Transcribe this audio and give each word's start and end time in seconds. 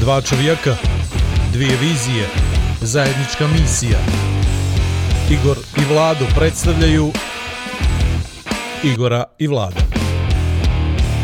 Dva 0.00 0.20
čovjeka, 0.20 0.76
dvije 1.52 1.76
vizije, 1.76 2.26
zajednička 2.80 3.46
misija. 3.46 3.98
Igor 5.30 5.56
i 5.76 5.94
Vlado 5.94 6.24
predstavljaju 6.36 7.12
Igora 8.84 9.24
i 9.38 9.46
Vlada. 9.46 9.80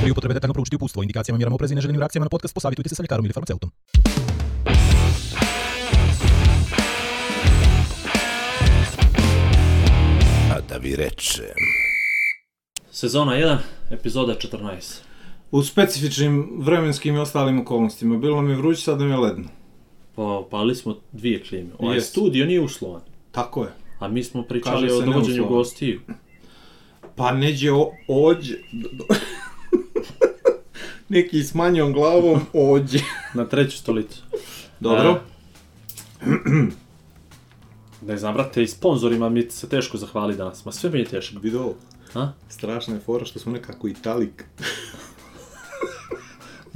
Pri 0.02 0.10
upotrebe 0.10 0.34
detaljno 0.34 0.54
proučiti 0.54 0.76
upustvo, 0.76 1.02
indikacijama, 1.02 1.36
mjerama 1.38 1.54
oprezi 1.54 1.74
i 1.74 1.76
neželjenim 1.76 2.00
reakcijama 2.00 2.24
na 2.24 2.28
podcast, 2.28 2.54
posavitujte 2.54 2.88
se 2.88 2.94
sa 2.94 3.02
ljekarom 3.02 3.24
ili 3.24 3.32
farmaceutom. 3.32 3.70
A 10.52 10.60
da 10.68 10.76
vi 10.76 10.96
rečem... 10.96 11.44
Sezona 12.92 13.32
1, 13.32 13.58
epizoda 13.90 14.34
14. 14.34 15.15
U 15.50 15.62
specifičnim 15.62 16.50
vremenskim 16.58 17.14
i 17.16 17.18
ostalim 17.18 17.60
okolnostima. 17.60 18.18
Bilo 18.18 18.42
mi 18.42 18.50
je 18.50 18.56
vruće, 18.56 18.80
sad 18.82 19.00
mi 19.00 19.10
je 19.10 19.16
ledno. 19.16 19.44
Pa, 20.14 20.42
pali 20.50 20.74
smo 20.74 20.96
dvije 21.12 21.42
klime. 21.42 21.70
Ovaj 21.78 21.96
Jest. 21.96 22.10
studio 22.10 22.46
nije 22.46 22.60
uslovan. 22.60 23.00
Tako 23.32 23.62
je. 23.64 23.70
A 23.98 24.08
mi 24.08 24.24
smo 24.24 24.42
pričali 24.42 24.74
Kaže 24.74 24.86
o 24.86 25.00
se 25.00 25.06
dovođenju 25.06 25.36
neuslovan. 25.36 25.52
gostiju. 25.52 26.00
Pa 27.16 27.32
neđe 27.32 27.72
o, 27.72 27.90
ođe. 28.08 28.54
Neki 31.08 31.42
s 31.42 31.54
manjom 31.54 31.92
glavom 31.92 32.40
ođe. 32.52 32.98
Na 33.34 33.44
treću 33.44 33.78
stolicu. 33.78 34.22
Dobro. 34.80 35.20
Ne 38.02 38.16
znam, 38.18 38.34
brate, 38.34 38.62
i 38.62 38.66
sponzorima 38.66 39.28
mi 39.28 39.50
se 39.50 39.68
teško 39.68 39.96
zahvali 39.96 40.36
danas. 40.36 40.64
Ma 40.64 40.72
sve 40.72 40.90
mi 40.90 40.98
je 40.98 41.04
teško. 41.04 41.38
Vidio, 41.38 41.72
A? 42.14 42.32
strašna 42.48 42.94
je 42.94 43.00
fora 43.00 43.24
što 43.24 43.38
smo 43.38 43.52
nekako 43.52 43.88
italik. 43.88 44.44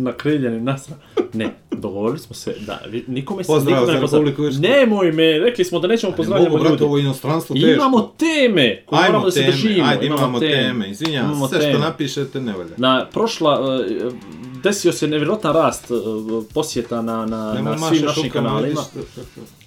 Nakriljeni 0.02 0.60
nasra. 0.60 0.96
Ne, 1.32 1.50
dogovorili 1.72 2.18
smo 2.18 2.34
se 2.34 2.54
da 2.60 2.80
nikome 3.06 3.44
se 3.44 3.52
nikome 3.52 3.70
ne 3.72 3.82
pozdrav- 3.82 4.00
Republiku 4.02 4.44
Irsku. 4.44 4.62
Nemoj 4.62 5.12
me, 5.12 5.38
rekli 5.38 5.64
smo 5.64 5.78
da 5.78 5.88
nećemo 5.88 6.12
pozdravljamo 6.12 6.56
Mogu, 6.56 6.68
ljudi. 6.68 6.84
ovo 6.84 6.96
je 6.96 7.02
inostranstvo 7.02 7.54
teško. 7.54 7.68
Imamo 7.68 8.12
teme 8.18 8.82
koje 8.86 8.98
moramo 8.98 9.16
Ajmo 9.16 9.24
da 9.24 9.30
se 9.30 9.40
teme, 9.40 9.52
držimo. 9.52 9.86
ajde 9.86 10.06
imamo 10.06 10.40
teme. 10.40 10.90
Izvinjam, 10.90 11.24
Imamo 11.24 11.48
sve 11.48 11.58
što 11.58 11.66
teme. 11.66 11.78
napišete 11.80 12.40
ne 12.40 12.52
valja. 12.52 12.70
Na 12.76 13.06
prošla, 13.06 13.60
e, 13.80 14.10
desio 14.62 14.92
se 14.92 15.08
nevjerojatan 15.08 15.52
rast 15.54 15.84
e, 15.84 15.94
posjeta 16.54 17.02
na, 17.02 17.26
na, 17.26 17.52
Nemo 17.54 17.70
na 17.70 17.78
svim 17.80 18.02
našim 18.02 18.30
kanalima. 18.30 18.80
vidiš, 18.94 19.06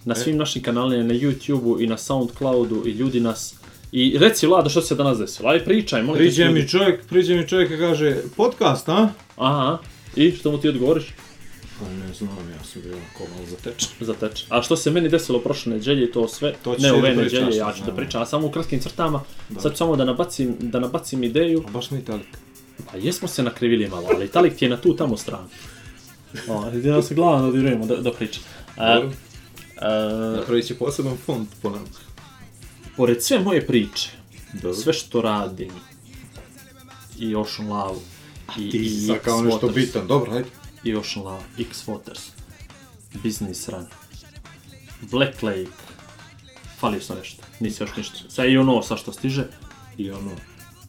Na 0.06 0.12
E. 0.12 0.16
svim 0.16 0.38
našim 0.38 0.64
kanalima, 0.64 1.03
na 1.03 1.14
YouTube-u 1.14 1.81
i 1.81 1.88
na 1.88 1.97
Soundcloudu 1.97 2.84
i 2.86 2.92
ljudi 2.92 3.20
nas... 3.20 3.56
I 3.92 4.18
reci 4.18 4.47
Vlado 4.47 4.70
što 4.70 4.81
se 4.81 4.95
danas 4.95 5.18
desilo, 5.18 5.50
aj 5.50 5.59
pričaj, 5.59 6.03
molim 6.03 6.14
te 6.16 6.23
Priđe 6.23 6.50
mi 6.50 6.68
čovjek, 6.68 7.06
priđe 7.06 7.36
mi 7.36 7.47
čovjek 7.47 7.72
i 7.72 7.78
kaže, 7.78 8.16
podcast, 8.38 8.90
a? 8.90 9.08
Aha, 9.38 9.78
i 10.16 10.31
što 10.31 10.52
mu 10.52 10.58
ti 10.58 10.69
odgovoriš? 10.69 11.06
Pa 11.80 11.89
ne 11.89 12.14
znam, 12.14 12.30
ja 12.52 12.64
sam 12.64 12.81
bio 12.81 12.94
onako 12.94 13.33
malo 13.36 13.45
zatečen. 13.47 13.89
Za 14.08 14.14
teč. 14.14 14.44
A 14.50 14.61
što 14.61 14.75
se 14.78 14.92
meni 14.92 15.09
desilo 15.09 15.39
prošle 15.39 15.72
nedjelje 15.73 16.03
i 16.03 16.11
to 16.11 16.28
sve, 16.28 16.53
To 16.64 16.75
ne 16.80 16.92
ove 16.92 17.02
da 17.02 17.16
nedjelje, 17.16 17.30
pričaš, 17.42 17.56
ja 17.58 17.73
ću 17.73 17.83
da 17.86 17.95
pričam, 17.95 18.22
a 18.22 18.25
samo 18.25 18.47
u 18.47 18.52
kratkim 18.52 18.80
crtama, 18.80 19.22
sad 19.59 19.72
ću 19.72 19.78
samo 19.78 19.95
da 19.95 20.06
nabacim, 20.06 20.56
da 20.59 20.80
nabacim 20.80 21.23
ideju, 21.23 21.64
A 21.67 21.72
baš 21.72 21.91
mi 21.91 22.00
italik. 22.00 22.28
pa 22.91 22.97
jesmo 22.97 23.28
se 23.28 23.44
nakrivili 23.44 23.88
malo, 23.88 24.08
ali 24.16 24.28
Talik 24.28 24.56
ti 24.56 24.66
je 24.66 24.69
na 24.69 24.78
tu 24.78 24.95
tamo 24.95 25.17
stranu. 25.17 25.47
O, 26.47 26.72
da 26.72 27.02
se 27.02 27.16
glavno 27.16 27.45
dodirujemo 27.45 27.86
da, 27.86 27.95
da 27.95 28.11
pričam. 28.11 28.44
Dobro. 28.78 29.11
a, 29.78 30.36
Napravit 30.38 30.66
će 30.66 30.75
poseban 30.75 31.17
fond 31.17 31.47
po 31.61 31.69
nama. 31.69 31.86
pored 32.97 33.23
sve 33.23 33.39
moje 33.39 33.67
priče, 33.67 34.09
Dobro. 34.53 34.73
sve 34.73 34.94
što 34.94 35.22
radim, 35.22 35.69
i 37.19 37.36
Ocean 37.36 37.69
Love, 37.69 38.00
i, 38.58 38.69
Ti 38.72 38.77
i 38.77 39.08
sad 39.08 39.19
kao 39.19 39.41
nešto 39.41 39.67
Waters, 39.67 39.73
bitan, 39.75 40.08
dobro, 40.08 40.31
hajde. 40.31 40.49
i 40.83 40.95
Ocean 40.95 41.25
Love, 41.25 41.44
X 41.59 41.88
Waters, 41.88 42.22
Business 43.23 43.69
Run, 43.69 43.85
Black 45.02 45.44
Lake, 45.44 45.67
falio 46.80 47.02
sam 47.02 47.17
nešto, 47.17 47.44
nisi 47.59 47.83
još 47.83 47.95
ništa, 47.97 48.17
sad 48.30 48.50
i 48.50 48.58
ono 48.58 48.81
sa 48.83 48.97
što 48.97 49.13
stiže, 49.13 49.45
i 49.97 50.12
ono, 50.12 50.31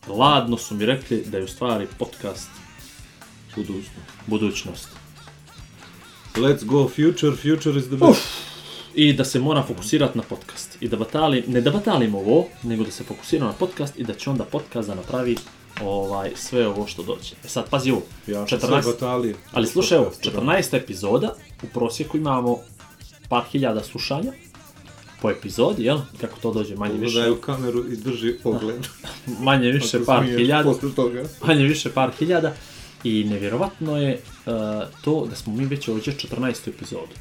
ladno 0.08 0.56
su 0.58 0.74
mi 0.74 0.86
rekli 0.86 1.24
da 1.26 1.38
je 1.38 1.44
u 1.44 1.48
stvari 1.48 1.86
podcast 1.98 2.48
Budućnost. 3.56 3.90
budućnost. 4.26 4.88
Let's 6.34 6.64
go 6.64 6.88
future, 6.88 7.36
future 7.36 7.78
is 7.78 7.86
the 7.86 7.96
best. 7.96 8.20
I 8.94 9.12
da 9.12 9.24
se 9.24 9.38
mora 9.38 9.62
fokusirati 9.62 10.18
na 10.18 10.24
podcast. 10.24 10.76
I 10.80 10.88
da 10.88 10.96
batali, 10.96 11.44
ne 11.46 11.60
da 11.60 11.70
batalim 11.70 12.14
ovo, 12.14 12.46
nego 12.62 12.84
da 12.84 12.90
se 12.90 13.04
fokusira 13.04 13.46
na 13.46 13.52
podcast 13.52 13.98
i 13.98 14.04
da 14.04 14.14
će 14.14 14.30
onda 14.30 14.44
podcast 14.44 14.88
da 14.88 14.94
napravi 14.94 15.36
ovaj, 15.82 16.30
sve 16.36 16.66
ovo 16.68 16.86
što 16.86 17.02
dođe. 17.02 17.34
E 17.44 17.48
sad, 17.48 17.70
pazi 17.70 17.90
ovo, 17.90 18.02
Ja 18.26 18.46
sam 18.46 18.58
14, 18.58 18.82
sve 18.82 18.92
batalije. 18.92 19.34
ali 19.52 19.66
slušaj 19.66 19.98
ovo, 19.98 20.10
Podcasta, 20.10 20.40
da. 20.40 20.46
14 20.46 20.76
epizoda, 20.76 21.34
u 21.62 21.66
prosjeku 21.74 22.16
imamo 22.16 22.58
par 23.28 23.42
hiljada 23.52 23.82
slušanja 23.82 24.32
po 25.22 25.30
epizodi, 25.30 25.84
jel? 25.84 25.98
Kako 26.20 26.40
to 26.40 26.52
dođe, 26.52 26.76
manje 26.76 26.94
više, 26.94 27.14
Pogledaj 27.14 27.30
u 27.30 27.40
kameru 27.40 27.84
i 27.92 27.96
drži 27.96 28.34
pogled. 28.42 28.86
manje 29.40 29.68
više 29.68 30.04
par 30.04 30.22
smiješ 30.22 30.38
hiljada, 30.38 30.74
toga. 30.96 31.22
manje 31.46 31.64
više 31.64 31.90
par 31.92 32.10
hiljada. 32.18 32.52
I 33.04 33.24
nevjerovatno 33.24 33.96
je 33.96 34.20
uh, 34.46 34.52
to 35.04 35.26
da 35.30 35.36
smo 35.36 35.52
mi 35.54 35.64
već 35.64 35.88
ovdje 35.88 36.14
14. 36.14 36.68
epizodu. 36.68 37.12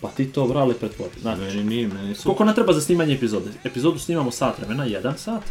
Pa 0.00 0.08
ti 0.08 0.32
to 0.32 0.44
vrali 0.44 0.74
pretvori. 0.74 1.20
Znači, 1.20 1.40
Meni 1.40 1.64
nije, 1.64 1.88
meni 1.88 2.14
su... 2.14 2.22
Koliko 2.22 2.44
nam 2.44 2.54
treba 2.54 2.72
za 2.72 2.80
snimanje 2.80 3.14
epizode? 3.14 3.50
Epizodu 3.64 3.98
snimamo 3.98 4.30
sat 4.30 4.58
vremena, 4.58 4.84
jedan 4.84 5.18
sat. 5.18 5.42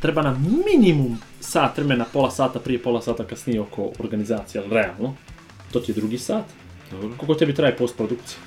Treba 0.00 0.22
nam 0.22 0.62
minimum 0.66 1.18
sat 1.40 1.78
vremena, 1.78 2.04
pola 2.12 2.30
sata 2.30 2.58
prije, 2.58 2.82
pola 2.82 3.02
sata 3.02 3.24
kasnije 3.24 3.60
oko 3.60 3.92
organizacije, 3.98 4.62
ali 4.62 4.74
realno. 4.74 5.14
To 5.72 5.80
ti 5.80 5.90
je 5.90 5.94
drugi 5.94 6.18
sat. 6.18 6.44
Dobro. 6.90 7.08
Koliko 7.16 7.34
tebi 7.34 7.54
traje 7.54 7.76
postprodukcija? 7.76 8.38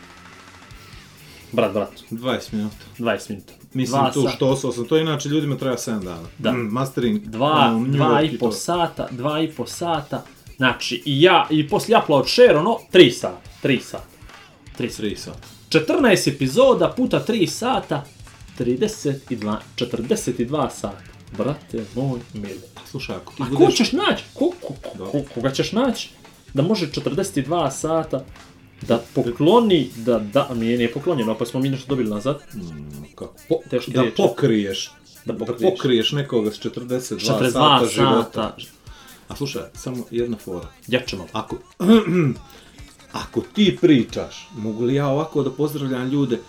Brat, 1.51 1.73
brat, 1.73 1.91
20 2.11 2.53
minuta. 2.53 2.75
20 2.97 3.29
minuta. 3.29 3.53
Mislim 3.73 4.01
Dva 4.01 4.11
tu 4.11 4.27
što 4.35 4.49
osao 4.49 4.71
sam, 4.71 4.85
to 4.87 4.97
inače 4.97 5.29
ljudima 5.29 5.57
treba 5.57 5.75
7 5.75 6.03
dana. 6.03 6.27
Da. 6.37 6.51
Mm, 6.51 6.67
mastering. 6.71 7.21
Dva, 7.25 7.71
New 7.71 7.85
dva 7.85 8.21
i 8.21 8.37
po 8.37 8.45
to. 8.45 8.51
sata, 8.51 9.07
dva 9.11 9.41
i 9.41 9.51
po 9.51 9.65
sata. 9.65 10.23
Znači, 10.57 11.03
i 11.05 11.21
ja, 11.21 11.47
i 11.49 11.67
poslije 11.67 11.97
upload 12.03 12.29
share, 12.29 12.57
ono, 12.57 12.77
3 12.93 13.11
sata, 13.11 13.41
3 13.63 13.81
sata. 13.81 14.03
3 14.79 14.89
sata. 14.89 15.03
3 15.03 15.15
sata. 15.15 15.47
14 15.69 16.35
epizoda 16.35 16.93
puta 16.97 17.25
3 17.27 17.47
sata, 17.47 18.05
32, 18.59 19.57
42 19.75 20.69
sata. 20.69 21.10
Brate 21.31 21.85
moj 21.95 22.19
mili. 22.33 22.59
Slušaj, 22.85 23.15
ako 23.15 23.33
ti 23.33 23.43
A 23.43 23.45
ko 23.45 23.55
budeš... 23.55 23.75
ćeš 23.75 23.91
naći? 23.91 24.23
Ko, 24.33 24.51
ko, 24.61 24.73
ko, 24.73 25.05
ko, 25.05 25.21
koga 25.33 25.51
ćeš 25.51 25.71
naći? 25.71 26.09
Da 26.53 26.61
može 26.61 26.87
42 26.87 27.71
sata 27.71 28.25
da 28.81 29.03
pokloni, 29.15 29.89
da 29.95 30.19
da, 30.19 30.47
a 30.49 30.53
mi 30.53 30.67
je 30.67 30.77
nije 30.77 30.93
poklonjeno, 30.93 31.37
pa 31.37 31.45
smo 31.45 31.59
mi 31.59 31.69
nešto 31.69 31.87
dobili 31.87 32.09
nazad. 32.09 32.41
Kako, 33.09 33.33
po, 33.49 33.55
Teške 33.69 33.91
da 33.91 34.01
riječi. 34.01 34.17
pokriješ. 34.17 34.91
Da 35.25 35.33
Da 35.33 35.45
pokriješ. 35.45 35.71
pokriješ, 35.71 36.11
nekoga 36.11 36.51
s 36.51 36.59
42, 36.59 36.69
42 36.87 37.19
sata, 37.19 37.51
sata, 37.51 37.85
života. 37.87 38.55
A 39.27 39.35
slušaj, 39.35 39.61
samo 39.73 40.05
jedna 40.11 40.37
fora. 40.37 40.67
jačemo. 40.87 41.27
Ako, 41.31 41.57
ako 43.23 43.41
ti 43.43 43.77
pričaš, 43.81 44.49
mogu 44.55 44.83
li 44.83 44.95
ja 44.95 45.07
ovako 45.07 45.43
da 45.43 45.51
pozdravljam 45.51 46.09
ljude? 46.09 46.39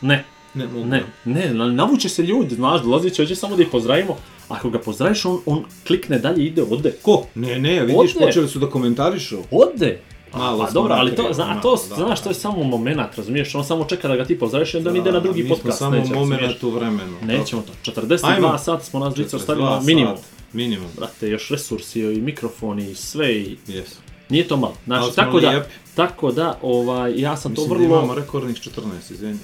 Ne, 0.00 0.24
Ne 0.54 0.66
mogu. 0.66 0.86
ne, 0.86 1.02
ne, 1.24 1.54
na- 1.54 1.66
navuče 1.66 2.08
se 2.08 2.22
ljudi, 2.22 2.54
znaš, 2.54 2.82
dolazit 2.82 3.14
će 3.14 3.22
ovdje 3.22 3.36
samo 3.36 3.56
da 3.56 3.62
ih 3.62 3.68
pozdravimo. 3.72 4.16
Ako 4.48 4.70
ga 4.70 4.78
pozdraviš, 4.78 5.24
on, 5.24 5.40
on 5.46 5.64
klikne 5.86 6.18
dalje 6.18 6.46
ide, 6.46 6.62
ode. 6.62 6.92
Ko? 7.02 7.24
Ne, 7.34 7.58
ne, 7.58 7.80
vidiš, 7.80 8.16
Ode. 8.16 8.26
počeli 8.26 8.48
su 8.48 8.58
da 8.58 8.66
komentarišu. 8.66 9.38
Ode! 9.50 10.00
Malo 10.34 10.58
pa 10.58 10.70
smo 10.70 10.74
dobro, 10.74 10.94
ali 10.94 11.14
to, 11.14 11.28
zna, 11.32 11.44
a 11.48 11.60
to, 11.60 11.70
da, 11.88 11.94
znaš, 11.96 12.18
da. 12.18 12.24
to 12.24 12.30
je 12.30 12.34
samo 12.34 12.62
moment, 12.64 13.16
razumiješ? 13.16 13.54
On 13.54 13.64
samo 13.64 13.84
čeka 13.84 14.08
da 14.08 14.16
ga 14.16 14.24
ti 14.24 14.38
pozdraviš 14.38 14.74
i 14.74 14.76
onda 14.76 14.90
on 14.90 14.96
ide 14.96 15.12
na 15.12 15.20
drugi 15.20 15.42
mi 15.42 15.48
podcast. 15.48 15.78
smo 15.78 15.86
samo 15.86 15.96
neće, 15.96 16.14
moment 16.14 16.62
u 16.62 16.70
vremenu. 16.70 17.16
Nećemo 17.22 17.62
to. 17.62 17.90
42 17.92 18.18
Ajmo. 18.24 18.58
sata 18.58 18.84
smo 18.84 19.00
nas 19.00 19.14
dvica 19.14 19.28
42 19.28 19.40
ostavili 19.40 19.66
minimum. 19.84 20.16
sat, 20.16 20.26
Minimum, 20.52 20.88
Brate, 20.96 21.28
još 21.28 21.48
resursi 21.48 22.00
i 22.00 22.20
mikrofoni 22.20 22.90
i 22.90 22.94
sve 22.94 23.34
i 23.34 23.56
jesu. 23.66 23.96
nije 24.28 24.48
to 24.48 24.56
malo. 24.56 24.74
Znači, 24.84 25.16
tako 25.16 25.40
da, 25.40 25.66
tako 25.94 26.32
da, 26.32 26.58
ovaj, 26.62 27.20
ja 27.20 27.36
sam 27.36 27.52
Mislim 27.52 27.68
to 27.68 27.74
da 27.74 27.80
vrlo... 27.80 27.96
imamo 27.96 28.14
rekordnih 28.14 28.56
14, 28.56 28.70
izvini. 29.12 29.38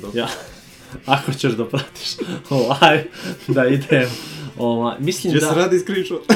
Dobro. 0.00 0.20
Ja, 0.20 0.28
ako 1.06 1.32
ćeš 1.32 1.52
da 1.52 1.68
pratiš, 1.68 2.08
ovaj, 2.50 3.04
da 3.48 3.66
idem, 3.66 4.10
ovaj, 4.58 4.96
mislim 4.98 5.32
se 5.32 5.46
da, 5.46 5.54
radi 5.54 5.78
screenshot? 5.78 6.22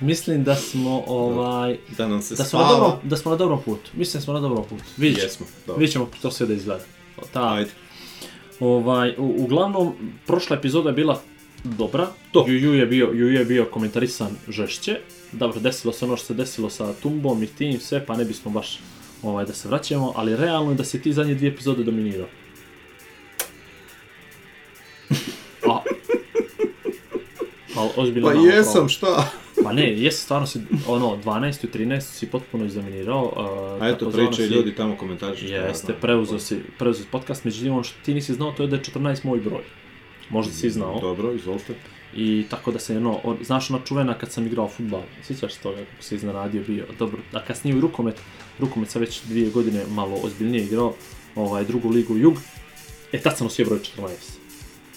mislim 0.00 0.44
da 0.44 0.56
smo, 0.56 1.04
ovaj, 1.06 1.78
da 1.96 2.08
nam 2.08 2.22
se 2.22 2.34
da 2.34 2.44
smo, 2.44 2.58
na 2.58 2.66
spava. 2.66 2.80
dobrom, 2.80 3.10
da 3.10 3.16
smo 3.16 3.30
na 3.30 3.36
dobrom 3.36 3.62
putu. 3.62 3.90
Mislim 3.94 4.20
da 4.20 4.24
smo 4.24 4.34
na 4.34 4.40
dobrom 4.40 4.64
putu. 4.64 4.84
Vidjet 4.96 5.18
ćemo. 5.18 5.26
Jesmo, 5.26 5.46
dobro. 5.66 5.80
Vidjet 5.80 5.92
ćemo 5.92 6.10
to 6.22 6.30
sve 6.30 6.46
da 6.46 6.54
izgleda. 6.54 6.84
Ta, 7.32 7.54
Ajde. 7.54 7.70
ovaj, 8.60 9.14
u, 9.18 9.34
uglavnom, 9.38 9.94
prošla 10.26 10.56
epizoda 10.56 10.88
je 10.88 10.94
bila 10.94 11.22
dobra. 11.64 12.08
To. 12.32 12.44
Juju 12.48 12.74
je 12.74 12.86
bio, 12.86 13.10
Juju 13.12 13.32
je 13.32 13.44
bio 13.44 13.64
komentarisan 13.64 14.36
žešće. 14.48 14.98
Dobro, 15.32 15.60
desilo 15.60 15.92
se 15.92 16.04
ono 16.04 16.16
što 16.16 16.26
se 16.26 16.34
desilo 16.34 16.70
sa 16.70 16.92
Tumbom 17.02 17.42
i 17.42 17.46
tim 17.46 17.80
sve, 17.80 18.06
pa 18.06 18.16
ne 18.16 18.24
bismo 18.24 18.50
baš 18.50 18.78
ovaj, 19.22 19.44
da 19.44 19.52
se 19.52 19.68
vraćamo, 19.68 20.12
ali 20.16 20.36
realno 20.36 20.70
je 20.70 20.76
da 20.76 20.84
si 20.84 21.02
ti 21.02 21.12
zadnje 21.12 21.34
dvije 21.34 21.52
epizode 21.52 21.84
dominirao. 21.84 22.26
A, 25.68 25.78
ali 27.76 27.90
ozbiljno 27.96 28.28
Pa 28.28 28.34
malo 28.34 28.46
jesam, 28.46 28.72
problem. 28.72 28.88
šta? 28.88 29.06
Pa 29.06 29.62
Pa 29.62 29.72
ne, 29.72 30.00
jesi 30.00 30.22
stvarno 30.22 30.46
si, 30.46 30.60
ono, 30.86 31.16
12. 31.24 31.64
i 31.64 31.86
13. 31.86 32.00
si 32.00 32.26
potpuno 32.26 32.64
izdominirao. 32.64 33.24
Uh, 33.76 33.82
A 33.82 33.88
eto, 33.88 34.10
pričaju 34.10 34.48
si- 34.48 34.54
ljudi 34.54 34.74
tamo 34.74 34.96
komentarišu. 34.96 35.46
Jeste, 35.46 35.92
preuzeo 36.00 36.38
si, 36.38 36.58
preuzeo 36.78 37.04
si 37.04 37.10
podcast, 37.10 37.44
međutim 37.44 37.72
ono 37.72 37.82
što 37.82 38.04
ti 38.04 38.14
nisi 38.14 38.34
znao 38.34 38.52
to 38.52 38.62
je 38.62 38.66
da 38.66 38.76
je 38.76 38.82
14 38.82 39.24
moj 39.24 39.38
broj. 39.40 39.62
Možda 40.30 40.52
si 40.52 40.70
znao. 40.70 41.00
Dobro, 41.00 41.32
izvolite. 41.32 41.74
I 42.16 42.44
tako 42.50 42.72
da 42.72 42.78
se 42.78 42.96
ono, 42.96 43.20
on, 43.24 43.36
znaš 43.42 43.70
ona 43.70 43.78
čuvena 43.84 44.14
kad 44.14 44.32
sam 44.32 44.46
igrao 44.46 44.68
futbal, 44.68 45.02
sjećaš 45.22 45.52
se 45.54 45.60
toga 45.60 45.76
kako 45.76 46.02
se 46.02 46.14
iznenadio 46.14 46.62
bio, 46.66 46.86
dobro, 46.98 47.18
a 47.32 47.40
kasnije 47.40 47.76
u 47.76 47.80
rukomet, 47.80 48.20
rukomet 48.60 48.90
sam 48.90 49.00
već 49.00 49.20
dvije 49.24 49.50
godine 49.50 49.84
malo 49.88 50.16
ozbiljnije 50.22 50.64
igrao, 50.64 50.94
ovaj, 51.34 51.64
drugu 51.64 51.88
ligu 51.88 52.16
Jug, 52.16 52.36
e 53.12 53.20
tad 53.20 53.38
sam 53.38 53.44
nosio 53.44 53.66
broj 53.66 53.78
14. 53.96 54.08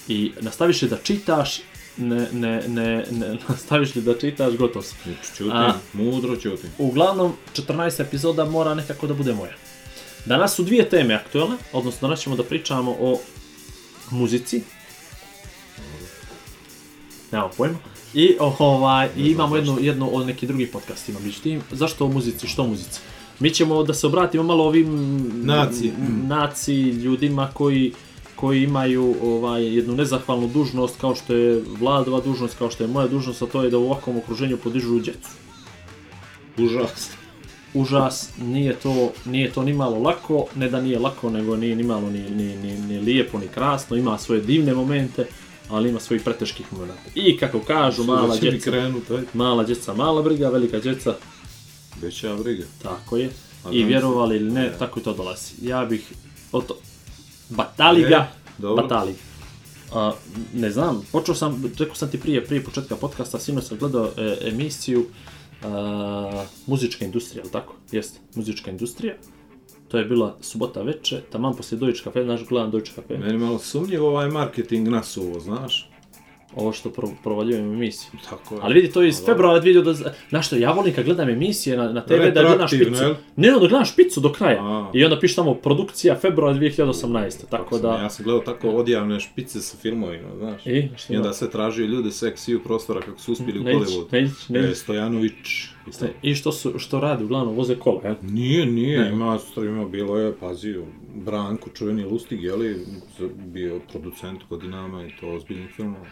I 0.08 0.32
nastaviš 0.40 0.82
li 0.82 0.88
da 0.88 0.98
čitaš, 1.02 1.60
ne, 1.96 2.28
ne, 2.32 2.62
ne, 2.68 3.04
ne, 3.10 3.38
nastaviš 3.48 3.94
li 3.94 4.02
da 4.02 4.18
čitaš, 4.18 4.56
gotov 4.56 4.82
si. 4.82 4.94
Čutim, 5.36 5.52
A- 5.52 5.78
mudro 5.92 6.36
čutim. 6.36 6.70
Uglavnom, 6.78 7.32
14. 7.56 8.02
epizoda 8.02 8.44
mora 8.44 8.74
nekako 8.74 9.06
da 9.06 9.14
bude 9.14 9.32
moja. 9.32 9.54
Danas 10.26 10.54
su 10.54 10.62
dvije 10.62 10.88
teme 10.88 11.14
aktualne, 11.14 11.56
odnosno 11.72 12.08
danas 12.08 12.20
ćemo 12.20 12.36
da 12.36 12.42
pričamo 12.42 12.96
o 13.00 13.20
muzici. 14.10 14.62
Nemam 17.32 17.50
pojma. 17.56 17.78
I, 18.14 18.36
ovaj, 18.38 19.08
i 19.16 19.30
imamo 19.30 19.56
jednu, 19.56 19.78
jednu 19.80 20.16
od 20.16 20.26
nekih 20.26 20.48
drugih 20.48 20.68
podcastima. 20.72 21.20
Međutim, 21.20 21.62
zašto 21.72 22.04
o 22.04 22.08
muzici, 22.08 22.48
što 22.48 22.62
o 22.62 22.66
muzici? 22.66 23.00
Mi 23.40 23.50
ćemo 23.50 23.82
da 23.82 23.94
se 23.94 24.06
obratimo 24.06 24.42
malo 24.44 24.64
ovim 24.64 24.88
Naciji. 25.44 25.88
m, 25.98 26.24
naciji, 26.28 26.90
ljudima 26.90 27.50
koji 27.54 27.92
koji 28.36 28.62
imaju 28.62 29.14
ovaj 29.22 29.74
jednu 29.76 29.94
nezahvalnu 29.94 30.48
dužnost 30.48 31.00
kao 31.00 31.14
što 31.14 31.34
je 31.34 31.62
vladova 31.80 32.20
dužnost, 32.20 32.58
kao 32.58 32.70
što 32.70 32.84
je 32.84 32.88
moja 32.88 33.06
dužnost, 33.08 33.42
a 33.42 33.46
to 33.46 33.62
je 33.62 33.70
da 33.70 33.78
u 33.78 33.84
ovakvom 33.84 34.16
okruženju 34.16 34.56
podižu 34.56 35.00
djecu 35.00 35.28
Užasno. 36.58 37.14
užas, 37.74 38.30
nije 38.42 38.74
to, 38.74 39.12
nije 39.24 39.50
to 39.52 39.62
ni 39.62 39.72
malo 39.72 39.98
lako, 39.98 40.46
ne 40.54 40.68
da 40.68 40.80
nije 40.80 40.98
lako, 40.98 41.30
nego 41.30 41.56
nije 41.56 41.76
ni 41.76 41.82
malo 41.82 42.10
ni, 42.10 42.30
ni, 42.30 42.56
ni, 42.56 42.78
ni 42.78 42.98
lijepo, 42.98 43.38
ni 43.38 43.48
krasno, 43.48 43.96
ima 43.96 44.18
svoje 44.18 44.40
divne 44.40 44.74
momente, 44.74 45.26
ali 45.70 45.88
ima 45.88 46.00
svojih 46.00 46.22
preteških 46.22 46.72
momenta. 46.72 46.94
I 47.14 47.36
kako 47.36 47.60
kažu, 47.60 48.04
mala 48.04 48.36
djeca, 48.36 48.70
mala 49.34 49.64
djeca, 49.64 49.94
mala 49.94 50.22
briga, 50.22 50.48
velika 50.48 50.78
djeca, 50.78 51.14
Veća 52.04 52.36
briga. 52.36 52.64
tako 52.82 53.16
je. 53.16 53.30
A 53.64 53.68
I 53.72 53.84
vjerovali 53.84 54.36
ili 54.36 54.50
ne, 54.52 54.64
Ja. 54.64 54.78
tako 54.78 55.00
i 55.00 55.02
to 55.02 55.12
dolazi. 55.14 55.52
Ja 55.62 55.84
bih, 55.84 56.12
oto, 56.52 56.78
Bataliga, 57.48 58.16
E, 58.16 58.60
dobro. 58.62 58.82
Bataliga. 58.82 59.18
A, 59.94 60.12
ne 60.54 60.70
znam, 60.70 61.02
počeo 61.12 61.34
sam, 61.34 61.72
rekao 61.78 61.94
sam 61.94 62.10
ti 62.10 62.20
prije, 62.20 62.44
prije 62.44 62.64
početka 62.64 62.96
podcasta, 62.96 63.38
sinoć 63.38 63.64
sam 63.64 63.78
gledao 63.78 64.10
e, 64.16 64.36
emisiju 64.42 65.06
a, 65.62 66.44
muzička 66.66 67.04
industrija, 67.04 67.42
ali 67.42 67.52
tako? 67.52 67.74
Jeste, 67.92 68.18
muzička 68.34 68.70
industrija. 68.70 69.14
To 69.88 69.98
je 69.98 70.04
bila 70.04 70.36
subota 70.40 70.82
veče, 70.82 71.20
taman 71.32 71.56
poslije 71.56 71.78
Deutsche 71.80 72.04
Cafe, 72.04 72.24
znaš, 72.24 72.40
gledam 72.48 72.70
Deutsche 72.70 72.94
Cafe. 72.94 73.18
Meni 73.18 73.38
malo 73.38 73.58
sumnjiv 73.58 74.04
ovaj 74.04 74.28
marketing 74.30 74.88
nasuvo, 74.88 75.40
znaš? 75.40 75.90
Ovo 76.56 76.72
što 76.72 76.90
pro, 76.90 77.08
provaljujem 77.22 77.64
emisiju. 77.64 78.10
Tako 78.30 78.54
je. 78.54 78.60
Ali 78.64 78.74
vidi, 78.74 78.90
to 78.90 79.02
je 79.02 79.08
iz 79.08 79.18
Ali- 79.18 79.26
februara 79.26 79.60
2000, 79.60 79.94
znaš 80.28 80.46
što, 80.46 80.56
ja 80.56 80.72
volim 80.72 80.94
kad 80.94 81.04
gledam 81.04 81.28
emisije 81.28 81.76
na, 81.76 81.92
na 81.92 82.00
TV 82.02 82.12
da 82.34 82.42
gledam 82.42 82.68
špicu. 82.68 83.02
jel? 83.02 83.14
Ne, 83.36 83.50
no, 83.50 83.58
da 83.58 83.66
gledam 83.66 83.84
špicu 83.84 84.20
do 84.20 84.32
kraja. 84.32 84.58
A. 84.62 84.90
I 84.94 85.04
onda 85.04 85.20
piše 85.20 85.34
tamo 85.34 85.54
produkcija 85.54 86.16
februar 86.16 86.54
2018. 86.54 87.44
Tako 87.46 87.74
sam- 87.74 87.82
da... 87.82 87.94
Ja 87.94 88.10
sam 88.10 88.24
gledao 88.24 88.42
tako 88.44 88.68
odjavne 88.70 89.20
špice 89.20 89.60
sa 89.60 89.76
filmovima, 89.76 90.28
znaš? 90.38 90.66
I, 90.66 90.88
što 90.96 91.12
I 91.12 91.16
onda 91.16 91.28
ima? 91.28 91.34
sve 91.34 91.50
tražio 91.50 91.86
ljude 91.86 92.10
seksiju 92.10 92.62
prostora 92.64 93.00
kako 93.00 93.20
su 93.20 93.32
uspjeli 93.32 93.60
u 93.60 93.62
Neće, 93.62 93.78
Hollywoodu. 93.78 94.12
neće, 94.12 94.32
neće. 94.48 94.68
E, 94.68 94.74
Stojanović. 94.74 95.64
i 95.88 95.98
to. 96.00 96.06
I 96.22 96.34
što, 96.34 96.52
su, 96.52 96.78
što 96.78 97.00
radi, 97.00 97.24
uglavnom 97.24 97.54
voze 97.54 97.76
kola, 97.76 98.00
jel? 98.04 98.14
Nije, 98.22 98.66
nije, 98.66 98.98
Ne. 98.98 99.08
ima 99.10 99.38
streama, 99.40 99.84
bilo 99.84 100.18
je, 100.18 100.32
pazi, 100.34 100.74
Branko, 101.16 101.70
čuveni 101.70 102.04
Lustig, 102.04 102.42
je 102.42 102.54
li, 102.54 102.86
bio 103.36 103.80
producent 103.92 104.40
godinama 104.50 105.06
i 105.06 105.12
to 105.20 105.28
ozbiljnih 105.28 105.70
filmova. 105.70 106.04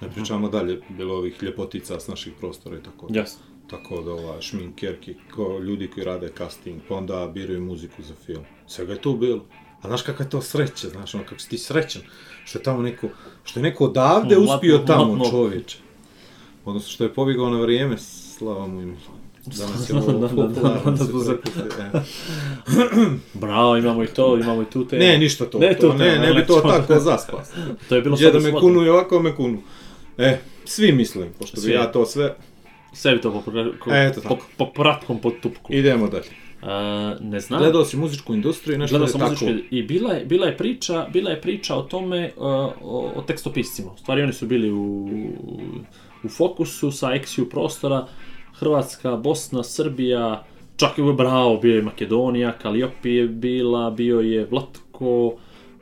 Ne 0.00 0.10
pričamo 0.10 0.48
dalje, 0.48 0.80
bilo 0.88 1.14
ovih 1.14 1.42
ljepotica 1.42 2.00
s 2.00 2.08
naših 2.08 2.32
prostora 2.40 2.76
i 2.76 2.82
tako. 2.82 3.06
Jasno. 3.10 3.42
Tako 3.70 4.02
da 4.02 4.12
ova 4.12 4.40
šminkerki, 4.40 5.14
ko, 5.34 5.58
ljudi 5.58 5.90
koji 5.90 6.04
rade 6.04 6.32
casting, 6.38 6.80
pa 6.88 6.94
onda 6.94 7.30
biraju 7.34 7.60
muziku 7.60 8.02
za 8.02 8.14
film. 8.26 8.44
Svega 8.66 8.92
je 8.92 9.00
tu 9.00 9.16
bilo. 9.16 9.44
A 9.82 9.88
znaš 9.88 10.02
kakva 10.02 10.24
je 10.24 10.30
to 10.30 10.42
sreća, 10.42 10.88
znaš, 10.88 11.14
ono, 11.14 11.24
kako 11.24 11.40
si 11.40 11.48
ti 11.48 11.58
srećan, 11.58 12.02
što 12.44 12.58
je 12.58 12.62
tamo 12.62 12.82
neko, 12.82 13.08
što 13.44 13.60
je 13.60 13.62
neko 13.62 13.84
odavde 13.84 14.36
uspio 14.36 14.78
tamo, 14.78 15.30
čovječe. 15.30 15.78
Odnosno, 16.64 16.90
što 16.90 17.04
je 17.04 17.14
pobjegao 17.14 17.50
na 17.50 17.60
vrijeme, 17.60 17.98
slava 17.98 18.66
mu 18.66 18.80
ime. 18.82 18.96
Danas 19.46 19.90
je 19.90 19.96
ovo 19.96 20.12
da, 20.12 20.28
popularno 20.28 20.96
se 20.96 21.38
e. 21.82 22.00
Bravo, 23.34 23.76
imamo 23.76 24.04
i 24.04 24.06
to, 24.06 24.36
imamo 24.36 24.62
i 24.62 24.64
tu 24.64 24.86
te. 24.86 24.98
Ne, 24.98 25.18
ništa 25.18 25.44
to, 25.44 25.58
Ne, 25.58 25.74
to, 25.74 25.88
tu 25.88 25.98
ne, 25.98 26.10
tema, 26.10 26.26
ne 26.26 26.34
bi 26.34 26.46
to 26.46 26.60
tako 26.60 27.00
zaspas. 27.00 27.52
To 27.88 27.94
je 27.94 28.02
bilo 28.02 28.16
Gdje 28.16 28.30
da 28.30 28.38
me 28.38 28.52
kunu 28.52 28.84
i 28.84 28.88
ovako 28.88 29.22
me 29.22 29.36
kunu. 29.36 29.58
E, 30.18 30.38
svi 30.64 30.92
mislim, 30.92 31.28
pošto 31.38 31.54
bi 31.54 31.60
Svi. 31.60 31.72
ja 31.72 31.92
to 31.92 32.06
sve, 32.06 32.34
Sve 32.92 33.14
bi 33.14 33.20
to 33.20 33.32
po, 33.32 33.40
po, 33.40 33.94
Eto 33.94 34.20
po, 34.20 34.28
tako. 34.28 34.46
po 34.56 34.66
pratkom 34.66 35.18
pod 35.20 35.32
tupku. 35.42 35.72
idemo 35.72 36.08
dalje. 36.08 36.24
E, 36.62 36.66
ne 37.20 37.40
znam. 37.40 37.60
Gledao 37.60 37.84
si 37.84 37.96
muzičku 37.96 38.34
industriju 38.34 38.74
i 38.74 38.78
nešto 38.78 38.92
Gledao 38.92 39.06
je 39.06 39.10
sam 39.10 39.20
tako. 39.20 39.30
muzičke 39.30 39.76
i 39.76 39.82
bila 39.82 40.12
je, 40.12 40.24
bila 40.24 40.46
je 40.46 40.56
priča, 40.56 41.06
bila 41.12 41.30
je 41.30 41.40
priča 41.40 41.74
o 41.76 41.82
tome 41.82 42.30
uh, 42.36 42.44
o, 42.82 43.12
o 43.16 43.22
tekstopiscima. 43.22 43.92
U 43.92 43.98
stvari 43.98 44.22
oni 44.22 44.32
su 44.32 44.46
bili 44.46 44.70
u, 44.72 45.08
u 46.24 46.28
fokusu 46.28 46.90
sa 46.90 47.10
eksiju 47.14 47.48
prostora 47.48 48.06
Hrvatska, 48.54 49.16
Bosna, 49.16 49.62
Srbija, 49.62 50.44
čak 50.76 50.98
i 50.98 51.02
u 51.02 51.12
Bravo 51.12 51.56
bio 51.56 51.74
je 51.76 51.82
Makedonija, 51.82 52.52
Kaliopi 52.52 53.10
je 53.10 53.28
bila, 53.28 53.90
bio 53.90 54.20
je 54.20 54.46
Vlatko, 54.50 55.32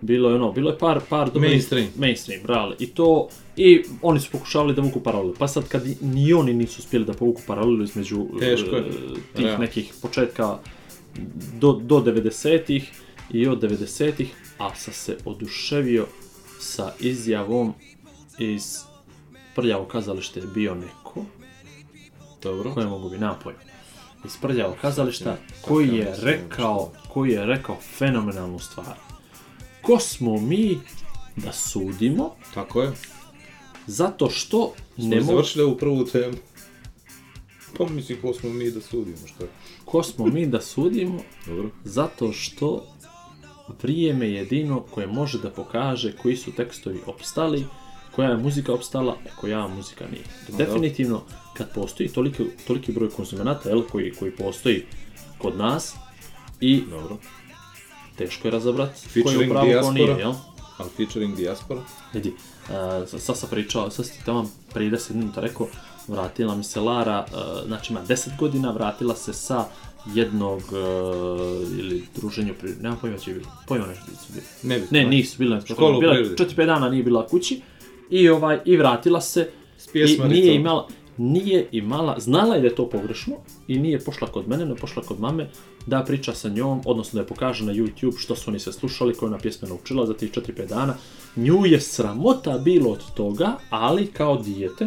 bilo 0.04 0.28
je 0.28 0.34
ono, 0.34 0.52
bilo 0.52 0.70
je 0.70 0.78
par 0.78 1.00
par 1.08 1.28
dobrih- 1.28 1.40
Mainstream. 1.42 1.86
mainstream, 1.96 2.40
brale. 2.42 2.76
I 2.78 2.86
to 2.86 3.28
i 3.56 3.68
oni 4.02 4.20
su 4.20 4.30
pokušavali 4.30 4.74
da 4.74 4.82
vuku 4.82 5.00
paralelu. 5.00 5.34
Pa 5.34 5.48
sad 5.48 5.68
kad 5.68 5.82
ni 6.02 6.32
oni 6.32 6.54
nisu 6.54 6.76
uspjeli 6.78 7.04
da 7.04 7.12
povuku 7.12 7.42
paralelu 7.46 7.82
između 7.82 8.26
Teško 8.40 8.76
je. 8.76 8.80
e, 8.80 8.90
tih 9.34 9.44
Realno. 9.44 9.58
nekih 9.58 9.94
početka 10.02 10.58
do, 11.54 11.72
do 11.72 11.96
90-ih 11.96 12.90
i 13.30 13.46
od 13.46 13.62
90-ih, 13.62 14.28
a 14.58 14.74
sam 14.74 14.94
se 14.94 15.16
oduševio 15.24 16.06
sa 16.60 16.92
izjavom 17.00 17.74
iz 18.38 18.78
prljavo 19.54 19.84
kazalište 19.84 20.40
je 20.40 20.46
bio 20.46 20.74
neko, 20.74 21.24
Dobro. 22.42 22.70
koje 22.70 22.86
mogu 22.86 23.10
bi 23.10 23.18
napoj. 23.18 23.52
Iz 24.24 24.36
prljavo 24.36 24.76
kazališta, 24.80 25.36
koji 25.60 25.88
je 25.88 26.14
rekao, 26.18 26.92
koji 27.08 27.30
je 27.32 27.46
rekao 27.46 27.76
fenomenalnu 27.98 28.58
stvar. 28.58 28.94
Ko 29.86 29.98
smo 29.98 30.40
mi 30.40 30.80
da 31.36 31.52
sudimo 31.52 32.30
Tako 32.54 32.82
je. 32.82 32.92
zato 33.86 34.30
što 34.30 34.72
Ne 34.96 35.16
ne 35.16 35.22
završili 35.22 35.64
ovu 35.64 35.76
prvu 35.76 36.04
temu. 36.04 36.36
Pa 37.78 37.86
mislim 37.88 38.18
ko 38.20 38.34
smo 38.34 38.50
mi 38.50 38.70
da 38.70 38.80
sudimo, 38.80 39.26
što 39.26 39.44
ko 39.84 40.02
smo 40.02 40.26
mi 40.26 40.46
da 40.46 40.60
sudimo 40.60 41.18
Dobro. 41.46 41.70
zato 41.84 42.32
što 42.32 42.84
vrijeme 43.82 44.26
je 44.26 44.34
jedino 44.34 44.80
koje 44.80 45.06
može 45.06 45.38
da 45.38 45.50
pokaže 45.50 46.12
koji 46.22 46.36
su 46.36 46.52
tekstovi 46.52 47.00
opstali, 47.06 47.64
koja 48.14 48.28
je 48.28 48.36
muzika 48.36 48.72
opstala, 48.72 49.12
a 49.12 49.36
koja 49.40 49.68
muzika 49.68 50.04
nije. 50.10 50.24
Definitivno, 50.58 51.22
kad 51.56 51.74
postoji 51.74 52.08
toliki, 52.08 52.44
toliki 52.66 52.92
broj 52.92 53.10
konzumenata, 53.10 53.68
jel, 53.68 53.82
koji, 53.82 54.12
koji 54.14 54.30
postoji 54.30 54.84
kod 55.38 55.56
nas, 55.56 55.94
i 56.60 56.82
Dobro. 56.90 57.18
Teško 58.18 58.48
je 58.48 58.52
razabrati 58.52 59.00
ko 59.12 59.18
je 59.18 59.22
Featuring 59.24 59.50
u 59.50 59.54
pravu, 59.54 59.82
ko 59.82 59.92
nije, 59.92 60.18
jel? 60.18 60.32
Ali 60.78 60.90
featuring 60.96 61.36
diaspora. 61.36 61.80
Vidi, 62.12 62.32
uh, 63.08 63.20
sad 63.20 63.36
sam 63.38 63.48
pričao, 63.50 63.90
sad 63.90 64.06
ti 64.06 64.24
tamo 64.24 64.50
prije 64.74 64.90
10 64.90 65.14
minuta 65.14 65.40
rekao, 65.40 65.66
vratila 66.08 66.54
mi 66.54 66.64
se 66.64 66.80
Lara, 66.80 67.26
uh, 67.32 67.66
znači 67.66 67.92
ima 67.92 68.00
10 68.08 68.38
godina, 68.38 68.70
vratila 68.70 69.14
se 69.14 69.32
sa 69.32 69.64
jednog 70.14 70.60
uh, 70.60 71.78
ili 71.78 72.04
druženju, 72.16 72.54
pri... 72.60 72.74
nemam 72.80 72.98
pojma 73.00 73.18
će 73.18 73.34
biti, 73.34 73.46
pojma 73.68 73.86
nešto 73.86 74.04
su 74.04 74.32
bili. 74.32 74.46
Ne 74.62 74.78
bi. 74.78 74.86
Ne, 74.90 75.04
nisu 75.04 75.38
bile, 75.38 75.60
Škola 75.66 75.96
u 75.96 76.00
bila 76.00 76.14
prirodi. 76.14 76.44
4-5 76.44 76.66
dana 76.66 76.88
nije 76.88 77.02
bila 77.02 77.26
kući 77.26 77.60
i 78.10 78.28
ovaj 78.28 78.60
i 78.64 78.76
vratila 78.76 79.20
se 79.20 79.50
i 79.94 80.28
nije 80.28 80.54
imala 80.54 80.88
nije 81.16 81.68
imala, 81.72 82.20
znala 82.20 82.54
je 82.54 82.60
da 82.60 82.66
je 82.66 82.74
to 82.74 82.88
pogrešno 82.88 83.34
i 83.68 83.78
nije 83.78 84.00
pošla 84.00 84.28
kod 84.28 84.48
mene, 84.48 84.66
ne 84.66 84.76
pošla 84.76 85.02
kod 85.02 85.20
mame 85.20 85.50
da 85.86 86.04
priča 86.04 86.34
sa 86.34 86.48
njom, 86.48 86.80
odnosno 86.84 87.16
da 87.16 87.20
je 87.20 87.26
pokaže 87.26 87.64
na 87.64 87.72
YouTube 87.72 88.18
što 88.18 88.36
su 88.36 88.50
oni 88.50 88.58
sve 88.58 88.72
slušali, 88.72 89.14
koju 89.14 89.26
ona 89.26 89.38
pjesme 89.38 89.68
naučila 89.68 90.06
za 90.06 90.14
tih 90.14 90.32
4-5 90.32 90.68
dana. 90.68 90.94
Nju 91.36 91.66
je 91.66 91.80
sramota 91.80 92.58
bilo 92.58 92.90
od 92.90 93.14
toga, 93.14 93.56
ali 93.70 94.06
kao 94.06 94.36
dijete 94.36 94.86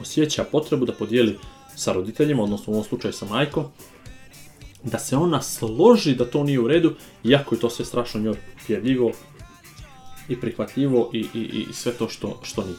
osjeća 0.00 0.44
potrebu 0.44 0.86
da 0.86 0.92
podijeli 0.92 1.38
sa 1.76 1.92
roditeljima, 1.92 2.42
odnosno 2.42 2.72
u 2.72 2.74
ovom 2.74 2.84
slučaju 2.84 3.12
sa 3.12 3.26
majkom, 3.26 3.64
da 4.82 4.98
se 4.98 5.16
ona 5.16 5.42
složi 5.42 6.14
da 6.14 6.24
to 6.24 6.44
nije 6.44 6.60
u 6.60 6.68
redu, 6.68 6.94
iako 7.24 7.54
je 7.54 7.60
to 7.60 7.70
sve 7.70 7.84
strašno 7.84 8.20
njoj 8.20 8.36
pjevljivo 8.66 9.10
i 10.28 10.40
prihvatljivo 10.40 11.10
i, 11.12 11.26
i, 11.34 11.66
i 11.70 11.72
sve 11.72 11.92
to 11.92 12.08
što, 12.08 12.40
što 12.42 12.64
nije. 12.64 12.76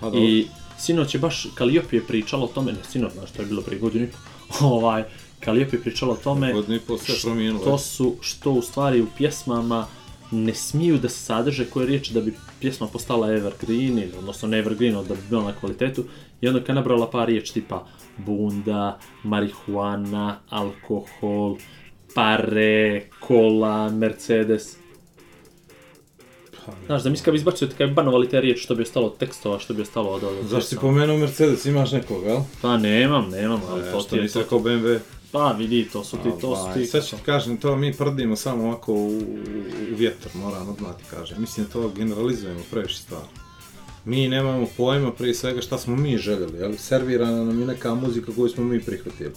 Pa. 0.00 0.10
I 0.14 0.46
sinoć 0.82 1.14
je 1.14 1.20
baš 1.20 1.46
Kaliop 1.54 1.92
je 1.92 2.06
pričala 2.06 2.44
o 2.44 2.48
tome, 2.48 2.72
ne 2.72 2.84
sinoć, 2.90 3.12
znaš, 3.12 3.30
to 3.30 3.42
je 3.42 3.48
bilo 3.48 3.62
prije 3.62 3.80
godinu 3.80 4.04
i 4.04 4.08
po, 4.08 4.66
ovaj, 4.76 5.04
Kaliop 5.40 5.72
je 5.72 5.80
pričala 5.80 6.12
o 6.12 6.16
tome 6.16 6.52
Godinu 6.52 6.76
i 6.76 6.80
po 6.80 6.98
sve 6.98 7.14
promijenilo. 7.22 7.60
što 7.60 7.78
su, 7.78 8.14
što 8.20 8.52
u 8.52 8.62
stvari 8.62 9.00
u 9.00 9.06
pjesmama 9.16 9.86
ne 10.30 10.54
smiju 10.54 10.98
da 10.98 11.08
se 11.08 11.18
sadrže 11.24 11.64
koje 11.64 11.86
riječi 11.86 12.14
da 12.14 12.20
bi 12.20 12.34
pjesma 12.60 12.86
postala 12.86 13.32
evergreen, 13.32 14.02
odnosno 14.18 14.48
ne 14.48 14.58
evergreen, 14.58 14.94
da 14.94 15.14
bi 15.14 15.20
bila 15.30 15.44
na 15.44 15.52
kvalitetu. 15.52 16.04
I 16.40 16.48
onda 16.48 16.64
kad 16.64 16.74
nabrala 16.74 17.10
par 17.10 17.28
riječi 17.28 17.54
tipa 17.54 17.86
bunda, 18.16 18.98
marihuana, 19.22 20.38
alkohol, 20.50 21.56
pare, 22.14 23.08
kola, 23.20 23.90
Mercedes. 23.90 24.76
Znaš, 26.86 27.02
da 27.02 27.10
misli 27.10 27.24
kad 27.24 27.32
bi 27.32 27.38
izbacio, 27.38 27.68
kad 27.78 27.88
bi 27.88 27.94
banovali 27.94 28.28
te 28.28 28.40
riječi, 28.40 28.62
što 28.62 28.74
bi 28.74 28.82
ostalo 28.82 29.06
od 29.06 29.16
tekstova, 29.16 29.58
što 29.58 29.74
bi 29.74 29.82
ostalo 29.82 30.10
od 30.10 30.24
ovog 30.24 30.44
Zašto 30.44 30.68
si 30.68 30.76
pomenuo 30.76 31.16
Mercedes, 31.16 31.64
imaš 31.64 31.92
nekog, 31.92 32.24
jel? 32.24 32.38
Pa 32.62 32.76
nemam, 32.76 33.28
nemam, 33.30 33.60
ali 33.70 33.88
E, 33.88 33.92
to 33.92 34.00
što 34.00 34.10
ti 34.10 34.16
je 34.16 34.22
nisi 34.22 34.34
to. 34.34 34.40
rekao 34.40 34.58
BMW? 34.58 34.98
Pa 35.32 35.52
vidi, 35.58 35.88
to 35.92 36.04
su 36.04 36.16
ti, 36.16 36.28
to 36.40 36.56
su 36.56 36.74
ti. 36.74 36.86
Sad 36.86 37.06
ću 37.06 37.16
ti 37.16 37.22
kažem, 37.22 37.56
to 37.56 37.76
mi 37.76 37.94
prdimo 37.94 38.36
samo 38.36 38.64
ovako 38.64 38.92
u, 38.92 39.08
u 39.08 39.22
vjetar, 39.96 40.32
moram 40.34 40.68
odmah 40.68 40.96
ti 40.96 41.04
kažem. 41.10 41.40
Mislim, 41.40 41.66
to 41.66 41.88
generalizujemo 41.96 42.60
previše 42.70 42.98
stvari. 42.98 43.26
Mi 44.04 44.28
nemamo 44.28 44.66
pojma 44.76 45.12
prije 45.12 45.34
svega 45.34 45.60
šta 45.60 45.78
smo 45.78 45.96
mi 45.96 46.18
željeli, 46.18 46.58
jel? 46.58 46.72
Servirana 46.78 47.44
nam 47.44 47.60
je 47.60 47.66
neka 47.66 47.94
muzika 47.94 48.32
koju 48.36 48.48
smo 48.48 48.64
mi 48.64 48.80
prihvatili. 48.80 49.30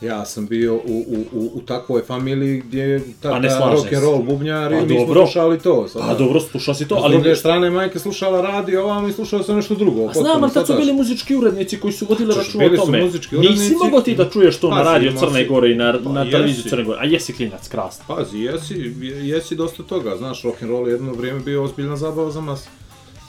Ja 0.00 0.24
sam 0.24 0.46
bio 0.46 0.74
u, 0.74 0.78
u, 1.08 1.24
u, 1.32 1.50
u 1.54 1.60
takvoj 1.60 2.02
familiji 2.02 2.60
gdje 2.60 2.82
je 2.82 3.00
Pa 3.22 3.28
tata 3.40 3.70
rock 3.72 3.92
and 3.92 4.02
roll 4.02 4.22
bubnjar 4.22 4.70
Pa 4.70 4.78
i 4.78 4.86
mi 4.86 5.04
smo 5.04 5.14
slušali 5.14 5.58
to. 5.58 5.88
Sad, 5.88 6.02
A 6.04 6.14
dobro, 6.14 6.40
slušao 6.40 6.74
si 6.74 6.88
to, 6.88 6.94
S 6.94 7.00
ali... 7.04 7.14
druge 7.14 7.36
strane, 7.36 7.70
majka 7.70 7.98
slušala 7.98 8.40
radio 8.40 8.84
ovamo 8.84 9.08
i 9.08 9.12
slušao 9.12 9.42
sam 9.42 9.56
nešto 9.56 9.74
drugo. 9.74 10.08
A 10.08 10.12
znam, 10.12 10.42
ali 10.42 10.52
tad 10.52 10.66
su 10.66 10.74
bili 10.76 10.92
muzički 10.92 11.36
urednici 11.36 11.80
koji 11.80 11.92
su 11.92 12.06
vodili 12.08 12.34
Čuš, 12.34 12.44
računa 12.44 12.64
o 12.64 12.76
tome. 12.76 13.04
muzički 13.04 13.36
Nisi 13.36 13.48
urednici. 13.48 13.74
mogao 13.84 14.00
ti 14.00 14.14
da 14.14 14.30
čuješ 14.30 14.56
to 14.56 14.70
na 14.70 14.82
radio 14.82 15.12
Crne 15.18 15.44
Gore 15.44 15.70
i 15.72 15.74
na, 15.74 15.94
Pa, 16.04 16.12
na 16.12 16.30
televiziju 16.30 16.64
Crne 16.70 16.84
Gore. 16.84 16.98
A 17.00 17.04
jesi 17.04 17.32
klinac, 17.32 17.68
krasno. 17.68 18.04
Pazi, 18.08 18.38
jesi, 18.38 18.92
jesi 19.22 19.54
dosta 19.54 19.82
toga, 19.82 20.16
znaš, 20.16 20.42
rock 20.42 20.62
and 20.62 20.70
roll 20.70 20.88
je 20.88 20.92
jedno 20.92 21.12
vrijeme 21.12 21.40
bio 21.40 21.62
ozbiljna 21.64 21.96
zabava 21.96 22.30
za 22.30 22.40
mas. 22.40 22.68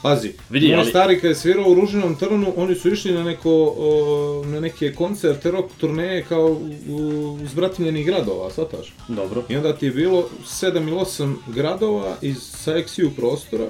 Pazi, 0.02 0.32
Vidi, 0.50 0.68
moj 0.68 0.76
ali- 0.76 0.90
stari 0.90 1.20
kad 1.20 1.30
je 1.30 1.34
svirao 1.34 1.70
u 1.70 1.74
Ružinom 1.74 2.16
trnu, 2.16 2.52
oni 2.56 2.74
su 2.74 2.92
išli 2.92 3.12
na 3.12 3.24
neko, 3.24 3.74
o, 3.78 4.42
na 4.46 4.60
neke 4.60 4.92
koncerte, 4.94 5.50
rock 5.50 5.68
turneje 5.80 6.24
kao 6.28 6.60
u, 6.88 7.38
zbratimljenih 7.50 8.06
gradova, 8.06 8.50
shvataš? 8.50 8.94
Dobro. 9.08 9.42
I 9.48 9.56
onda 9.56 9.72
ti 9.76 9.86
je 9.86 9.92
bilo 9.92 10.28
7 10.46 10.88
ili 10.88 10.96
8 10.96 11.34
gradova 11.46 12.16
iz 12.22 12.36
sa 12.42 12.72
XU 12.72 13.10
prostora 13.16 13.66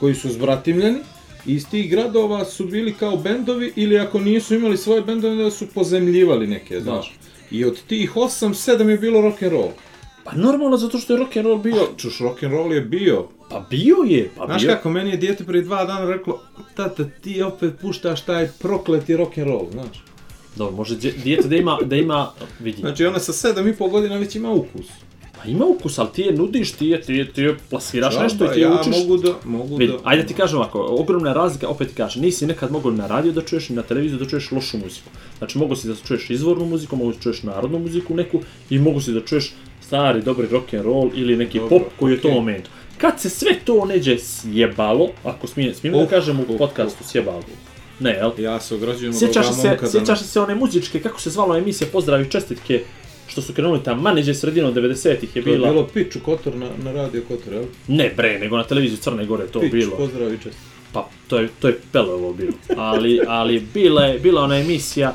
koji 0.00 0.14
su 0.14 0.32
zbratimljeni 0.32 0.98
iz 1.46 1.68
tih 1.68 1.90
gradova 1.90 2.44
su 2.44 2.66
bili 2.66 2.94
kao 2.94 3.16
bendovi 3.16 3.72
ili 3.76 3.98
ako 3.98 4.20
nisu 4.20 4.54
imali 4.54 4.76
svoje 4.76 5.02
bendove 5.02 5.34
onda 5.34 5.50
su 5.50 5.66
pozemljivali 5.66 6.46
neke, 6.46 6.80
znaš. 6.80 7.18
I 7.50 7.64
od 7.64 7.78
tih 7.86 8.16
8, 8.16 8.48
7 8.48 8.88
je 8.88 8.98
bilo 8.98 9.20
rock 9.20 9.42
and 9.42 9.52
roll. 9.52 9.70
Pa 10.24 10.32
normalno, 10.32 10.76
zato 10.76 10.98
što 10.98 11.12
je 11.12 11.18
rock 11.18 11.36
and 11.36 11.46
roll 11.46 11.58
bio... 11.58 11.88
Čuš, 11.96 12.18
rock 12.20 12.42
and 12.42 12.52
roll 12.52 12.72
je 12.72 12.80
bio. 12.80 13.28
Pa 13.52 13.66
bio 13.70 13.96
je, 14.06 14.30
pa 14.36 14.46
Znaš 14.46 14.62
bio. 14.62 14.70
kako, 14.70 14.90
meni 14.90 15.10
je 15.10 15.16
dijete 15.16 15.44
prije 15.44 15.62
dva 15.62 15.84
dana 15.84 16.06
reklo, 16.06 16.40
tata, 16.74 17.04
ti 17.20 17.42
opet 17.42 17.72
puštaš 17.80 18.20
taj 18.20 18.48
prokleti 18.50 19.16
rock 19.16 19.38
and 19.38 19.46
roll, 19.46 19.66
znaš. 19.72 20.04
Dobro, 20.56 20.76
može 20.76 20.94
dje- 20.96 21.14
dijete 21.14 21.48
da 21.48 21.56
ima, 21.56 21.78
da 21.84 21.96
ima, 21.96 22.30
vidi. 22.60 22.80
Znači, 22.80 23.06
ona 23.06 23.18
sa 23.18 23.32
sedam 23.32 23.68
i 23.68 23.74
pol 23.74 23.88
godina 23.88 24.16
već 24.16 24.34
ima 24.34 24.50
ukus. 24.50 24.86
Pa 25.42 25.48
ima 25.48 25.64
ukus, 25.64 25.98
ali 25.98 26.08
ti 26.14 26.22
je 26.22 26.32
nudiš, 26.32 26.72
ti 26.72 26.86
je, 26.86 27.00
ti 27.00 27.14
je, 27.14 27.32
ti 27.32 27.42
je 27.42 27.56
plasiraš 27.70 28.18
nešto 28.18 28.44
i 28.44 28.54
ti 28.54 28.60
je 28.60 28.62
ja 28.62 28.80
učiš. 28.80 28.96
mogu 28.98 29.16
da, 29.16 29.34
mogu 29.44 29.76
Vidi, 29.76 29.92
da... 29.92 29.98
ajde 30.04 30.26
ti 30.26 30.34
kažem 30.34 30.58
ovako, 30.58 30.86
ogromna 30.98 31.28
je 31.28 31.34
razlika, 31.34 31.68
opet 31.68 31.88
ti 31.88 31.94
kažem, 31.94 32.22
nisi 32.22 32.46
nekad 32.46 32.72
mogao 32.72 32.92
na 32.92 33.06
radio 33.06 33.32
da 33.32 33.42
čuješ 33.42 33.70
i 33.70 33.72
na 33.72 33.82
televiziju 33.82 34.18
da 34.18 34.28
čuješ 34.28 34.50
lošu 34.50 34.78
muziku. 34.78 35.10
Znači, 35.38 35.58
mogu 35.58 35.76
si 35.76 35.88
da 35.88 35.94
čuješ 36.06 36.30
izvornu 36.30 36.64
muziku, 36.64 36.96
mogu 36.96 37.12
da 37.12 37.18
čuješ 37.18 37.42
narodnu 37.42 37.78
muziku 37.78 38.14
neku 38.14 38.40
i 38.70 38.78
mogu 38.78 39.00
si 39.00 39.12
da 39.12 39.20
čuješ 39.20 39.52
stari, 39.80 40.22
dobri 40.22 40.46
rock 40.50 40.74
and 40.74 40.84
roll 40.84 41.10
ili 41.14 41.36
neki 41.36 41.58
Dobro, 41.58 41.78
pop 41.78 41.88
koji 41.98 42.12
je 42.12 42.18
u 42.18 42.20
tom 42.20 42.30
okej. 42.30 42.40
momentu. 42.40 42.70
Kad 42.98 43.20
se 43.20 43.30
sve 43.30 43.58
to 43.64 43.84
neđe 43.84 44.18
sjebalo, 44.18 45.08
ako 45.24 45.46
smijem, 45.46 45.74
smijem 45.74 45.98
da 45.98 46.06
kažem 46.06 46.40
u 46.40 46.58
podcastu 46.58 47.04
sjebalo, 47.04 47.42
ne, 48.00 48.10
jel? 48.10 48.32
Ja 48.38 48.60
se 48.60 48.74
ograđujem 48.74 49.14
od 49.14 49.22
ovoga 49.22 49.40
momka 49.68 49.88
sjećaš 49.88 50.20
se 50.20 50.40
one 50.40 50.54
muzičke, 50.54 51.00
kako 51.00 51.20
se 51.20 51.30
zvala 51.30 51.58
emisija 51.58 51.88
Pozdravi 51.92 52.30
čestitke, 52.30 52.82
što 53.32 53.42
su 53.42 53.52
krenuli 53.52 53.82
tamo, 53.82 54.02
maneđe 54.02 54.34
sredinom 54.34 54.74
90-ih 54.74 55.36
je 55.36 55.42
To 55.42 55.50
je 55.50 55.56
bila... 55.56 55.70
bilo 55.70 55.86
Piču 55.86 56.20
Kotor 56.24 56.56
na, 56.56 56.68
na 56.84 56.92
radio 56.92 57.22
Kotor, 57.28 57.52
jel? 57.52 57.64
Ne 57.88 58.12
bre, 58.16 58.38
nego 58.38 58.56
na 58.56 58.64
televiziji 58.64 58.98
Crne 58.98 59.26
Gore 59.26 59.46
to 59.46 59.60
Pič, 59.60 59.72
bilo. 59.72 59.96
pozdrav 59.96 60.34
i 60.34 60.38
čest. 60.42 60.58
Pa, 60.92 61.08
to 61.28 61.38
je, 61.38 61.48
to 61.60 61.68
je 61.68 61.78
Pelovo 61.92 62.32
bilo. 62.32 62.52
Ali, 62.76 63.20
ali 63.28 63.60
bila 63.74 64.04
je, 64.04 64.18
bila 64.18 64.42
ona 64.42 64.58
emisija, 64.58 65.14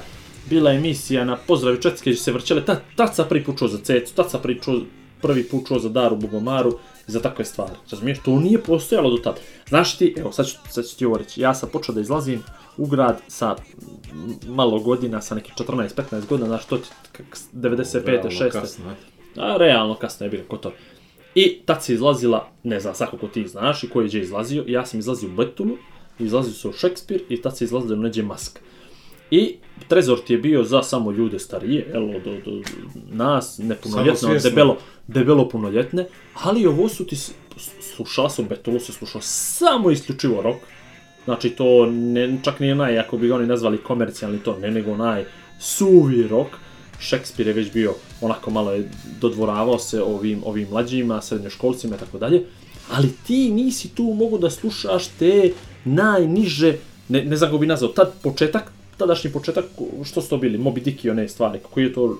bila 0.50 0.72
je 0.72 0.78
emisija 0.78 1.26
na 1.26 1.38
pozdravi 1.38 1.82
četske 1.82 2.10
gdje 2.10 2.20
se 2.20 2.32
vrćele, 2.32 2.66
ta, 2.66 2.82
tad 2.96 3.16
sam 3.16 3.26
prvi 3.30 3.44
put 3.44 3.58
čuo 3.58 3.68
za 3.68 3.78
Cecu, 3.78 4.16
tad 4.16 4.32
sam 4.32 4.42
prvi, 4.42 4.60
čuo, 4.62 4.82
prvi 5.22 5.44
put 5.44 5.68
čuo 5.68 5.80
za 5.80 5.90
Daru 5.90 6.16
Bugomaru 6.16 6.80
i 7.08 7.12
za 7.12 7.20
takve 7.20 7.46
stvari. 7.46 7.74
Razumiješ, 7.92 8.20
to 8.26 8.40
nije 8.40 8.64
postojalo 8.64 9.10
do 9.10 9.18
tad. 9.18 9.40
Znaš 9.70 9.98
ti, 9.98 10.14
evo 10.18 10.32
sad 10.32 10.48
ću, 10.48 10.56
sad 10.70 10.86
ću 10.88 10.98
ti 10.98 11.06
ovo 11.06 11.18
reći, 11.18 11.42
ja 11.42 11.54
sam 11.54 11.70
počeo 11.70 11.96
da 11.96 12.02
izlazim 12.02 12.44
u 12.78 12.86
grad 12.86 13.22
sa 13.28 13.56
malo 14.48 14.80
godina, 14.80 15.22
sa 15.22 15.36
nekih 15.36 15.54
14-15 15.54 16.28
godina, 16.28 16.48
znaš, 16.48 16.66
to 16.66 16.78
ti, 16.78 16.90
kak, 17.12 17.38
95. 17.54 18.06
Realno 18.06 18.30
6. 18.30 18.52
kasno, 18.52 18.92
e. 18.92 18.96
A 19.42 19.58
realno 19.58 19.96
kasno 19.96 20.26
je 20.26 20.30
bilo 20.30 20.44
kod 20.48 20.60
to. 20.60 20.72
I 21.36 21.62
tad 21.66 21.84
se 21.84 21.94
izlazila, 21.94 22.50
ne 22.64 22.80
znam 22.80 22.96
svako 22.96 23.18
ko 23.18 23.28
ti 23.28 23.48
znaš 23.48 23.84
i 23.84 23.90
ko 23.90 24.02
je 24.02 24.22
izlazio, 24.22 24.64
ja 24.68 24.86
sam 24.86 25.00
izlazio 25.00 25.30
u 25.30 25.36
Betulu, 25.36 25.78
izlazio 26.20 26.54
se 26.54 26.68
u 26.68 26.74
Šekspir 26.74 27.24
i 27.30 27.42
tad 27.42 27.58
se 27.58 27.64
izlazio 27.64 27.96
u 27.96 28.00
neđe 28.00 28.24
Mask. 28.24 28.60
I 29.32 29.56
Trezor 29.88 30.20
ti 30.20 30.34
je 30.34 30.38
bio 30.38 30.64
za 30.64 30.84
samo 30.84 31.12
ljude 31.12 31.40
starije, 31.40 31.88
jel, 31.94 32.16
od, 32.16 32.28
od, 32.28 32.48
od 32.48 32.64
nas, 33.12 33.58
nepunoljetne, 33.64 34.40
debelo, 34.40 34.78
debelo 35.08 35.50
punoljetne, 35.50 36.08
ali 36.34 36.66
ovo 36.66 36.90
su 36.90 37.06
ti, 37.06 37.16
slušala 37.96 38.30
sam 38.30 38.48
Betulu, 38.48 38.80
se 38.80 38.92
slušao 38.92 39.22
samo 39.22 39.92
isključivo 39.92 40.42
rock, 40.42 40.58
Znači 41.28 41.50
to 41.50 41.86
ne, 41.86 42.38
čak 42.44 42.60
nije 42.60 42.76
naj, 42.76 43.00
ako 43.00 43.18
bi 43.18 43.28
ga 43.28 43.36
oni 43.36 43.48
nazvali 43.48 43.78
komercijalni 43.78 44.40
to, 44.40 44.58
ne 44.58 44.72
nego 44.72 44.98
naj 44.98 45.26
suvi 45.60 46.28
rock. 46.28 46.50
Šekspir 47.00 47.48
je 47.48 47.54
već 47.54 47.74
bio 47.74 47.94
onako 48.22 48.52
malo 48.52 48.72
je 48.72 48.90
dodvoravao 49.22 49.80
se 49.80 50.02
ovim 50.02 50.42
ovim 50.46 50.68
mlađima, 50.70 51.22
srednjoškolcima 51.22 51.96
i 51.96 52.00
tako 52.00 52.18
dalje. 52.18 52.44
Ali 52.92 53.10
ti 53.28 53.52
nisi 53.52 53.90
tu 53.96 54.04
mogu 54.04 54.38
da 54.38 54.50
slušaš 54.50 55.08
te 55.08 55.52
najniže, 55.86 56.78
ne, 57.10 57.24
ne 57.26 57.36
znam 57.36 57.50
kako 57.50 57.58
bi 57.58 57.68
nazvao, 57.68 57.92
tad 57.92 58.14
početak, 58.24 58.72
tadašnji 58.98 59.32
početak, 59.32 59.66
što 60.04 60.22
su 60.22 60.30
to 60.30 60.38
bili, 60.38 60.58
Moby 60.58 60.84
Dick 60.84 61.06
i 61.06 61.10
one 61.10 61.28
stvari, 61.28 61.60
koji 61.74 61.84
je 61.84 61.94
to 61.94 62.18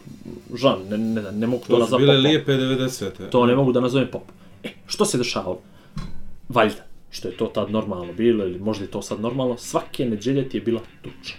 žan, 0.56 0.80
ne, 0.90 0.98
ne, 0.98 1.22
ne, 1.22 1.32
ne 1.32 1.48
mogu 1.48 1.64
to, 1.68 1.78
To 1.78 1.88
su 1.88 1.98
bile 1.98 2.18
lijepe 2.18 2.52
90-te. 2.52 3.30
To 3.30 3.46
ne 3.46 3.56
mogu 3.56 3.72
da 3.72 3.80
nazovem 3.80 4.08
pop. 4.12 4.24
E, 4.64 4.70
što 4.88 5.06
se 5.06 5.18
dešavalo? 5.18 5.60
Valjda, 6.50 6.87
što 7.18 7.28
je 7.28 7.38
to 7.38 7.46
tad 7.46 7.72
normalno 7.72 8.14
bilo, 8.14 8.46
ili 8.46 8.60
možda 8.60 8.86
je 8.86 8.92
to 8.92 9.02
sad 9.02 9.22
normalno, 9.22 9.58
svake 9.58 10.06
neđelje 10.06 10.50
ti 10.50 10.58
je 10.58 10.62
bila 10.62 10.82
tuča. 11.02 11.34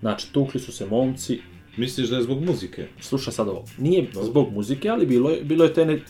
Znači, 0.00 0.32
tukli 0.32 0.60
su 0.60 0.72
se 0.72 0.86
momci, 0.86 1.40
Misliš 1.76 2.08
da 2.08 2.16
je 2.16 2.22
zbog 2.22 2.44
muzike? 2.44 2.86
slušaj 3.00 3.32
sad 3.32 3.48
ovo, 3.48 3.64
nije 3.78 4.06
zbog 4.22 4.52
muzike, 4.52 4.88
ali 4.88 5.06
bilo 5.06 5.30
je, 5.30 5.42
bilo 5.44 5.64
je 5.64 5.74
te 5.74 5.86
ne, 5.86 6.00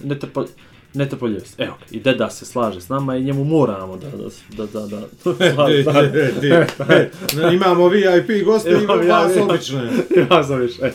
netrpo, 0.95 1.27
netrpoljivosti. 1.29 1.63
Evo, 1.63 1.75
i 1.91 2.01
deda 2.01 2.31
se 2.31 2.45
slaže 2.45 2.81
s 2.81 2.89
nama 2.89 3.17
i 3.17 3.23
njemu 3.23 3.45
moramo 3.45 3.97
da, 3.97 4.11
da, 4.11 4.67
da, 4.67 4.87
da, 4.87 4.87
da, 4.87 6.67
da, 7.43 7.51
Imamo 7.51 7.89
VIP 7.89 8.45
goste 8.45 8.71
i 8.71 8.83
Imam 8.85 9.07
ja, 9.07 9.19
vas 9.23 9.33
obične. 9.37 9.91
ja 10.31 10.45
sam 10.45 10.61
viš, 10.61 10.79
e. 10.79 10.93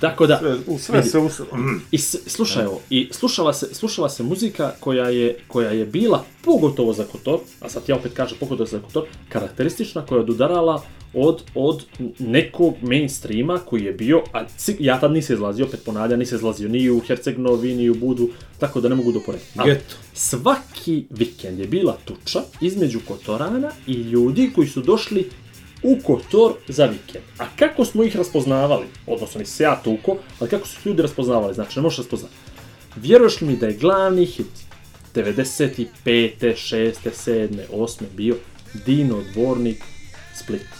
Tako 0.00 0.26
da, 0.26 0.40
Sve, 0.78 0.78
sve 0.78 1.02
se 1.02 1.18
us... 1.18 1.40
I 1.90 1.98
slušaj 1.98 2.66
ovo, 2.66 2.80
i 2.90 3.08
slušala 3.12 3.52
se, 3.52 3.74
slušala 3.74 4.08
se 4.08 4.22
muzika 4.22 4.72
koja 4.80 5.08
je, 5.08 5.36
koja 5.48 5.70
je 5.70 5.86
bila 5.86 6.24
pogotovo 6.44 6.92
za 6.92 7.04
Kotor, 7.04 7.38
a 7.60 7.68
sad 7.68 7.82
ja 7.86 7.96
opet 7.96 8.12
kažem 8.12 8.38
pogotovo 8.40 8.66
za 8.66 8.80
Kotor, 8.80 9.04
karakteristična 9.28 10.06
koja 10.06 10.16
je 10.16 10.22
odudarala 10.22 10.82
od, 11.14 11.42
od 11.54 11.84
nekog 12.18 12.74
mainstreama 12.82 13.58
koji 13.58 13.84
je 13.84 13.92
bio, 13.92 14.22
a 14.32 14.44
ja 14.78 15.00
tad 15.00 15.12
nisam 15.12 15.34
izlazio, 15.34 15.66
opet 15.66 15.80
ponavljam, 15.84 16.18
nisam 16.18 16.36
izlazio 16.36 16.68
ni 16.68 16.90
u 16.90 17.00
Herceg-Novi, 17.00 17.76
ni 17.76 17.90
u 17.90 17.94
Budu, 17.94 18.28
tako 18.58 18.80
da 18.80 18.88
ne 18.88 18.94
mogu 18.94 19.12
doporediti. 19.12 19.50
Ali 19.56 19.72
Geto. 19.72 19.94
Svaki 20.12 21.04
vikend 21.10 21.58
je 21.58 21.66
bila 21.66 21.98
tuča 22.04 22.42
između 22.60 23.00
Kotorana 23.08 23.70
i 23.86 23.92
ljudi 23.92 24.50
koji 24.54 24.68
su 24.68 24.82
došli 24.82 25.30
u 25.82 25.96
Kotor 26.04 26.52
za 26.68 26.86
vikend. 26.86 27.24
A 27.38 27.44
kako 27.56 27.84
smo 27.84 28.04
ih 28.04 28.16
raspoznavali? 28.16 28.86
Odnosno, 29.06 29.38
nisam 29.38 29.56
se 29.56 29.64
ja 29.64 29.80
tuko, 29.84 30.16
ali 30.40 30.50
kako 30.50 30.66
su 30.66 30.88
ljudi 30.88 31.02
raspoznavali? 31.02 31.54
Znači, 31.54 31.78
ne 31.78 31.82
možeš 31.82 31.98
raspoznati. 31.98 32.34
Vjeruješ 32.96 33.40
li 33.40 33.46
mi 33.46 33.56
da 33.56 33.66
je 33.66 33.76
glavni 33.76 34.26
hit 34.26 34.46
95. 35.14 35.86
6. 36.04 36.94
7. 37.26 37.48
8. 37.72 38.02
bio 38.16 38.36
Dino 38.86 39.22
Dvornik 39.34 39.82
Split? 40.34 40.77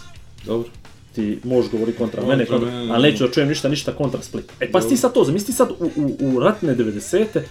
Dobro. 0.49 0.69
ti 1.15 1.39
možeš 1.43 1.71
govori 1.71 1.93
kontra 1.93 2.21
Kontra 2.21 2.35
mene, 2.35 2.45
kontra, 2.45 2.71
mene, 2.71 2.93
ali 2.93 3.11
neću 3.11 3.27
da 3.27 3.33
čujem 3.33 3.49
ništa, 3.49 3.69
ništa 3.69 3.91
kontra 3.91 4.21
Split. 4.21 4.45
E 4.59 4.71
pa 4.71 4.81
ti 4.81 4.97
sad 4.97 5.13
to, 5.13 5.23
zamisli 5.23 5.53
sad 5.53 5.71
u, 5.71 5.85
u, 5.95 6.17
u 6.19 6.39
ratne 6.39 6.75
90-te, 6.75 7.43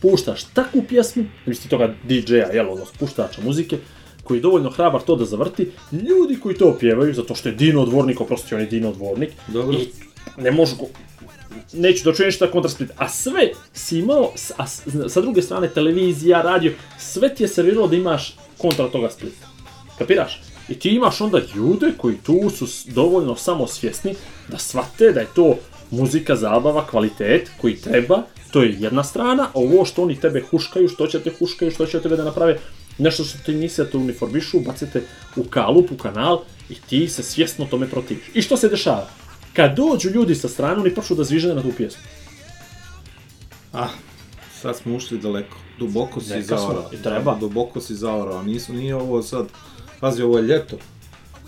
puštaš 0.00 0.44
takvu 0.44 0.82
pjesmu, 0.88 1.24
misli 1.46 1.70
toga 1.70 1.94
DJ-a, 2.08 2.52
jel, 2.52 2.70
odnosno 2.70 2.94
puštača 2.98 3.42
muzike, 3.42 3.78
koji 4.24 4.38
je 4.38 4.42
dovoljno 4.42 4.70
hrabar 4.70 5.00
to 5.00 5.16
da 5.16 5.24
zavrti, 5.24 5.70
ljudi 5.92 6.40
koji 6.42 6.54
to 6.54 6.76
pjevaju, 6.80 7.14
zato 7.14 7.34
što 7.34 7.48
je 7.48 7.54
Dino 7.54 7.84
Dvornik, 7.84 8.20
oprosti, 8.20 8.54
on 8.54 8.60
je 8.60 8.66
Dino 8.66 8.92
Dvornik, 8.92 9.30
Dobro. 9.48 9.76
i 9.76 9.88
ne 10.42 10.50
može 10.50 10.76
go, 10.76 10.86
neću 11.72 12.04
da 12.04 12.14
čujem 12.14 12.28
ništa 12.28 12.50
kontra 12.50 12.70
Split, 12.70 12.90
a 12.96 13.08
sve 13.08 13.50
si 13.72 13.98
imao, 13.98 14.32
a 14.56 14.66
sa 15.08 15.20
druge 15.20 15.42
strane 15.42 15.68
televizija, 15.68 16.42
radio, 16.42 16.72
sve 16.98 17.34
ti 17.34 17.42
je 17.42 17.48
serviralo 17.48 17.88
da 17.88 17.96
imaš 17.96 18.36
kontra 18.58 18.88
toga 18.88 19.10
Split. 19.10 19.34
Kapiraš? 19.98 20.49
I 20.70 20.74
ti 20.74 20.90
imaš 20.90 21.20
onda 21.20 21.40
ljude 21.54 21.92
koji 21.96 22.16
tu 22.16 22.50
su 22.50 22.66
dovoljno 22.86 23.36
samosvjesni 23.36 24.14
da 24.48 24.58
shvate 24.58 25.12
da 25.12 25.20
je 25.20 25.26
to 25.34 25.56
muzika, 25.90 26.36
zabava, 26.36 26.86
kvalitet 26.86 27.50
koji 27.60 27.76
treba, 27.76 28.22
to 28.50 28.62
je 28.62 28.76
jedna 28.78 29.04
strana, 29.04 29.42
a 29.42 29.50
ovo 29.54 29.84
što 29.84 30.02
oni 30.02 30.20
tebe 30.20 30.42
huškaju, 30.50 30.88
što 30.88 31.06
će 31.06 31.20
te 31.20 31.30
huškaju, 31.38 31.70
što 31.70 31.86
će 31.86 32.00
tebe 32.00 32.16
da 32.16 32.24
naprave, 32.24 32.58
nešto 32.98 33.24
što 33.24 33.38
ti 33.38 33.54
nisi 33.54 33.82
da 33.82 33.90
te 33.90 33.96
uniformišu, 33.96 34.60
bacite 34.60 35.02
u 35.36 35.44
kalup, 35.44 35.92
u 35.92 35.96
kanal 35.96 36.42
i 36.68 36.74
ti 36.74 37.08
se 37.08 37.22
svjesno 37.22 37.66
tome 37.70 37.88
protiviš. 37.88 38.24
I 38.34 38.42
što 38.42 38.56
se 38.56 38.68
dešava? 38.68 39.08
Kad 39.52 39.76
dođu 39.76 40.10
ljudi 40.10 40.34
sa 40.34 40.48
strane, 40.48 40.80
oni 40.80 40.94
počnu 40.94 41.16
da 41.16 41.24
zvižaju 41.24 41.54
na 41.54 41.62
tu 41.62 41.72
pjesmu. 41.76 42.02
Ah, 43.72 43.88
sad 44.60 44.76
smo 44.76 44.96
ušli 44.96 45.18
daleko. 45.18 45.56
Duboko 45.78 46.20
si 46.20 46.42
zaorao. 46.42 46.90
i 46.92 47.02
treba. 47.02 47.36
Duboko 47.40 47.80
si 47.80 47.94
zaorao. 47.94 48.42
Nisu, 48.42 48.72
nije 48.72 48.94
ovo 48.94 49.22
sad... 49.22 49.46
Pazi, 50.00 50.22
ovo 50.22 50.38
je 50.38 50.42
ljeto. 50.44 50.76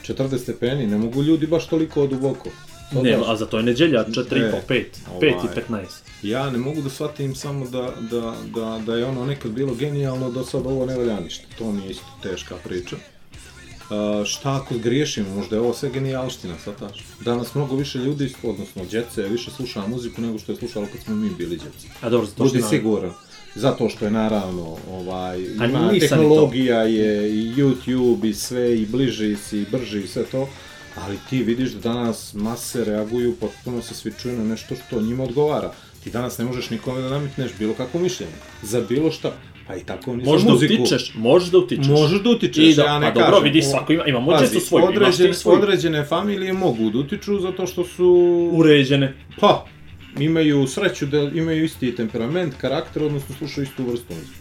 40 0.09 0.39
stepeni, 0.39 0.87
ne 0.87 0.99
mogu 0.99 1.23
ljudi 1.23 1.47
baš 1.47 1.67
toliko 1.67 2.07
duboko. 2.07 2.49
To 2.93 3.03
Ne, 3.03 3.19
a 3.27 3.37
za 3.37 3.47
to 3.47 3.57
je 3.57 3.63
neđelja 3.63 4.05
4,5, 4.05 4.37
E, 4.37 4.63
5, 4.69 4.85
5 5.21 5.29
i 5.29 5.35
ovaj. 5.35 5.57
15. 5.69 5.87
Ja 6.23 6.51
ne 6.51 6.59
mogu 6.59 6.83
da 6.83 6.91
shvatim 6.91 7.35
samo 7.35 7.67
da, 7.69 7.93
da, 8.11 8.35
da, 8.55 8.81
da 8.87 8.97
je 8.97 9.05
ono 9.07 9.25
nekad 9.27 9.51
bilo 9.51 9.75
genijalno, 9.75 10.31
da 10.31 10.45
sad 10.45 10.67
ovo 10.67 10.87
ne 10.87 10.97
valja 10.97 11.21
ništa. 11.21 11.45
To 11.59 11.73
mi 11.73 11.83
je 11.83 11.91
isto 11.91 12.07
teška 12.23 12.55
priča. 12.65 12.97
Uh, 12.97 14.27
šta 14.27 14.55
ako 14.55 14.75
griješimo, 14.79 15.35
možda 15.35 15.57
je 15.57 15.61
ovo 15.63 15.75
sve 15.75 15.91
genijalština, 15.91 16.55
shvataš? 16.59 17.05
Danas 17.21 17.55
mnogo 17.55 17.77
više 17.77 17.99
ljudi, 17.99 18.33
odnosno 18.43 18.85
djece, 18.85 19.23
više 19.23 19.51
sluša 19.51 19.87
muziku 19.87 20.21
nego 20.21 20.39
što 20.39 20.53
je 20.53 20.57
slušalo 20.57 20.87
kad 20.93 21.01
smo 21.01 21.15
mi 21.15 21.31
bili 21.31 21.57
djeci. 21.57 21.89
A 22.01 22.11
dobro, 22.11 22.27
zato 22.27 22.49
što 22.49 22.59
Budi 22.59 22.63
siguran. 22.71 23.13
Zato 23.55 23.89
što 23.89 24.05
je 24.05 24.11
naravno, 24.11 24.77
ovaj, 24.91 25.41
ima 25.41 25.91
tehnologija 26.01 26.83
je 26.83 27.31
i 27.31 27.53
YouTube 27.53 28.29
i 28.29 28.35
sve 28.35 28.77
i 28.77 28.87
bliži 28.87 29.37
si 29.37 29.59
i 29.59 29.67
brži 29.73 30.01
i 30.01 30.07
sve 30.07 30.25
to. 30.25 30.49
Ali 30.97 31.17
ti 31.31 31.43
vidiš 31.43 31.71
da 31.71 31.81
danas 31.83 32.35
mase 32.35 32.85
reaguju, 32.85 33.35
potpuno 33.41 33.83
se 33.83 33.95
svi 33.95 34.13
čuju 34.23 34.37
na 34.39 34.45
nešto 34.45 34.75
što 34.77 35.01
njima 35.01 35.25
odgovara. 35.25 35.73
Ti 36.05 36.11
danas 36.11 36.39
ne 36.39 36.45
možeš 36.45 36.71
nikome 36.71 37.01
da 37.01 37.09
nametneš 37.09 37.51
bilo 37.59 37.75
kakvo 37.75 38.01
mišljenje. 38.01 38.33
Za 38.63 38.81
bilo 38.81 39.11
šta. 39.11 39.33
Pa 39.67 39.77
i 39.77 39.81
tako 39.81 40.17
ni 40.17 40.25
Možeš 40.25 40.41
za 40.41 40.47
da 40.47 40.53
muziku. 40.53 40.75
utičeš, 40.75 41.13
možeš 41.15 41.49
da 41.49 41.59
utičeš. 41.59 41.87
Možeš 41.87 42.23
da 42.23 42.31
utičeš, 42.31 42.65
I 42.65 42.75
da, 42.75 42.83
ja 42.83 42.99
ne 42.99 43.07
pa 43.07 43.15
dobro, 43.15 43.31
kažem. 43.31 43.45
vidi, 43.45 43.59
O, 43.59 43.63
svako 43.63 43.93
ima, 43.93 44.05
imamo 44.07 44.31
Pazi, 44.31 44.51
djecu 44.51 44.67
svoju, 44.67 44.83
imaš 44.83 44.95
ti 44.95 44.99
određene, 44.99 45.35
svoju. 45.35 45.59
određene 45.59 46.05
familije 46.05 46.53
mogu 46.53 46.91
da 46.91 46.99
utiču 46.99 47.39
zato 47.41 47.67
što 47.67 47.85
su 47.85 48.09
Uređene. 48.53 49.15
Pa, 49.41 49.67
imaju 50.19 50.67
sreću 50.67 51.07
da 51.07 51.19
imaju 51.19 51.65
isti 51.65 51.97
temperament, 51.97 52.55
karakter, 52.61 53.03
odnosno 53.03 53.35
slušaju 53.39 53.65
istu 53.65 53.85
vrstu 53.85 54.15
muzike. 54.15 54.41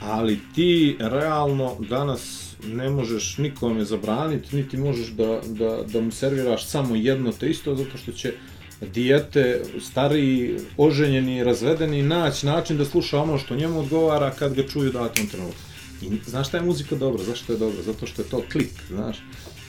Ali 0.00 0.38
ti 0.54 0.96
realno 1.00 1.76
danas 1.88 2.52
ne 2.66 2.90
možeš 2.90 3.38
nikome 3.38 3.84
zabraniti, 3.84 4.56
niti 4.56 4.76
možeš 4.76 5.08
da, 5.08 5.40
da, 5.46 5.82
da 5.92 6.00
mu 6.00 6.10
serviraš 6.10 6.66
samo 6.66 6.96
jedno 6.96 7.32
te 7.32 7.50
isto, 7.50 7.74
zato 7.74 7.98
što 7.98 8.12
će 8.12 8.32
dijete, 8.86 9.62
stariji, 9.80 10.56
oženjeni, 10.76 11.44
razvedeni, 11.44 12.02
naći 12.02 12.46
način 12.46 12.78
da 12.78 12.84
sluša 12.84 13.20
ono 13.20 13.38
što 13.38 13.56
njemu 13.56 13.80
odgovara 13.80 14.30
kad 14.30 14.54
ga 14.54 14.62
čuju 14.68 14.92
datom 14.92 15.26
trenutku. 15.26 15.60
I 16.02 16.10
znaš 16.26 16.48
šta 16.48 16.56
je 16.56 16.62
muzika 16.62 16.96
dobra? 16.96 17.24
Zašto 17.24 17.52
je 17.52 17.58
dobra? 17.58 17.82
Zato 17.82 18.06
što 18.06 18.22
je 18.22 18.28
to 18.28 18.42
klik, 18.52 18.72
znaš. 18.88 19.16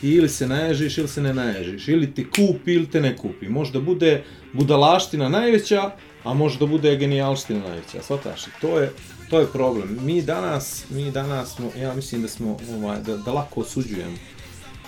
I 0.03 0.09
ili 0.09 0.29
se 0.29 0.47
naježiš 0.47 0.97
ili 0.97 1.07
se 1.07 1.21
ne 1.21 1.33
naježiš. 1.33 1.87
Ili 1.87 2.13
ti 2.13 2.27
kupi 2.29 2.73
ili 2.73 2.85
te 2.89 3.01
ne 3.01 3.17
kupi. 3.17 3.49
Možda 3.49 3.79
bude 3.79 4.23
budalaština 4.53 5.29
najveća, 5.29 5.91
a 6.23 6.33
možda 6.33 6.65
bude 6.65 6.95
genijalština 6.95 7.59
najveća. 7.59 8.01
Svataš? 8.01 8.45
To 8.61 8.79
je, 8.79 8.91
to 9.29 9.39
je 9.39 9.47
problem. 9.47 9.97
Mi 10.01 10.21
danas, 10.21 10.85
mi 10.89 11.11
danas 11.11 11.55
smo, 11.55 11.71
ja 11.81 11.93
mislim 11.93 12.21
da 12.21 12.27
smo, 12.27 12.57
ovaj, 12.75 12.99
da, 13.01 13.17
da 13.17 13.31
lako 13.31 13.61
osuđujemo. 13.61 14.17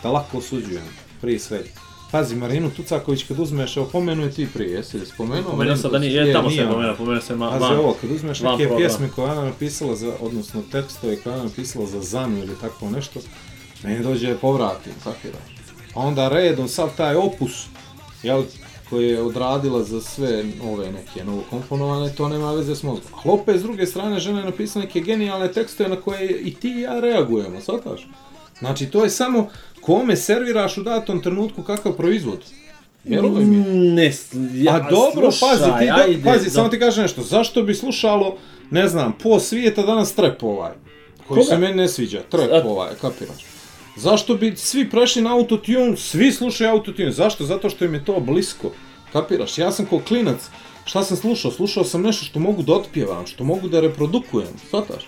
Da 0.03 0.11
lako 0.11 0.37
osuđujemo, 0.37 0.87
prije 1.21 1.39
svega. 1.39 1.69
Pazi, 2.11 2.35
Marinu 2.35 2.69
Tucaković 2.69 3.23
kad 3.23 3.39
uzmeš, 3.39 3.77
evo 3.77 3.89
pomenuo 3.91 4.25
je 4.25 4.31
ti 4.31 4.47
prije, 4.53 4.71
jesi 4.71 4.97
li 4.97 5.05
spomenuo? 5.05 5.51
Pomenuo 5.51 5.75
sam 5.75 5.91
da 5.91 5.99
nije, 5.99 6.27
je, 6.27 6.33
tamo 6.33 6.49
se 6.49 6.55
nije 6.55 6.65
ona. 6.65 6.73
pomenuo, 6.73 6.95
pomenuo 6.95 7.21
se 7.21 7.35
ma, 7.35 7.49
Pazi 7.49 7.63
van. 7.63 7.77
ovo, 7.77 7.97
kad 8.01 8.11
uzmeš 8.11 8.41
van 8.41 8.57
neke 8.57 8.75
pjesme 8.77 9.09
koje 9.15 9.25
je 9.25 9.31
ona 9.31 9.45
napisala 9.45 9.95
za, 9.95 10.13
odnosno 10.19 10.61
tekstove 10.71 11.15
koje 11.15 11.33
je 11.33 11.35
ona 11.35 11.43
napisala 11.49 11.85
za 11.85 12.01
Zanu 12.01 12.37
ili 12.37 12.55
tako 12.61 12.89
nešto, 12.89 13.19
meni 13.85 14.03
dođe 14.03 14.35
povratim, 14.35 14.93
kapiraš. 15.03 15.55
A 15.93 15.99
onda 15.99 16.29
redom 16.29 16.67
sav 16.67 16.89
taj 16.97 17.15
opus, 17.15 17.65
jel, 18.23 18.43
koji 18.89 19.07
je 19.07 19.21
odradila 19.21 19.83
za 19.83 20.01
sve 20.01 20.43
ove 20.63 20.91
neke 20.91 21.23
novo 21.23 21.43
komponovane, 21.49 22.09
to 22.11 22.29
nema 22.29 22.51
veze 22.51 22.75
s 22.75 22.83
mozgom. 22.83 23.09
Ali 23.15 23.33
opet, 23.33 23.55
s 23.55 23.63
druge 23.63 23.85
strane, 23.85 24.19
žena 24.19 24.39
je 24.39 24.45
napisala 24.45 24.85
neke 24.85 24.99
genijalne 25.01 25.51
tekstove 25.51 25.89
na 25.89 25.95
koje 25.95 26.29
i 26.31 26.53
ti 26.53 26.69
i 26.69 26.81
ja 26.81 26.99
reagujemo, 26.99 27.61
shvataš? 27.61 28.07
Znači, 28.59 28.85
to 28.85 29.03
je 29.03 29.09
samo 29.09 29.49
kome 29.81 30.15
serviraš 30.15 30.77
u 30.77 30.83
datom 30.83 31.21
trenutku 31.21 31.63
kakav 31.63 31.91
proizvod. 31.93 32.39
Vjeruj 33.03 33.45
mi. 33.45 33.55
Ne, 33.89 34.07
s- 34.07 34.25
ja, 34.53 34.73
A 34.75 34.89
dobro, 34.89 35.31
slušaj, 35.31 35.49
pazi, 35.49 35.79
ti 35.79 35.87
do, 35.87 35.93
ajde, 35.95 36.21
pazi, 36.23 36.45
da- 36.45 36.51
samo 36.51 36.69
ti 36.69 36.79
kažem 36.79 37.01
nešto, 37.01 37.21
zašto 37.23 37.63
bi 37.63 37.75
slušalo, 37.75 38.37
ne 38.71 38.87
znam, 38.87 39.13
po 39.13 39.39
svijeta 39.39 39.81
danas 39.83 40.13
trep 40.13 40.43
ovaj, 40.43 40.71
koji 41.27 41.37
Koga? 41.37 41.43
se 41.45 41.57
meni 41.57 41.73
ne 41.73 41.87
sviđa, 41.87 42.21
trep 42.21 42.65
ovaj, 42.65 42.89
kapiraš. 42.95 43.45
Zašto 43.95 44.35
bi 44.35 44.53
svi 44.55 44.89
prešli 44.89 45.21
na 45.21 45.33
autotune, 45.33 45.97
svi 45.97 46.31
slušaju 46.31 46.69
autotune, 46.71 47.11
zašto? 47.11 47.43
Zato 47.45 47.69
što 47.69 47.85
im 47.85 47.93
je 47.93 48.05
to 48.05 48.19
blisko, 48.19 48.71
kapiraš, 49.13 49.57
ja 49.57 49.71
sam 49.71 49.85
kao 49.85 49.99
klinac, 49.99 50.37
šta 50.85 51.03
sam 51.03 51.17
slušao? 51.17 51.51
Slušao 51.51 51.83
sam 51.83 52.01
nešto 52.01 52.25
što 52.25 52.39
mogu 52.39 52.63
da 52.63 52.73
otpjevam, 52.73 53.27
što 53.27 53.43
mogu 53.43 53.67
da 53.67 53.79
reprodukujem, 53.79 54.49
shvataš? 54.67 55.03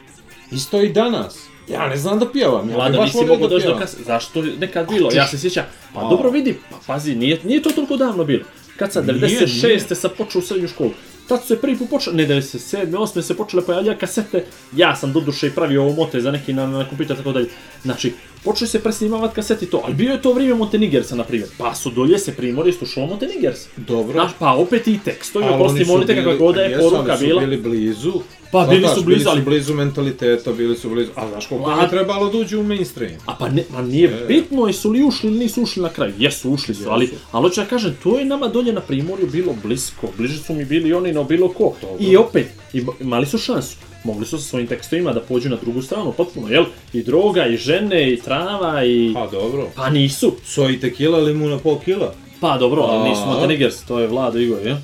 Isto 0.52 0.82
i 0.82 0.90
danas. 0.90 1.40
Ja 1.70 1.88
ne 1.88 1.98
znam 1.98 2.20
da 2.20 2.32
pjevam, 2.32 2.62
ja 2.62 2.66
bi 2.68 2.74
Vlada, 2.74 2.98
baš 2.98 3.14
nisi 3.14 3.26
mogo 3.26 3.42
da 3.42 3.48
doći 3.48 3.64
do 3.66 3.70
pjevam. 3.70 3.80
kase. 3.80 3.98
Zašto 4.06 4.42
nekad 4.42 4.90
bilo? 4.90 5.10
Ja 5.14 5.28
se 5.28 5.38
sjećam. 5.40 5.64
Pa 5.94 6.00
A. 6.06 6.10
dobro 6.10 6.30
vidi, 6.30 6.58
pa 6.72 6.78
pazi, 6.88 7.16
nije, 7.16 7.40
nije 7.44 7.62
to 7.62 7.70
toliko 7.70 7.98
davno 7.98 8.24
bilo. 8.24 8.44
Kad 8.78 8.92
Nije, 9.06 9.20
96. 9.20 9.64
nije. 9.66 9.80
sam 9.80 10.12
počeo 10.18 10.40
u 10.40 10.42
srednju 10.42 10.68
školu. 10.68 10.92
Tad 11.28 11.42
su 11.42 11.48
se 11.48 11.62
prvi 11.62 11.78
put 11.78 11.90
počele, 11.90 12.16
ne 12.16 12.28
97. 12.28 12.92
8. 12.92 13.22
se 13.22 13.38
počele 13.38 13.66
pojavljati 13.66 14.00
kasete. 14.00 14.46
Ja 14.76 14.96
sam 14.96 15.14
do 15.14 15.20
duše 15.20 15.48
i 15.48 15.52
pravio 15.52 15.84
ovo 15.84 15.94
mote 15.96 16.22
za 16.22 16.32
neki 16.32 16.54
na, 16.54 16.68
na 16.68 16.90
kompjuter 16.90 17.16
i 17.16 17.18
tako 17.18 17.32
dalje. 17.32 17.50
Znači, 17.84 18.14
počeli 18.38 18.68
se 18.68 18.80
presnimavati 18.80 19.36
kaseti 19.36 19.66
to, 19.66 19.82
ali 19.86 19.94
bio 19.94 20.12
je 20.12 20.22
to 20.22 20.34
vrijeme 20.34 20.56
Montenegersa, 20.56 21.16
na 21.16 21.24
primjer. 21.24 21.50
Pa 21.58 21.76
su 21.76 21.90
dolje 21.90 22.20
se 22.20 22.36
primori 22.36 22.72
slušalo 22.74 23.08
Montenegers. 23.08 23.60
Dobro. 23.78 24.14
Znaš, 24.14 24.32
pa 24.40 24.52
opet 24.52 24.88
i 24.88 25.00
tekstovi, 25.06 25.46
Ali 25.46 25.56
oprosti, 25.56 25.86
molite 25.86 26.16
kakva 26.16 26.36
god 26.36 26.56
je 26.56 26.62
jesu, 26.64 26.82
poruka 26.82 27.00
oni 27.04 27.18
su 27.20 27.26
bila. 27.26 27.40
bili 27.40 27.58
blizu. 27.58 28.14
Pa, 28.52 28.66
bili 28.66 28.88
su 28.96 29.04
blizu, 29.04 29.30
ali- 29.30 29.40
su 29.42 29.46
blizu 29.46 29.74
mentaliteta, 29.74 30.52
bili 30.52 30.78
su 30.78 30.90
blizu, 30.90 31.12
ali 31.16 31.32
znaš 31.32 31.48
koliko 31.48 31.72
je 31.72 31.90
trebalo 31.90 32.30
da 32.30 32.38
uđu 32.38 32.60
u 32.60 32.64
mainstream. 32.64 33.14
A 33.26 33.36
pa 33.36 33.50
ne, 33.50 33.64
ma 33.70 33.82
nije 33.82 34.10
E. 34.10 34.26
bitno 34.28 34.68
jesu 34.68 34.90
li 34.90 35.04
ušli 35.04 35.30
ili 35.30 35.40
nisu 35.40 35.62
ušli 35.62 35.84
na 35.84 35.90
kraju. 35.90 36.14
Jesu, 36.18 36.52
ušli 36.52 36.76
su, 36.76 36.84
ali, 36.90 37.10
ali 37.32 37.44
hoću 37.44 37.62
da 37.62 37.68
kažem, 37.68 37.98
to 38.04 38.20
je 38.20 38.26
nama 38.26 38.48
dolje 38.48 38.74
na 38.74 38.82
Primorju 38.82 39.28
bilo 39.28 39.54
blisko. 39.64 40.08
Bliže 40.18 40.38
su 40.38 40.54
mi 40.54 40.66
bili 40.66 40.90
i 40.90 40.94
oni 40.94 41.14
no 41.14 41.24
bilo 41.24 41.50
ko. 41.50 41.74
I 42.00 42.18
opet, 42.18 42.48
i, 42.74 42.86
imali 43.00 43.26
su 43.26 43.38
šansu. 43.38 43.76
Mogli 44.04 44.26
su 44.26 44.38
sa 44.38 44.44
svojim 44.44 44.68
tekstovima 44.68 45.14
da 45.14 45.22
pođu 45.22 45.50
na 45.50 45.56
drugu 45.56 45.82
stranu, 45.82 46.12
potpuno, 46.12 46.48
jel? 46.50 46.66
I 46.94 47.04
droga, 47.04 47.48
i 47.48 47.58
žene, 47.58 48.14
i 48.14 48.18
trava, 48.18 48.84
i... 48.84 49.12
Pa 49.14 49.28
dobro. 49.28 49.68
Pa 49.76 49.90
nisu. 49.90 50.34
So 50.46 50.70
i 50.70 50.80
tequila, 50.80 51.20
limuna, 51.20 51.58
pol 51.58 51.80
kila. 51.80 52.14
Pa 52.40 52.58
dobro, 52.58 52.82
ali 52.82 53.10
nisu. 53.10 53.22
Montenegers, 53.22 53.84
to 53.84 54.00
je 54.00 54.08
Vlado 54.08 54.40
Igor, 54.40 54.60
jel? 54.66 54.76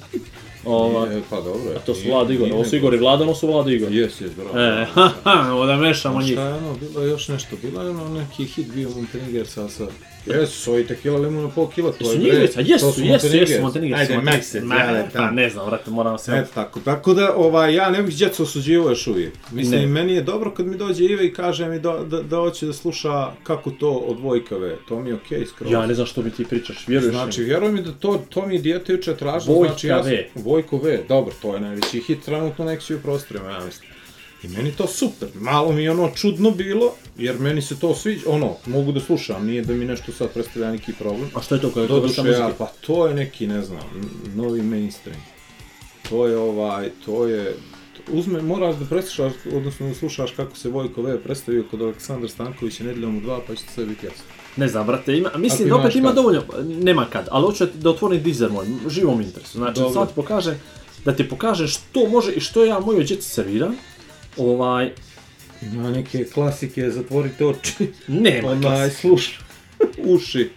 Ova, 0.66 1.10
Nije, 1.10 1.22
pa 1.30 1.36
dobro 1.36 1.72
je. 1.72 1.76
a 1.76 1.80
to 1.80 1.94
su 1.94 2.02
Nije- 2.02 2.14
Vlado 2.14 2.34
Igor, 2.34 2.50
ovo 2.54 2.66
su 2.66 2.76
Igor 2.76 2.94
i 2.94 2.98
Vlado, 2.98 3.24
ono 3.24 3.36
su 3.36 3.48
Vlado 3.48 3.70
Igor. 3.70 3.92
Jes, 3.94 4.22
jes, 4.22 4.32
bravo. 4.34 4.60
E, 4.60 4.86
ha, 4.94 5.10
ha, 5.24 5.54
ovo 5.54 5.66
da 5.66 5.78
mešamo 5.78 6.22
njih. 6.22 6.32
šta 6.32 6.48
je 6.48 6.54
ono, 6.54 6.76
bilo 6.76 7.04
još 7.04 7.28
nešto, 7.28 7.56
bilo 7.62 7.82
je 7.84 7.90
ono 7.90 8.10
neki 8.10 8.46
hit 8.46 8.68
bio 8.68 8.90
Montenegersa 8.90 9.70
sa... 9.70 9.88
Jesu, 10.26 10.60
so 10.60 10.80
i 10.80 10.88
tequila, 10.88 11.20
limuna, 11.20 11.50
pol 11.50 11.68
kila, 11.68 11.92
to 11.92 12.06
Su 12.06 12.14
je 12.14 12.20
bre, 12.20 12.64
jesu, 12.64 12.86
to 12.86 12.92
su 12.92 13.04
jesu, 13.04 13.28
jesu, 13.28 13.62
Montenegers. 13.62 13.62
Montenegers. 13.62 14.02
Ajde. 14.02 14.18
Max, 14.18 14.64
Ma, 14.64 14.76
ajde, 14.76 15.10
pa 15.14 15.32
ne 15.32 15.50
znam, 15.50 15.66
vrate, 15.66 15.92
moram 15.92 16.18
se... 16.18 16.32
Eto 16.32 16.50
tako, 16.54 16.80
tako 16.80 17.14
da 17.14 17.34
ovaj, 17.36 17.76
ja 17.76 17.90
ne 17.90 18.04
bih 18.04 18.18
djecu 18.18 18.44
osuđivao 18.44 18.90
još 18.90 19.08
uvijek. 19.08 19.34
Mislim, 19.52 19.82
Ne. 19.82 19.88
meni 19.88 20.14
je 20.14 20.22
dobro 20.22 20.52
kad 20.52 20.66
mi 20.66 20.78
dođe 20.78 21.04
Ive 21.04 21.26
i 21.26 21.34
kaže 21.34 21.70
mi 21.70 21.80
da, 21.80 21.92
da, 22.10 22.22
da 22.22 22.38
hoće 22.38 22.66
da 22.66 22.74
sluša 22.74 23.32
kako 23.44 23.72
to 23.72 23.92
od 23.92 24.20
Vojkave, 24.20 24.78
to 24.88 25.00
mi 25.00 25.10
je 25.10 25.16
okej 25.16 25.40
okay, 25.40 25.50
skroz. 25.50 25.72
Ja 25.72 25.86
ne 25.86 25.94
znam 25.94 26.08
što 26.08 26.22
mi 26.22 26.32
ti 26.32 26.46
pričaš, 26.46 26.88
vjeruješ 26.88 27.16
Znači, 27.16 27.42
mi? 27.42 27.46
vjeruj 27.48 27.72
mi 27.72 27.82
da 27.82 27.92
to, 27.92 28.26
to 28.30 28.48
mi 28.48 28.56
je 28.56 28.62
dijete 28.62 28.92
juče 28.92 29.16
tražilo, 29.16 29.56
Vojka 29.56 29.72
znači 29.74 29.88
ja 29.88 30.02
V. 30.02 30.30
Vojko 30.36 30.78
V, 30.78 31.04
dobro, 31.08 31.34
to 31.42 31.54
je 31.54 31.60
najveći 31.60 32.00
hit 32.00 32.24
trenutno 32.26 32.66
nek 32.66 32.82
si 32.82 32.96
u 32.96 33.00
prostorima, 33.00 33.50
ja 33.50 33.66
mislim. 33.66 33.93
I 34.44 34.48
meni 34.48 34.72
to 34.72 34.88
super, 34.88 35.30
malo 35.36 35.72
mi 35.72 35.84
je 35.84 35.92
ono 35.92 36.12
čudno 36.16 36.52
bilo, 36.52 36.94
jer 37.18 37.40
meni 37.40 37.62
se 37.62 37.80
to 37.80 37.96
sviđa, 37.96 38.22
ono, 38.28 38.56
mogu 38.66 38.92
da 38.92 39.00
slušam, 39.00 39.46
nije 39.46 39.62
da 39.62 39.74
mi 39.74 39.86
nešto 39.86 40.12
sad 40.12 40.34
predstavlja 40.34 40.72
neki 40.72 40.94
problem. 40.94 41.30
A 41.36 41.42
što 41.42 41.56
je 41.56 41.62
to 41.62 41.72
koja 41.72 41.84
je 41.84 41.88
to 41.88 42.00
vrsta 42.00 42.22
ja, 42.22 42.28
muzike? 42.28 42.58
pa 42.58 42.66
to 42.82 43.08
je 43.08 43.14
neki, 43.14 43.48
ne 43.48 43.62
znam, 43.62 43.82
novi 44.36 44.62
mainstream. 44.62 45.22
To 46.10 46.28
je 46.28 46.38
ovaj, 46.38 46.90
to 47.06 47.28
je, 47.28 47.56
uzme, 48.12 48.42
moraš 48.42 48.76
da 48.76 48.86
preslušaš, 48.86 49.34
odnosno 49.54 49.88
da 49.88 49.94
slušaš 49.94 50.32
kako 50.32 50.58
se 50.58 50.70
Vojko 50.70 51.02
V 51.02 51.24
predstavio 51.24 51.64
kod 51.72 51.82
Aleksandra 51.82 52.30
Stankovića 52.30 52.84
nedjeljom 52.84 53.18
u 53.18 53.22
dva, 53.22 53.42
pa 53.48 53.56
će 53.56 53.64
sve 53.74 53.86
biti 53.86 54.06
jasno. 54.06 54.24
Ne 54.58 54.68
znam, 54.68 54.88
brate, 54.88 55.18
ima, 55.18 55.30
mislim 55.38 55.70
da 55.70 55.76
opet 55.76 55.96
ima 55.96 56.08
kad. 56.08 56.16
dovoljno, 56.16 56.44
nema 56.64 57.06
kad, 57.06 57.28
ali 57.32 57.46
hoću 57.46 57.66
da 57.74 57.90
otvorim 57.90 58.24
dizer 58.24 58.52
moj, 58.52 58.66
živom 58.90 59.22
interesu. 59.22 59.58
Znači, 59.58 59.80
Dobro. 59.80 59.94
sad 59.94 60.08
ti 60.08 60.14
pokažem, 60.16 60.56
da 61.06 61.16
ti 61.16 61.30
pokažem 61.30 61.68
što 61.68 62.08
može 62.10 62.32
i 62.32 62.40
što 62.40 62.66
ja 62.66 62.80
mojoj 62.80 63.04
djeci 63.04 63.30
serviram. 63.30 63.76
Ovaj, 64.38 64.92
Ima 65.64 65.92
neke 65.92 66.26
klasike, 66.26 66.90
zatvorite 66.90 67.46
oči, 67.46 67.74
nema 68.08 68.50
onaj, 68.50 68.90
slušaj, 68.92 69.36
uši. 70.16 70.50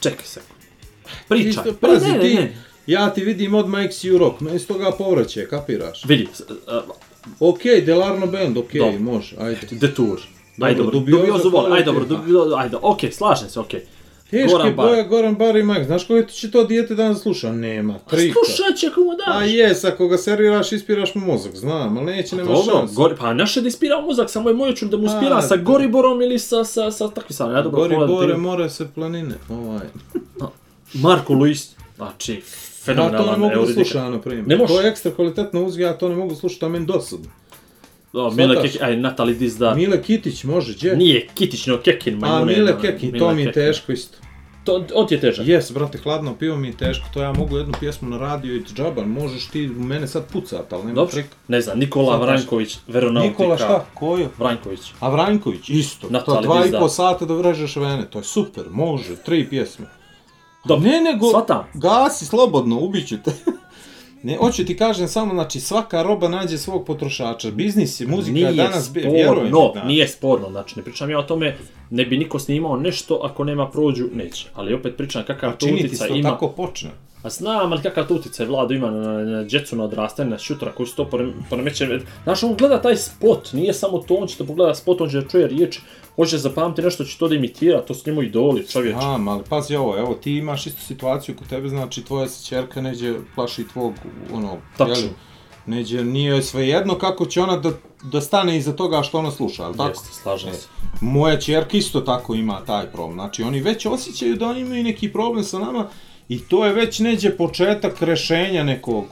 Čekaj 0.00 0.24
se. 0.24 0.40
Pričaj. 1.28 1.50
Isto, 1.50 1.62
Pa 1.72 1.88
pazi, 1.88 2.06
ne, 2.06 2.12
ne, 2.12 2.20
ti, 2.20 2.34
ne. 2.34 2.56
ja 2.86 3.10
ti 3.10 3.20
vidim 3.22 3.54
odmah 3.54 3.80
XU 3.82 4.18
Rock, 4.18 4.40
meni 4.40 4.58
s 4.58 4.66
toga 4.66 4.90
povraćaj, 4.92 5.46
kapiraš? 5.46 6.04
Vidi, 6.04 6.28
s- 6.34 6.40
a, 6.66 6.82
Ok, 7.40 7.60
Delarno 7.82 8.26
Band, 8.26 8.56
ok, 8.56 8.72
Dobro. 8.72 8.98
može, 9.00 9.36
ajde. 9.38 9.58
Detour. 9.72 10.20
Dobro, 10.50 10.66
Ajde, 10.66 10.76
dobro, 10.76 10.90
Dubioza 10.92 11.22
dubiozu 11.22 11.50
vol, 11.50 11.72
ajde, 11.72 11.84
dobro, 11.84 12.04
dubiozu, 12.06 12.54
ajde, 12.54 12.76
okej, 12.78 13.12
slažem 13.12 13.48
se, 13.48 13.60
okej. 13.60 13.80
Teške 14.30 14.48
Goran 14.48 14.74
Bar. 14.74 14.86
boje, 14.86 15.04
Goran 15.04 15.34
Bar 15.34 15.56
i 15.56 15.62
Mike, 15.62 15.84
znaš 15.84 16.06
koliko 16.06 16.30
će 16.30 16.50
to 16.50 16.64
dijete 16.64 16.94
danas 16.94 17.22
sluša? 17.22 17.52
Nema, 17.52 17.98
trika. 18.00 18.34
Slušat 18.46 18.76
će 18.76 18.90
komu 18.90 19.10
A 19.26 19.40
daš. 19.40 19.50
jes, 19.50 19.84
ako 19.84 20.08
ga 20.08 20.18
serviraš, 20.18 20.72
ispiraš 20.72 21.14
mu 21.14 21.26
mozak, 21.26 21.54
znam, 21.54 21.96
ali 21.96 22.06
neće, 22.06 22.36
nema 22.36 22.48
Dobro, 22.48 22.74
šanse. 22.74 22.94
gori, 22.94 23.14
pa 23.16 23.34
naše 23.34 23.60
da 23.60 23.68
ispira 23.68 24.00
mozak, 24.00 24.30
samo 24.30 24.48
je 24.48 24.54
moj 24.54 24.74
da 24.82 24.96
mu 24.96 25.04
ispira 25.06 25.36
A, 25.36 25.42
sa. 25.42 25.56
Goriborom 25.56 26.22
ili 26.22 26.38
sa, 26.38 26.64
sa, 26.64 26.90
sa 26.90 27.08
takvi 27.10 27.34
sam, 27.34 27.50
ja 27.50 27.62
dobro 27.62 27.80
Gori 27.80 27.90
pogledam 27.90 28.14
bore, 28.14 28.28
film. 28.28 28.40
more 28.40 28.70
se 28.70 28.88
planine, 28.94 29.34
ovaj. 29.50 29.86
Marko 30.94 31.34
Luis, 31.34 31.70
znači, 31.96 32.32
Ja 32.32 32.40
to 32.86 32.92
ne 32.92 33.08
fenomenalan 33.08 33.40
mogu 33.40 33.66
da 33.66 33.72
slušam, 33.72 34.12
na 34.12 34.20
primjer. 34.20 34.48
Ne 34.48 34.56
možeš? 34.56 34.76
To 34.76 34.82
je 34.82 34.88
ekstra 34.88 35.10
kvalitetna 35.12 35.60
uzga, 35.60 35.84
ja 35.84 35.92
to 35.92 36.08
ne 36.08 36.16
mogu 36.16 36.34
slušati, 36.34 36.60
to 36.60 36.66
je 36.66 36.70
meni 36.70 36.86
dosadno. 36.86 37.26
Da, 38.16 38.30
Mile? 38.32 38.62
Kekin, 38.62 38.82
aj, 38.82 38.96
Natali 38.96 39.34
Dizdar. 39.34 39.76
Mile 39.76 40.02
Kitić, 40.02 40.44
može, 40.44 40.74
gdje? 40.74 40.96
Nije 40.96 41.26
Kitić, 41.28 41.66
no 41.66 41.78
Kekin, 41.78 42.14
A, 42.14 42.18
majmune. 42.18 42.52
Mile 42.52 42.72
ono, 42.72 42.80
Kekin, 42.80 43.12
Mile 43.12 43.18
to 43.20 43.34
mi 43.34 43.42
je 43.42 43.52
teško 43.52 43.92
isto. 43.92 44.18
To, 44.64 44.84
on 44.94 45.06
ti 45.06 45.14
je 45.14 45.20
težak. 45.20 45.46
Jes, 45.46 45.72
brate, 45.72 45.98
hladno 45.98 46.34
pivo 46.34 46.56
mi 46.56 46.68
je 46.68 46.72
teško, 46.74 47.04
to 47.14 47.22
ja 47.22 47.32
mogu 47.32 47.56
jednu 47.58 47.74
pjesmu 47.80 48.08
na 48.10 48.18
radio 48.18 48.54
i 48.54 48.62
džaban, 48.74 49.08
možeš 49.08 49.46
ti 49.46 49.70
u 49.70 49.82
mene 49.82 50.06
sad 50.06 50.22
pucat, 50.26 50.72
ali 50.72 50.82
nema 50.82 50.94
Dobro, 50.94 51.12
trika. 51.12 51.28
ne 51.48 51.60
znam, 51.60 51.78
Nikola 51.78 52.12
Sad. 52.12 52.22
Vranković, 52.22 52.78
Veronautika. 52.86 53.30
Nikola 53.32 53.56
šta? 53.56 53.84
Koju? 53.94 54.28
Vranković. 54.38 54.80
A 55.00 55.08
Vranković, 55.08 55.68
isto. 55.68 56.06
Natali 56.10 56.36
to 56.36 56.42
dva 56.42 56.58
i 56.58 56.62
Dizdar. 56.62 56.80
po 56.80 56.88
sata 56.88 57.24
da 57.24 57.34
vrežeš 57.34 57.76
vene, 57.76 58.06
to 58.10 58.18
je 58.18 58.24
super, 58.24 58.64
može, 58.70 59.16
tri 59.16 59.48
pjesme. 59.48 59.86
Dobro, 60.64 60.90
Ne, 60.90 61.00
nego, 61.02 61.28
shvatam. 61.28 61.64
gasi 61.74 62.26
slobodno, 62.26 62.78
ubiću 62.78 63.16
te. 63.24 63.30
ne, 64.26 64.36
hoću 64.36 64.64
ti 64.64 64.76
kažem 64.76 65.08
samo, 65.08 65.34
znači, 65.34 65.60
svaka 65.60 66.02
roba 66.02 66.28
nađe 66.28 66.58
svog 66.58 66.86
potrošača. 66.86 67.50
Biznis 67.50 68.00
je, 68.00 68.06
muzika 68.06 68.34
nije 68.34 68.46
je 68.46 68.52
danas, 68.54 68.92
bi- 68.92 69.00
vjeruj 69.00 69.42
mi, 69.42 69.48
sporno, 69.48 69.72
da. 69.74 69.84
nije 69.84 70.08
sporno, 70.08 70.50
znači 70.50 70.78
ne 70.78 70.82
pričam 70.82 71.10
ja 71.10 71.18
o 71.18 71.22
tome, 71.22 71.56
ne 71.90 72.04
bi 72.04 72.18
niko 72.18 72.38
snimao 72.38 72.76
nešto 72.76 73.20
ako 73.22 73.44
nema 73.44 73.68
prođu, 73.70 74.04
neće. 74.14 74.48
Ali 74.54 74.74
opet 74.74 74.96
pričam 74.96 75.22
kakav 75.26 75.50
A 75.50 75.52
to 75.52 75.66
čini 75.66 75.76
ti 75.76 75.82
se 75.82 75.86
utjecaj 75.86 76.08
to 76.08 76.14
ima. 76.14 76.30
tako 76.30 76.48
počne. 76.48 76.90
A 77.22 77.30
znam, 77.30 77.72
ali 77.72 77.82
kakav 77.82 78.06
to 78.06 78.14
utjecaj 78.14 78.46
vladu 78.46 78.74
ima 78.74 78.90
na, 78.90 78.98
na, 79.02 79.24
na 79.24 79.42
djecu 79.44 79.76
na 79.76 79.84
odrastanje, 79.84 80.30
na 80.30 80.38
šutra 80.38 80.72
koji 80.72 80.86
su 80.86 80.96
to 80.96 81.04
porem- 81.04 81.32
poremećeni. 81.50 82.00
Znaš, 82.24 82.42
on 82.42 82.54
gleda 82.54 82.82
taj 82.82 82.96
spot, 82.96 83.52
nije 83.52 83.74
samo 83.74 83.98
to, 83.98 84.14
on 84.14 84.28
će 84.28 84.36
da 84.38 84.46
pogleda 84.46 84.74
spot, 84.74 85.00
on 85.00 85.10
će 85.10 85.20
da 85.20 85.28
čuje 85.28 85.46
riječ, 85.48 85.78
hoće 86.16 86.38
zapamti 86.38 86.82
nešto, 86.82 87.04
će 87.04 87.18
to 87.18 87.28
da 87.28 87.34
imitira, 87.34 87.80
to 87.80 87.94
su 87.94 88.02
njemu 88.06 88.22
idoli, 88.22 88.66
čovječ. 88.66 88.94
A, 88.98 89.18
ali 89.28 89.42
pazi 89.48 89.76
ovo, 89.76 89.98
evo, 89.98 90.14
ti 90.14 90.32
imaš 90.32 90.66
istu 90.66 90.82
situaciju 90.82 91.36
kod 91.36 91.48
tebe, 91.48 91.68
znači, 91.68 92.04
tvoja 92.04 92.28
se 92.28 92.46
čerka 92.46 92.80
neđe 92.80 93.14
plaši 93.34 93.68
tvog, 93.68 93.92
ono, 94.32 94.56
Tačno. 94.76 94.94
jeli, 94.94 95.10
neđe, 95.66 96.04
nije 96.04 96.42
svejedno 96.42 96.94
kako 96.94 97.26
će 97.26 97.40
ona 97.42 97.56
da, 97.56 97.70
da 98.02 98.20
stane 98.20 98.56
iza 98.56 98.72
toga 98.72 99.02
što 99.02 99.18
ona 99.18 99.30
sluša, 99.30 99.64
ali 99.64 99.76
tako? 99.76 99.88
Jeste, 99.88 100.08
slažem 100.22 100.50
E, 100.50 100.54
se. 100.54 100.68
Moja 101.00 101.40
čerka 101.40 101.76
isto 101.76 102.00
tako 102.00 102.34
ima 102.34 102.60
taj 102.66 102.86
problem. 102.86 103.14
Znači, 103.14 103.42
oni 103.42 103.60
već 103.60 103.86
osjećaju 103.86 104.36
da 104.36 104.46
oni 104.46 104.60
imaju 104.60 104.84
neki 104.84 105.12
problem 105.12 105.44
sa 105.44 105.58
nama 105.58 105.88
i 106.28 106.38
to 106.38 106.66
je 106.66 106.72
već 106.72 106.98
neđe 106.98 107.30
početak 107.30 108.02
rešenja 108.02 108.64
nekog, 108.64 109.04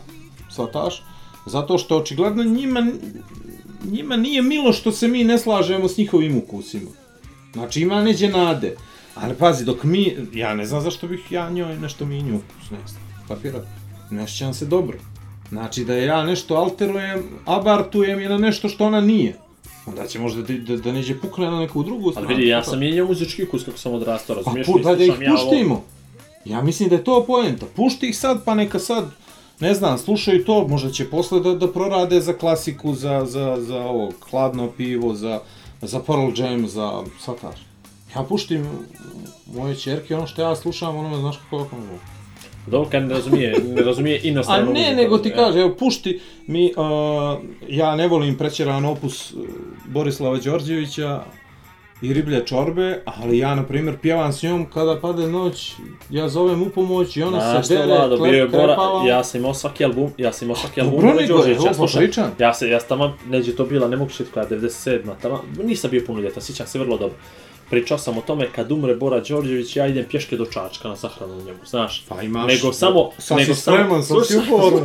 shvataš? 0.51 1.03
Zato 1.47 1.79
što 1.79 1.97
očigledno 1.99 2.45
njima, 2.45 2.87
njima 3.85 4.17
nije 4.17 4.43
milo 4.43 4.73
što 4.73 4.93
se 4.93 5.09
mi 5.09 5.25
ne 5.25 5.39
slažemo 5.39 5.89
s 5.89 5.99
njihovim 5.99 6.37
ukusima. 6.37 6.91
Znači, 7.53 7.81
ima 7.81 8.03
neđe 8.03 8.29
nade. 8.29 8.77
Ali 9.15 9.35
pazi, 9.35 9.65
dok 9.65 9.83
mi, 9.85 10.17
ja 10.33 10.55
ne 10.55 10.67
znam 10.67 10.81
zašto 10.81 11.07
bih 11.09 11.33
ja 11.33 11.51
njoj 11.51 11.77
nešto 11.77 12.07
minju 12.07 12.37
ukus, 12.37 12.71
ne 12.71 12.79
znam, 12.87 13.03
kapira? 13.29 13.61
Ne 14.11 14.23
osjećam 14.23 14.55
se 14.55 14.67
dobro. 14.67 14.99
Znači, 15.49 15.85
da 15.85 15.95
ja 15.95 16.25
nešto 16.25 16.55
alterujem, 16.55 17.23
abartujem 17.45 18.21
je 18.21 18.29
na 18.29 18.39
nešto 18.39 18.69
što 18.69 18.87
ona 18.87 19.01
nije. 19.01 19.37
Onda 19.87 20.07
će 20.07 20.19
možda 20.19 20.43
da, 20.43 20.55
da, 20.55 20.77
da 20.77 20.93
neđe 20.93 21.21
pukne 21.21 21.47
na 21.47 21.61
neku 21.61 21.83
drugu 21.83 22.11
stranu. 22.11 22.27
Ali 22.27 22.37
vidi, 22.37 22.49
ja 22.49 22.65
sam 22.65 22.79
mijenjao 22.79 23.07
muzički 23.07 23.45
ukus 23.45 23.65
kako 23.65 23.79
sam 23.79 23.95
odrastao, 23.95 24.37
Pa 24.37 24.41
razumiješ? 24.41 24.67
pu, 24.67 24.77
ne 24.77 24.83
da, 24.83 24.95
da 24.95 25.05
ih 25.05 25.07
slušam 25.07 25.23
ja 25.23 25.33
ovo- 25.33 25.51
puštimo. 25.51 25.85
Ja 26.45 26.63
mislim 26.63 26.89
da 26.89 26.95
je 26.95 27.05
to 27.05 27.25
poenta. 27.27 27.67
Pušti 27.77 28.09
ih 28.09 28.19
sad, 28.19 28.45
pa 28.45 28.55
neka 28.55 28.79
sad, 28.79 29.05
ne 29.61 29.75
znam, 29.75 29.99
slušaju 29.99 30.45
to, 30.45 30.69
možda 30.69 30.91
će 30.91 31.11
posle 31.11 31.41
da, 31.41 31.55
da 31.55 31.73
prorade 31.73 32.21
za 32.21 32.33
klasiku, 32.33 32.95
za, 32.95 33.25
za, 33.27 33.57
za 33.61 33.85
ovo, 33.85 34.13
hladno 34.31 34.71
pivo, 34.77 35.15
za, 35.15 35.41
za 35.83 36.01
Pearl 36.01 36.31
Jam, 36.37 36.69
za 36.69 37.03
sataš. 37.21 37.57
Ja 38.17 38.23
puštim 38.23 38.67
moje 39.55 39.77
čerke, 39.77 40.17
ono 40.17 40.27
što 40.27 40.43
ja 40.43 40.57
slušam, 40.57 40.97
ono 40.97 41.21
znaš 41.21 41.37
kako 41.37 41.65
kako 41.65 41.77
mogu. 41.77 41.99
Dobro, 42.67 42.91
kad 42.91 43.03
ne 43.03 43.15
razumije, 43.15 43.55
ne 43.75 43.83
razumije 43.83 44.17
A 44.17 44.21
inostranu 44.29 44.73
ne, 44.73 44.81
muziku, 44.81 44.97
nego 44.97 45.19
ti 45.19 45.29
e. 45.29 45.35
kaže, 45.35 45.61
evo, 45.61 45.75
pušti 45.79 46.21
mi, 46.47 46.73
uh, 46.77 47.45
ja 47.69 47.97
ne 47.97 48.09
volim 48.09 48.39
prećeran 48.39 48.85
opus 48.85 49.33
uh, 49.33 49.41
Borislava 49.87 50.39
Đorđevića 50.39 51.23
i 52.03 52.13
riblje 52.13 52.47
čorbe, 52.47 53.03
ali 53.05 53.39
ja, 53.39 53.55
na 53.55 53.63
primjer, 53.63 53.97
pjevam 54.03 54.33
s 54.33 54.43
njom 54.43 54.67
kada 54.71 55.01
pade 55.01 55.29
noć, 55.29 55.73
ja 56.11 56.29
zovem 56.29 56.63
u 56.63 56.69
pomoć 56.71 57.17
i 57.17 57.23
ona 57.23 57.41
Znaš 57.41 57.67
se 57.67 57.75
šta, 57.75 57.87
dere, 57.87 57.97
Vlado, 57.99 58.17
bio 58.17 58.33
je 58.33 58.49
klep, 58.49 58.61
Bora, 58.61 58.77
ja 59.09 59.25
sam 59.25 59.41
imao 59.41 59.55
svaki 59.55 59.85
album, 59.85 60.11
ja 60.19 60.33
sam 60.33 60.47
imao 60.47 60.57
svaki 60.57 60.81
album 60.81 60.95
Dobro, 60.95 61.09
Bora 61.09 61.21
nego, 61.23 61.35
Đorđevića, 61.35 61.61
evo, 61.61 61.69
ja 61.69 61.75
slušam. 61.75 62.01
popričam. 62.01 62.31
Ja 62.39 62.55
se, 62.55 62.69
ja 62.69 62.81
sam 62.81 62.89
tamo, 62.89 63.17
neđe 63.29 63.57
to 63.57 63.65
bila, 63.65 63.89
ne 63.89 63.97
mogu 63.97 64.11
šiti 64.11 64.31
koja, 64.31 64.47
97. 64.49 65.01
Tamo, 65.23 65.43
nisam 65.65 65.91
bio 65.91 66.03
puno 66.07 66.21
ljeta, 66.21 66.41
sjećam 66.41 66.67
se 66.67 66.79
vrlo 66.79 66.97
dobro. 66.99 67.17
Pričao 67.71 67.99
sam 67.99 68.19
o 68.19 68.21
tome 68.21 68.47
kad 68.55 68.73
umre 68.73 68.95
Bora 68.97 69.21
Đorđević, 69.21 69.77
ja 69.77 69.87
idem 69.87 70.05
pješke 70.11 70.37
do 70.37 70.47
Čačka 70.47 70.89
na 70.89 70.97
sahranu 70.97 71.37
njemu, 71.37 71.59
znaš. 71.67 72.05
Pa 72.09 72.23
imaš- 72.23 72.47
nego 72.55 72.73
samo, 72.73 73.11
sad 73.19 73.39
nego 73.39 73.55
si 73.55 73.61
spreman, 73.61 74.03
sad 74.03 74.27
si 74.27 74.39
u 74.39 74.41
foru. 74.41 74.81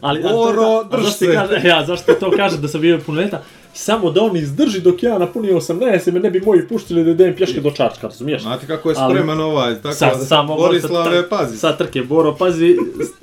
ali, 0.00 0.22
Boro, 0.22 0.84
drž 0.84 1.04
ti 1.04 1.12
se. 1.12 1.68
Ja, 1.68 1.84
zašto 1.86 2.12
ti 2.14 2.20
to 2.20 2.30
kaže 2.36 2.58
da 2.58 2.68
sam 2.68 2.80
bio 2.80 3.00
puno 3.06 3.20
ljeta? 3.20 3.42
Samo 3.74 4.10
da 4.10 4.22
on 4.22 4.36
izdrži 4.36 4.80
dok 4.80 5.02
ja 5.02 5.18
napunio 5.18 5.56
18 5.56 6.08
i 6.08 6.12
me 6.12 6.20
ne 6.20 6.30
bi 6.30 6.40
moji 6.40 6.68
puštili 6.68 7.04
da 7.04 7.10
idem 7.10 7.36
pješke 7.36 7.60
do 7.60 7.70
Čačka, 7.70 8.06
razumiješ? 8.06 8.42
Znate 8.42 8.66
kako 8.66 8.90
je 8.90 8.96
Ali- 8.98 9.14
spreman 9.14 9.40
ovaj, 9.40 9.82
tako 9.82 9.94
Sad, 9.94 10.18
da, 10.18 10.24
samo 10.24 10.56
Borislave, 10.56 11.28
pazi. 11.28 11.56
Sad 11.56 11.78
trke, 11.78 12.02
Boro, 12.02 12.34
pazi, 12.38 12.76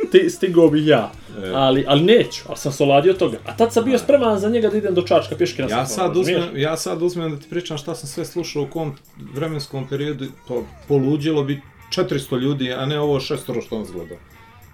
sti, 0.08 0.30
stigao 0.30 0.68
bih 0.70 0.88
ja. 0.88 1.12
E. 1.44 1.52
Ali, 1.56 1.86
ali 1.88 2.04
neću, 2.04 2.42
ali 2.48 2.58
sam 2.58 2.72
se 2.72 2.84
oladio 2.84 3.14
toga. 3.14 3.38
A 3.46 3.58
tad 3.58 3.74
sam 3.74 3.84
bio 3.84 3.98
spreman 3.98 4.40
za 4.40 4.50
njega 4.50 4.70
da 4.70 4.78
idem 4.78 4.94
do 4.94 5.02
Čačka 5.02 5.36
pješke 5.36 5.62
na 5.62 5.70
Ja 5.70 5.86
sad, 5.86 6.18
uzmem, 6.18 6.44
ja 6.56 6.78
sad 6.78 7.02
uzmem 7.02 7.32
da 7.32 7.38
ti 7.38 7.50
pričam 7.50 7.78
šta 7.78 7.96
sam 7.96 8.10
sve 8.10 8.26
slušao 8.26 8.64
u 8.64 8.68
kom 8.68 8.96
vremenskom 9.34 9.88
periodu, 9.88 10.26
to 10.48 10.64
poluđilo 10.88 11.44
bi 11.44 11.62
400 11.96 12.40
ljudi, 12.40 12.74
a 12.74 12.86
ne 12.86 13.00
ovo 13.00 13.20
šestoro 13.20 13.62
što 13.62 13.78
on 13.78 13.86
zgleda. 13.86 14.16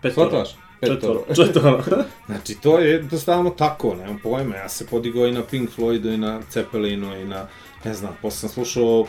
Petoro. 0.02 0.30
Shvataš? 0.30 0.67
Četvoro. 0.86 1.24
Četvoro. 1.46 2.04
Znači, 2.26 2.56
to 2.56 2.80
je 2.80 2.92
jednostavno 2.92 3.50
tako, 3.50 3.96
nemam 3.96 4.20
pojma. 4.24 4.56
Ja 4.56 4.70
se 4.70 4.88
podigao 4.88 5.28
i 5.28 5.32
na 5.32 5.44
Pink 5.44 5.70
Floydu, 5.78 6.14
i 6.14 6.18
na 6.18 6.42
Zeppelinu, 6.52 7.16
i 7.22 7.26
na, 7.26 7.48
ne 7.86 7.94
znam, 7.94 8.18
posle 8.22 8.40
sam 8.40 8.50
slušao, 8.50 9.06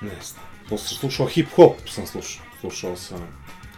ne 0.00 0.16
znam, 0.22 0.44
posle 0.68 0.88
sam 0.88 0.98
slušao 0.98 1.26
hip-hop, 1.26 1.72
sam 1.86 2.06
slušao. 2.06 2.44
Slušao 2.60 2.96
sam 2.96 3.18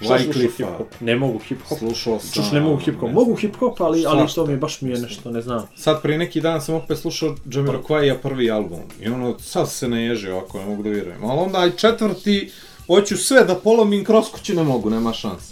hip-hop? 0.09 0.87
Ne 1.01 1.17
mogu 1.17 1.39
hip-hop. 1.39 1.79
slušao 1.79 2.21
sam... 2.21 2.33
Čuš, 2.33 2.53
ne 2.53 2.61
mogu 2.61 2.81
hip-hop. 2.81 3.07
ne 3.07 3.13
Mogu 3.13 3.37
hip-hop, 3.37 3.75
ali, 3.79 4.05
ali 4.07 4.29
to 4.35 4.47
mi 4.47 4.57
baš 4.57 4.81
mi 4.81 4.91
je 4.91 4.99
nešto, 4.99 5.31
ne 5.31 5.43
znam. 5.43 5.67
Sad 5.77 6.03
prije 6.03 6.19
neki 6.19 6.41
dan 6.41 6.61
sam 6.61 6.75
opet 6.75 6.99
slušao 6.99 7.37
Jamiroquai 7.47 8.17
prvi 8.23 8.51
album 8.51 8.81
i 9.01 9.09
ono, 9.09 9.39
sad 9.39 9.71
se 9.71 9.89
naježio 9.89 10.39
ako 10.39 10.59
ne 10.59 10.67
mogu 10.67 10.83
da 10.83 10.89
vjerujem. 10.89 11.25
Ali 11.25 11.41
onda 11.41 11.67
i 11.67 11.79
četvrti, 11.79 12.51
hoću 12.87 13.17
sve 13.17 13.45
da 13.45 13.55
polomim 13.55 14.05
kroz 14.05 14.25
kuću, 14.33 14.55
ne 14.55 14.63
mogu, 14.63 14.91
nema 14.91 15.13
šanse. 15.13 15.52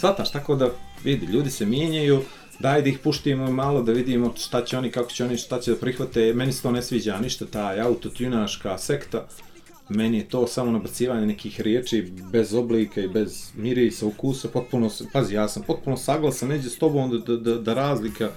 Svataš, 0.00 0.30
tako 0.30 0.54
da 0.56 0.70
vidi, 1.04 1.26
ljudi 1.26 1.50
se 1.50 1.66
mijenjaju, 1.66 2.22
daj 2.58 2.82
da 2.82 2.88
ih 2.88 2.98
puštimo 2.98 3.50
malo 3.50 3.82
da 3.82 3.92
vidimo 3.92 4.32
šta 4.36 4.64
će 4.64 4.78
oni, 4.78 4.90
kako 4.90 5.10
će 5.10 5.24
oni, 5.24 5.36
šta 5.36 5.60
će 5.60 5.70
da 5.70 5.76
prihvate. 5.76 6.32
Meni 6.34 6.52
se 6.52 6.62
to 6.62 6.70
ne 6.72 6.82
sviđa 6.82 7.18
ništa, 7.20 7.46
taj 7.46 7.80
autotunaška 7.80 8.78
sekta. 8.78 9.26
Meni 9.88 10.18
je 10.18 10.28
to 10.28 10.46
samo 10.46 10.70
nabacivanje 10.70 11.26
nekih 11.26 11.60
riječi 11.60 12.12
bez 12.32 12.54
oblika 12.54 13.00
i 13.00 13.08
bez 13.08 13.50
mirisa, 13.56 14.06
ukusa, 14.06 14.48
potpuno, 14.48 14.90
pazi, 15.12 15.34
ja 15.34 15.48
sam 15.48 15.62
potpuno 15.62 15.96
saglasan, 15.96 16.48
neđe 16.48 16.70
s 16.70 16.78
tobom 16.78 17.10
da, 17.10 17.18
da, 17.18 17.36
da, 17.36 17.58
da 17.58 17.74
razlika 17.74 18.30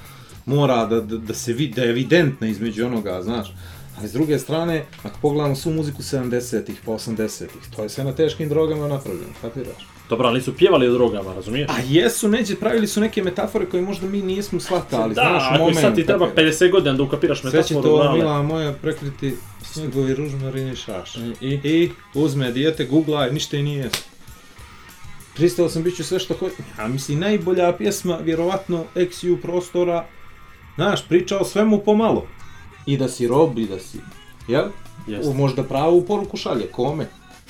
mora 0.46 0.86
da, 0.86 1.02
da, 1.02 1.18
da 1.18 1.34
se 1.34 1.54
vidi, 1.54 1.74
da 1.74 1.82
je 1.82 1.90
evidentna 1.90 2.48
između 2.48 2.86
onoga, 2.86 3.22
znaš. 3.24 3.54
Ali 3.98 4.08
s 4.08 4.14
druge 4.14 4.40
strane, 4.40 4.86
ako 5.04 5.20
pogledamo 5.22 5.56
svu 5.56 5.74
muziku 5.74 6.02
70-ih, 6.02 6.82
pa 6.86 6.92
80-ih, 6.92 7.76
to 7.76 7.84
je 7.84 7.90
sve 7.90 8.04
na 8.04 8.12
teškim 8.12 8.50
drogama 8.50 8.88
napravljeno, 8.88 9.34
kapiraš? 9.42 9.91
Dobro, 10.12 10.28
ali 10.28 10.38
nisu 10.38 10.54
pjevali 10.54 10.88
o 10.88 10.94
drogama, 10.94 11.34
razumiješ? 11.34 11.70
A 11.70 11.76
jesu, 11.88 12.28
neđe, 12.28 12.56
pravili 12.56 12.88
su 12.88 13.02
neke 13.02 13.24
metafore 13.24 13.66
koje 13.66 13.84
možda 13.84 14.08
mi 14.08 14.22
nismo 14.22 14.60
shvatali, 14.60 15.16
da, 15.16 15.22
znaš, 15.22 15.44
ako 15.50 15.58
moment. 15.58 15.80
sad 15.80 15.96
ti 15.96 16.06
treba 16.06 16.26
dakle. 16.26 16.44
50 16.44 16.72
godina 16.72 16.94
da 16.94 17.04
ukapiraš 17.04 17.42
Sve 17.42 17.52
će 17.52 17.58
metaforu, 17.58 17.84
to, 17.84 17.98
brale. 17.98 18.18
mila 18.18 18.42
moja, 18.42 18.74
prekriti 18.74 19.36
snjegovi 19.64 20.16
ružmarini 20.16 20.76
šaš. 20.76 21.16
I? 21.42 21.48
I 21.64 21.92
uzme 22.14 22.52
dijete, 22.52 22.86
googla, 22.86 23.30
ništa 23.30 23.58
i 23.58 23.64
nije. 23.64 23.90
Pristao 25.36 25.70
sam 25.70 25.84
bit 25.84 25.96
ću 25.96 26.04
sve 26.04 26.20
što 26.20 26.34
hoće. 26.34 26.56
A 26.78 26.88
mislim, 26.88 27.20
najbolja 27.20 27.74
pjesma, 27.78 28.18
vjerovatno, 28.18 28.84
XU 28.96 29.42
prostora, 29.42 30.06
znaš, 30.76 31.08
priča 31.08 31.38
o 31.40 31.46
svemu 31.46 31.80
pomalo. 31.80 32.28
I 32.86 32.98
da 32.98 33.08
si 33.08 33.28
rob, 33.28 33.60
i 33.60 33.68
da 33.68 33.80
si, 33.80 33.98
jel? 34.48 34.66
Jeste. 35.08 35.30
U, 35.30 35.34
možda 35.34 35.64
pravu 35.64 36.06
poruku 36.06 36.38
šalje, 36.38 36.68
kome? 36.72 37.08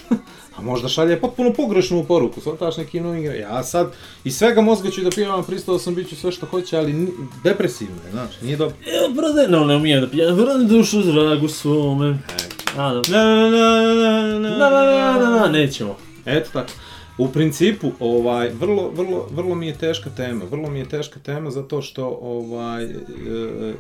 A 0.58 0.62
možda 0.62 0.90
šalje 0.90 1.22
potpuno 1.22 1.54
pogrešnu 1.54 2.06
poruku, 2.08 2.42
shvataš 2.42 2.78
neki 2.78 3.00
novi 3.00 3.20
igra. 3.20 3.34
Ja 3.34 3.64
sad, 3.64 3.92
iz 4.24 4.38
svega 4.38 4.62
mozga 4.62 4.90
ću 4.92 5.02
da 5.02 5.10
pijevam, 5.10 5.44
pristao 5.44 5.80
sam 5.80 5.96
bit 5.96 6.10
ću 6.10 6.16
sve 6.16 6.32
što 6.32 6.46
hoće, 6.46 6.78
ali 6.78 7.14
depresivno 7.44 7.96
je, 8.06 8.12
znaš, 8.12 8.42
nije 8.42 8.58
dobro. 8.58 8.76
Evo, 8.86 9.14
brade, 9.14 9.48
no, 9.52 9.66
ne 9.66 9.76
umijem 9.76 10.02
da 10.02 10.08
pijem, 10.10 10.36
brade 10.36 10.64
dušu 10.64 11.02
zragu 11.02 11.48
svome. 11.48 12.18
A, 12.78 12.94
da. 12.94 13.02
Na, 13.08 13.24
na, 13.36 13.50
na, 13.50 13.82
na, 13.82 14.40
na, 14.40 14.58
Na, 14.58 14.70
na, 14.70 14.86
na, 14.86 15.20
na, 15.20 15.40
na, 15.40 15.48
nećemo. 15.48 15.98
Eto 16.26 16.50
tako. 16.54 16.72
U 17.18 17.28
principu, 17.28 17.92
ovaj, 18.00 18.50
vrlo, 18.50 18.90
vrlo, 18.96 19.28
vrlo 19.32 19.56
mi 19.56 19.68
je 19.68 19.74
teška 19.74 20.10
tema. 20.10 20.46
Vrlo 20.52 20.70
mi 20.70 20.80
je 20.80 20.90
teška 20.90 21.20
tema 21.20 21.50
zato 21.50 21.82
što, 21.82 22.20
ovaj, 22.22 22.84
e, 22.84 22.90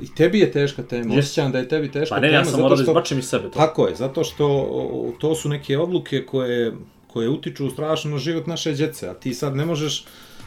i 0.01 0.15
tebi 0.15 0.39
je 0.39 0.51
teška 0.51 0.83
tema. 0.83 1.13
Jes. 1.13 1.25
Osjećam 1.25 1.51
da 1.51 1.57
je 1.57 1.67
tebi 1.67 1.91
teška 1.91 2.15
Pa 2.15 2.21
ne, 2.21 2.27
tema. 2.27 2.39
ja 2.39 2.45
sam 2.45 2.61
morao 2.61 2.75
da 2.75 2.83
izbačem 2.83 3.19
iz 3.19 3.29
sebe 3.29 3.43
to. 3.43 3.59
Tako 3.59 3.87
je, 3.87 3.95
zato 3.95 4.23
što 4.23 4.47
o, 4.47 5.11
to 5.19 5.35
su 5.35 5.49
neke 5.49 5.77
odluke 5.77 6.25
koje, 6.25 6.73
koje 7.07 7.29
utiču 7.29 7.69
strašno 7.69 8.11
na 8.11 8.17
život 8.17 8.47
naše 8.47 8.73
djece, 8.73 9.09
a 9.09 9.13
ti 9.13 9.33
sad 9.33 9.55
ne 9.55 9.65
možeš 9.65 10.05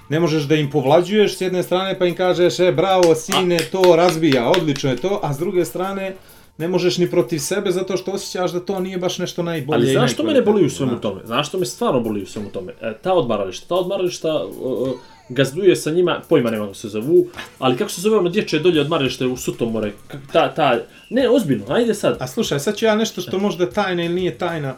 ne 0.08 0.20
možeš 0.20 0.42
da 0.42 0.54
im 0.54 0.70
povlađuješ 0.70 1.36
s 1.36 1.40
jedne 1.40 1.62
strane 1.62 1.98
pa 1.98 2.06
im 2.06 2.14
kažeš 2.14 2.60
e 2.60 2.72
bravo 2.72 3.14
sine 3.14 3.58
to 3.72 3.96
razbija, 3.96 4.50
odlično 4.50 4.90
je 4.90 4.96
to, 4.96 5.20
a 5.22 5.34
s 5.34 5.38
druge 5.38 5.64
strane 5.64 6.14
ne 6.58 6.68
možeš 6.68 6.98
ni 6.98 7.10
protiv 7.10 7.38
sebe 7.38 7.70
zato 7.70 7.96
što 7.96 8.12
osjećaš 8.12 8.52
da 8.52 8.60
to 8.60 8.80
nije 8.80 8.98
baš 8.98 9.18
nešto 9.18 9.42
najbolje. 9.42 9.76
Ali 9.76 9.90
i 9.90 9.92
znaš 9.92 10.12
što 10.12 10.22
mene 10.22 10.42
boli 10.42 10.66
u 10.66 10.70
svemu 10.70 11.00
tome? 11.00 11.20
Znaš 11.24 11.48
što 11.48 11.58
me 11.58 11.66
stvarno 11.66 12.00
boli 12.00 12.22
u 12.22 12.26
svemu 12.26 12.48
tome? 12.48 12.72
E, 12.80 12.92
ta 13.02 13.12
odmarališta, 13.12 13.66
ta 13.68 13.74
odmarališta 13.74 14.34
o, 14.62 14.96
gazduje 15.28 15.76
sa 15.76 15.90
njima, 15.90 16.20
pojma 16.28 16.50
nema 16.50 16.64
kako 16.64 16.74
se 16.74 16.88
zovu, 16.88 17.26
ali 17.58 17.76
kako 17.76 17.90
se 17.90 18.00
zove 18.00 18.18
ono 18.18 18.28
dječje 18.28 18.58
dolje 18.58 18.80
odmaralište 18.80 19.26
u 19.26 19.36
Sutomore, 19.36 19.92
ta, 20.32 20.54
ta, 20.54 20.80
ne, 21.10 21.28
ozbiljno, 21.28 21.64
ajde 21.68 21.94
sad. 21.94 22.16
A 22.20 22.26
slušaj, 22.26 22.60
sad 22.60 22.76
ću 22.76 22.84
ja 22.84 22.96
nešto 22.96 23.20
što 23.20 23.38
možda 23.38 23.70
tajna 23.70 24.04
ili 24.04 24.14
nije 24.14 24.38
tajna 24.38 24.74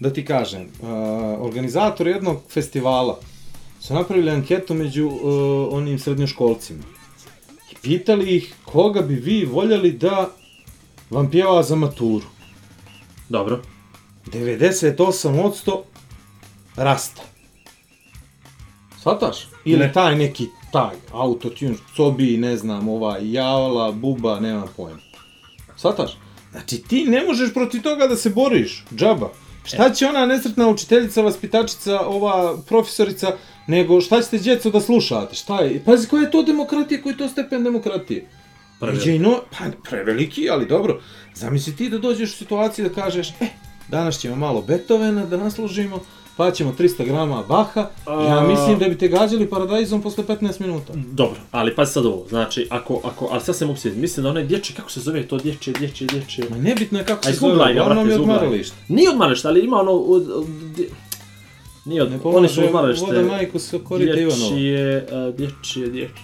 da 0.00 0.12
ti 0.12 0.24
kažem. 0.24 0.62
Uh, 0.62 0.88
organizator 1.40 2.06
jednog 2.06 2.42
festivala 2.50 3.18
su 3.80 3.94
napravili 3.94 4.30
anketu 4.30 4.74
među 4.74 5.06
uh, 5.06 5.22
onim 5.70 5.98
srednjoškolcima. 5.98 6.82
I 7.72 7.74
pitali 7.82 8.36
ih 8.36 8.54
koga 8.64 9.02
bi 9.02 9.14
vi 9.14 9.44
voljeli 9.44 9.92
da 9.92 10.30
vam 11.10 11.30
pjeva 11.30 11.62
za 11.62 11.76
maturu. 11.76 12.24
Dobro. 13.28 13.62
98% 14.26 15.80
rasta. 16.76 17.22
Svataš? 19.02 19.48
Ili 19.64 19.78
Ne. 19.80 19.92
taj 19.92 20.16
neki, 20.16 20.46
taj, 20.72 20.94
autotune, 21.12 21.74
cobi, 21.96 22.36
ne 22.36 22.56
znam, 22.56 22.88
ovaj, 22.88 23.32
javala, 23.32 23.92
buba, 23.92 24.40
nema 24.40 24.66
pojma. 24.76 25.00
Svataš? 25.76 26.18
Znači 26.50 26.82
ti 26.82 27.04
ne 27.04 27.24
možeš 27.26 27.54
protiv 27.54 27.82
toga 27.82 28.06
da 28.06 28.16
se 28.16 28.30
boriš, 28.30 28.84
džaba. 28.96 29.30
Šta 29.64 29.90
će 29.90 30.06
ona 30.06 30.26
nesretna 30.26 30.68
učiteljica, 30.68 31.22
vaspitačica, 31.22 32.00
ova 32.00 32.56
profesorica, 32.66 33.36
nego 33.66 34.00
šta 34.00 34.22
ćete 34.22 34.38
djeco 34.38 34.70
da 34.70 34.80
slušate, 34.80 35.34
šta 35.34 35.60
je? 35.60 35.84
Pazi, 35.84 36.08
koja 36.08 36.22
je 36.22 36.30
to 36.30 36.42
demokratija, 36.42 37.02
koji 37.02 37.12
je 37.12 37.16
to 37.18 37.28
stepen 37.28 37.64
demokratije? 37.64 38.26
Prevelik. 38.80 39.02
Preveliki. 39.02 39.18
No, 39.18 39.40
pa 39.50 39.64
preveliki, 39.90 40.50
ali 40.50 40.66
dobro. 40.66 41.00
Zamisli 41.34 41.76
ti 41.76 41.88
da 41.90 41.98
dođeš 41.98 42.30
u 42.30 42.36
situaciju 42.36 42.88
da 42.88 42.94
kažeš, 42.94 43.28
e, 43.30 43.46
danas 43.88 44.18
ćemo 44.18 44.36
malo 44.36 44.62
Beethovena 44.62 45.26
da 45.26 45.36
naslužimo, 45.36 46.00
pa 46.36 46.50
ćemo 46.50 46.74
300 46.78 47.04
grama 47.04 47.42
Baha, 47.48 47.80
ja 48.06 48.38
A- 48.38 48.48
mislim 48.48 48.78
da 48.78 48.88
bi 48.88 48.98
te 48.98 49.08
gađali 49.08 49.50
paradajzom 49.50 50.02
posle 50.02 50.24
15 50.24 50.60
minuta. 50.60 50.92
Dobro, 50.96 51.40
ali 51.50 51.74
pazi 51.74 51.92
sad 51.92 52.06
ovo, 52.06 52.26
znači, 52.28 52.66
ako, 52.70 53.00
ako, 53.04 53.28
ali 53.30 53.40
sad 53.40 53.56
se 53.56 53.66
mogu 53.66 53.78
sjetiti, 53.78 54.00
mislim 54.00 54.24
da 54.24 54.30
onaj 54.30 54.44
dječji, 54.44 54.76
kako 54.76 54.90
se 54.90 55.00
zove 55.00 55.22
to 55.22 55.38
dječje, 55.38 55.72
dječje, 55.78 56.06
dječje... 56.06 56.44
Ma 56.50 56.56
nebitno 56.56 56.98
je 56.98 57.04
kako 57.04 57.24
se 57.24 57.32
zove, 57.32 57.54
ga, 57.54 57.82
uglavnom 57.82 58.04
brate, 58.06 58.10
je 58.10 58.20
odmaralište. 58.20 58.76
Nije 58.88 59.10
odmaralište, 59.10 59.48
ali 59.48 59.60
ima 59.60 59.76
ono... 59.76 59.92
Od, 59.92 60.30
od, 60.30 60.46
dje- 60.46 60.88
nije 61.84 62.02
od, 62.02 62.10
Ne 62.10 62.18
oni 62.24 62.48
su 62.48 62.64
odmaralište... 62.64 63.06
voda 63.06 63.22
majku 63.22 63.58
se 63.58 63.78
korite 63.84 64.20
Ivanova. 64.20 64.50
Dječje, 64.50 65.06
a, 65.12 65.32
dječje, 65.36 65.86
dječje... 65.86 66.14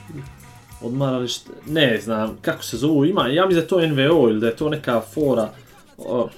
Odmaralište, 0.80 1.50
ne 1.66 2.00
znam, 2.00 2.38
kako 2.42 2.62
se 2.62 2.76
zovu, 2.76 3.04
ima, 3.04 3.28
ja 3.28 3.46
mislim 3.46 3.54
da 3.54 3.64
je 3.64 3.68
to 3.68 3.86
NVO 3.94 4.28
ili 4.28 4.40
da 4.40 4.46
je 4.46 4.56
to 4.56 4.68
neka 4.68 5.00
fora... 5.00 5.50
O, 5.98 6.28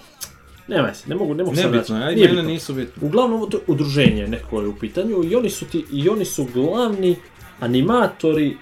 nema 0.68 0.94
se, 0.94 1.08
ne 1.08 1.14
mogu, 1.14 1.34
ne 1.34 1.44
mogu 1.44 1.56
sad 1.56 1.72
naći. 1.74 1.92
je, 1.92 2.02
aj 2.04 2.14
Nije 2.14 2.28
bitno. 2.28 2.42
nisu 2.42 2.74
bitno. 2.74 3.06
Uglavnom, 3.06 3.50
to 3.50 3.60
udruženje 3.66 4.28
neko 4.28 4.60
je 4.60 4.68
u 4.68 4.76
pitanju 4.76 5.24
i 5.24 5.34
oni 5.36 5.50
su 5.50 5.66
ti, 5.66 5.84
i 5.92 6.08
oni 6.08 6.24
su 6.24 6.46
glavni 6.54 7.16
animatori 7.60 8.56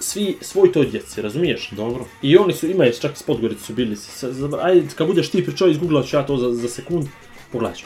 svi 0.00 0.36
svoj 0.40 0.72
toj 0.72 0.86
djeci, 0.86 1.22
razumiješ? 1.22 1.70
Dobro. 1.70 2.04
I 2.22 2.36
oni 2.36 2.52
su, 2.52 2.66
imaju 2.66 2.92
čak 3.00 3.12
iz 3.12 3.22
Podgorice 3.22 3.64
su 3.64 3.72
bili, 3.72 3.96
sa, 3.96 4.32
za, 4.32 4.48
ajde, 4.62 4.86
kad 4.94 5.06
budeš 5.06 5.30
ti 5.30 5.44
pričao, 5.44 5.68
izgooglat 5.68 6.06
ću 6.06 6.16
ja 6.16 6.26
to 6.26 6.36
za, 6.36 6.52
za 6.52 6.68
sekund, 6.68 7.06
pogledat. 7.52 7.78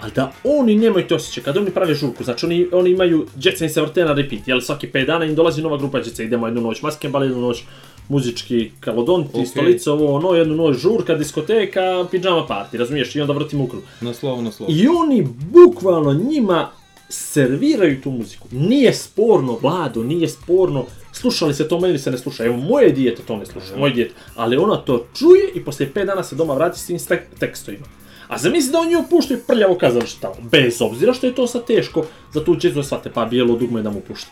Ali 0.00 0.12
da 0.12 0.32
oni 0.44 0.74
nemaju 0.74 1.06
te 1.08 1.14
osjećaj, 1.14 1.44
kad 1.44 1.56
oni 1.56 1.70
prave 1.70 1.94
žurku, 1.94 2.24
znači 2.24 2.46
oni, 2.46 2.66
oni 2.72 2.90
imaju, 2.90 3.26
djeca 3.34 3.64
im 3.64 3.70
se 3.70 3.80
vrte 3.80 4.04
na 4.04 4.12
repeat, 4.12 4.48
jel 4.48 4.60
svaki 4.60 4.86
5 4.86 5.06
dana 5.06 5.24
im 5.24 5.34
dolazi 5.34 5.62
nova 5.62 5.76
grupa 5.76 6.00
djece, 6.00 6.24
idemo 6.24 6.46
jednu 6.46 6.60
noć 6.60 6.82
maskembal, 6.82 7.24
jednu 7.24 7.40
noć 7.40 7.62
muzički 8.08 8.70
kalodonti, 8.80 9.28
Okej. 9.28 9.42
okay. 9.42 9.46
stolica, 9.46 9.92
ovo, 9.92 10.14
ono, 10.14 10.34
jednu 10.34 10.54
noć 10.54 10.76
žurka, 10.76 11.14
diskoteka, 11.14 12.06
pijama 12.10 12.46
party, 12.48 12.78
razumiješ, 12.78 13.16
i 13.16 13.20
onda 13.20 13.32
vrtimo 13.32 13.64
u 13.64 13.66
krug. 13.66 13.82
Na 14.00 14.14
slovo, 14.14 14.42
na 14.42 14.52
slovo. 14.52 14.72
I 14.72 14.88
oni 14.88 15.28
bukvalno 15.52 16.12
njima 16.14 16.70
serviraju 17.08 18.00
tu 18.00 18.10
muziku. 18.10 18.48
Nije 18.50 18.94
sporno, 18.94 19.58
Vlado, 19.62 20.02
nije 20.02 20.28
sporno. 20.28 20.84
Slušali 21.12 21.54
se 21.54 21.68
to, 21.68 21.80
meni 21.80 21.98
se 21.98 22.10
ne 22.10 22.18
sluša. 22.18 22.44
Evo, 22.44 22.56
moje 22.56 22.92
dijete 22.92 23.22
to 23.22 23.36
ne 23.36 23.46
sluša, 23.46 23.76
moje 23.76 23.92
dijete. 23.92 24.14
Ali 24.34 24.56
ona 24.56 24.76
to 24.76 25.06
čuje 25.14 25.50
i 25.54 25.64
poslije 25.64 25.92
5 25.94 26.06
dana 26.06 26.22
se 26.22 26.36
doma 26.36 26.54
vrati 26.54 26.78
s 26.78 26.86
tim 26.86 26.98
tekstovima. 27.38 27.86
A 28.28 28.38
zamisli 28.38 28.72
da 28.72 28.78
on 28.78 28.88
nju 28.88 29.04
puštaju 29.10 29.40
prljavo 29.46 29.74
kazalište 29.74 30.20
tamo. 30.20 30.34
Bez 30.40 30.82
obzira 30.82 31.12
što 31.12 31.26
je 31.26 31.34
to 31.34 31.46
sad 31.46 31.66
teško 31.66 32.04
za 32.32 32.44
tu 32.44 32.54
djecu 32.54 32.76
da 32.76 32.82
shvate, 32.82 33.10
pa 33.10 33.24
bijelo 33.24 33.56
dugme 33.56 33.82
da 33.82 33.90
mu 33.90 34.00
pušti. 34.00 34.30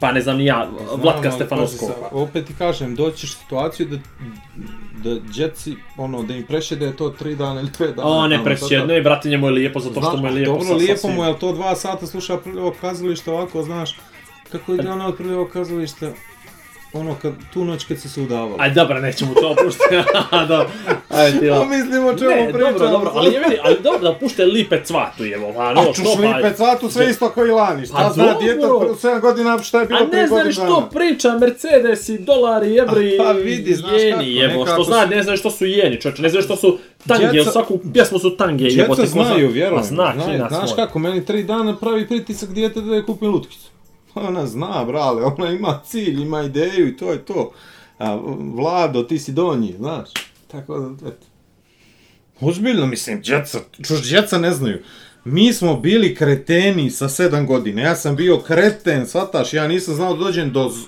Pa 0.00 0.12
ne 0.12 0.20
znam 0.20 0.36
ni 0.36 0.44
ja, 0.44 0.68
Vlatka 0.96 1.28
ali 1.28 1.32
Stefanovskog. 1.32 1.90
Opet 2.12 2.46
ti 2.46 2.54
kažem, 2.58 2.94
doćiš 2.94 3.36
situaciju 3.38 3.86
da, 3.86 3.98
da 5.04 5.20
djeci, 5.20 5.74
ono, 5.96 6.22
da 6.22 6.34
im 6.34 6.42
prešede 6.42 6.86
je 6.86 6.96
to 6.96 7.14
3 7.20 7.36
dana 7.36 7.60
ili 7.60 7.70
5 7.78 7.94
dana. 7.94 8.08
O, 8.08 8.28
ne 8.28 8.36
tamo, 8.36 8.44
presjedno 8.44 8.94
je, 8.94 9.02
brate, 9.02 9.28
njemu 9.28 9.46
je 9.46 9.52
lijepo 9.52 9.80
zato 9.80 10.02
što 10.02 10.16
mu 10.16 10.26
je 10.26 10.32
lijepo. 10.32 10.58
Dobro, 10.58 10.76
lijepo 10.76 11.08
mu 11.08 11.24
je, 11.24 11.38
to 11.38 11.52
dva 11.52 11.76
sata 11.76 12.06
sluša 12.06 12.36
prljavo 12.36 12.74
kazalište 12.80 13.30
ovako, 13.30 13.62
znaš, 13.62 13.98
kako 14.52 14.74
ide 14.74 14.90
ono 14.90 15.06
od 15.06 15.16
prljavo 15.16 15.48
kazališta, 15.52 16.12
ono, 16.92 17.14
kad, 17.22 17.32
tu 17.52 17.64
noć 17.64 17.84
kad 17.84 17.98
se 17.98 18.08
se 18.08 18.20
udavalo. 18.20 18.56
Aj, 18.58 18.70
dobro, 18.70 19.00
nećemo 19.00 19.34
to 19.34 19.54
puštati. 19.56 19.94
da, 20.48 20.66
ajde 21.10 21.40
ti 21.40 21.48
Pa 21.50 21.64
mislimo 21.66 22.08
o 22.08 22.14
čemu 22.14 22.30
Ne, 22.30 22.52
pričamo. 22.52 22.72
dobro, 22.72 22.88
dobro, 22.88 23.12
ali 23.14 23.32
je 23.34 23.40
meni, 23.40 23.56
ali 23.62 23.76
dobro 23.82 23.98
da 24.00 24.14
pušte 24.14 24.44
lipe 24.44 24.84
cvatu, 24.84 25.24
jevo, 25.24 25.54
a 25.58 25.74
no, 25.74 25.80
A 25.80 25.84
čuš 25.84 26.04
što 26.04 26.22
pa... 26.22 26.36
lipe 26.36 26.56
cvatu, 26.56 26.90
sve 26.90 27.10
isto 27.10 27.28
kao 27.28 27.46
i 27.46 27.50
lani, 27.50 27.86
šta 27.86 27.96
Pa 27.96 28.12
zna 28.12 28.34
djeta 28.40 28.74
od 28.74 29.00
7 29.02 29.20
godina 29.20 29.58
šta 29.58 29.80
je 29.80 29.86
bilo 29.86 30.00
A 30.00 30.06
prije 30.06 30.22
ne 30.22 30.28
godina 30.28 30.52
znaš 30.52 30.66
što 30.66 30.88
priča, 30.92 31.38
Mercedesi, 31.38 32.18
dolari, 32.18 32.76
evri, 32.76 33.14
Pa 33.18 33.32
vidi, 33.32 33.74
znaš 33.74 33.90
kako, 33.90 34.02
jeni, 34.02 34.34
jevo, 34.34 34.52
nekako 34.54 34.72
što 34.74 34.84
zna, 34.84 35.06
ne 35.06 35.22
znaš 35.22 35.38
što 35.40 35.50
su 35.50 35.66
jeni, 35.66 36.00
čovječe, 36.00 36.22
ne 36.22 36.28
znaš 36.28 36.44
što 36.44 36.56
su 36.56 36.78
tange, 37.08 37.26
Djeca- 37.28 37.52
svaku 37.52 37.78
pjesmu 37.94 38.18
su 38.18 38.36
tange, 38.36 38.64
jebote, 38.64 39.02
ko 39.02 39.06
zna- 39.08 39.24
znaju, 39.24 39.48
vjerujem. 39.48 39.76
Pa 39.76 39.82
Znaš 40.48 40.68
moj. 40.68 40.76
kako, 40.76 40.98
meni 40.98 41.24
tri 41.24 41.42
dana 41.42 41.76
pravi 41.76 42.08
pritisak 42.08 42.48
dijete 42.50 42.80
da 42.80 42.94
je 42.94 43.04
kupim 43.04 43.28
lutkicu. 43.28 43.71
Ona 44.14 44.46
zna, 44.46 44.84
brale, 44.84 45.22
ona 45.24 45.50
ima 45.50 45.80
cilj, 45.84 46.22
ima 46.22 46.42
ideju 46.42 46.88
i 46.88 46.96
to 46.96 47.12
je 47.12 47.24
to. 47.24 47.52
A, 47.98 48.14
Vlado, 48.54 49.02
ti 49.02 49.18
si 49.18 49.32
donji, 49.32 49.74
znaš. 49.78 50.08
Tako 50.48 50.78
da, 50.78 51.08
eto. 51.08 51.26
Ozbiljno, 52.40 52.86
mislim, 52.86 53.20
djeca, 53.20 53.58
čuš, 53.82 54.02
djeca 54.02 54.38
ne 54.38 54.50
znaju. 54.50 54.78
Mi 55.24 55.52
smo 55.52 55.76
bili 55.76 56.14
kreteni 56.14 56.90
sa 56.90 57.08
sedam 57.08 57.46
godina. 57.46 57.82
Ja 57.82 57.96
sam 57.96 58.16
bio 58.16 58.38
kreten, 58.38 59.06
svataš, 59.06 59.52
ja 59.52 59.68
nisam 59.68 59.94
znao 59.94 60.14
da 60.16 60.24
dođem 60.24 60.52
do... 60.52 60.68
z- 60.68 60.86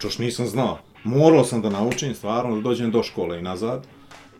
Čuš, 0.00 0.18
nisam 0.18 0.46
znao. 0.46 0.78
Morao 1.04 1.44
sam 1.44 1.62
da 1.62 1.70
naučim, 1.70 2.14
stvarno, 2.14 2.56
da 2.56 2.62
dođem 2.62 2.90
do 2.90 3.02
škole 3.02 3.38
i 3.38 3.42
nazad. 3.42 3.86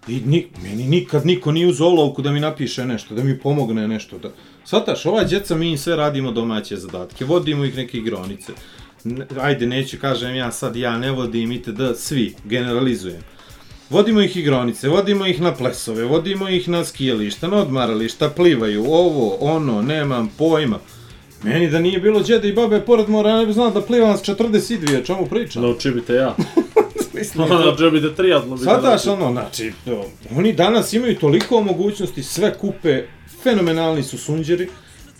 I 0.08 0.20
ni, 0.26 0.46
meni 0.62 0.84
nikad 0.84 1.26
niko 1.26 1.52
nije 1.52 1.66
uz 1.66 1.80
olovku 1.80 2.22
da 2.22 2.32
mi 2.32 2.40
napiše 2.40 2.84
nešto, 2.84 3.14
da 3.14 3.24
mi 3.24 3.38
pomogne 3.38 3.88
nešto. 3.88 4.18
Da... 4.18 4.28
Svataš, 4.64 5.06
ova 5.06 5.24
djeca 5.24 5.56
mi 5.56 5.78
sve 5.78 5.96
radimo 5.96 6.32
domaće 6.32 6.76
zadatke, 6.76 7.24
vodimo 7.24 7.64
ih 7.64 7.76
neke 7.76 7.98
igronice. 7.98 8.52
Ajde, 9.40 9.66
neću, 9.66 9.96
kažem 10.00 10.34
ja 10.34 10.52
sad, 10.52 10.76
ja 10.76 10.98
ne 10.98 11.10
vodim 11.10 11.52
itd. 11.52 11.80
Svi, 11.96 12.34
generalizujem. 12.44 13.20
Vodimo 13.90 14.20
ih 14.20 14.36
igronice, 14.36 14.88
vodimo 14.88 15.26
ih 15.26 15.40
na 15.40 15.54
plesove, 15.54 16.04
vodimo 16.04 16.48
ih 16.48 16.68
na 16.68 16.84
skijališta, 16.84 17.48
na 17.48 17.56
odmarališta, 17.56 18.30
plivaju, 18.30 18.84
ovo, 18.84 19.36
ono, 19.40 19.82
nemam 19.82 20.30
pojma. 20.38 20.78
Meni 21.42 21.70
da 21.70 21.78
nije 21.78 22.00
bilo 22.00 22.22
džede 22.22 22.48
i 22.48 22.52
babe 22.52 22.80
pored 22.80 23.08
mora, 23.08 23.30
ja 23.30 23.38
ne 23.38 23.46
bi 23.46 23.52
znao 23.52 23.70
da 23.70 23.82
plivam 23.82 24.16
s 24.16 24.22
42, 24.22 25.06
čemu 25.06 25.26
pričam? 25.26 25.62
Nauči 25.62 25.90
bi 25.90 26.02
te 26.02 26.14
ja. 26.14 26.36
Mislim, 27.24 27.48
te 28.02 28.14
triatlon. 28.14 28.58
bi 28.58 28.58
te 28.58 28.64
Sadaš 28.64 29.04
naučio. 29.04 29.12
ono, 29.12 29.32
znači, 29.32 29.72
oni 30.36 30.52
danas 30.52 30.92
imaju 30.92 31.18
toliko 31.18 31.60
mogućnosti, 31.60 32.22
sve 32.22 32.58
kupe, 32.58 33.02
fenomenalni 33.42 34.02
su 34.02 34.18
sunđeri, 34.18 34.68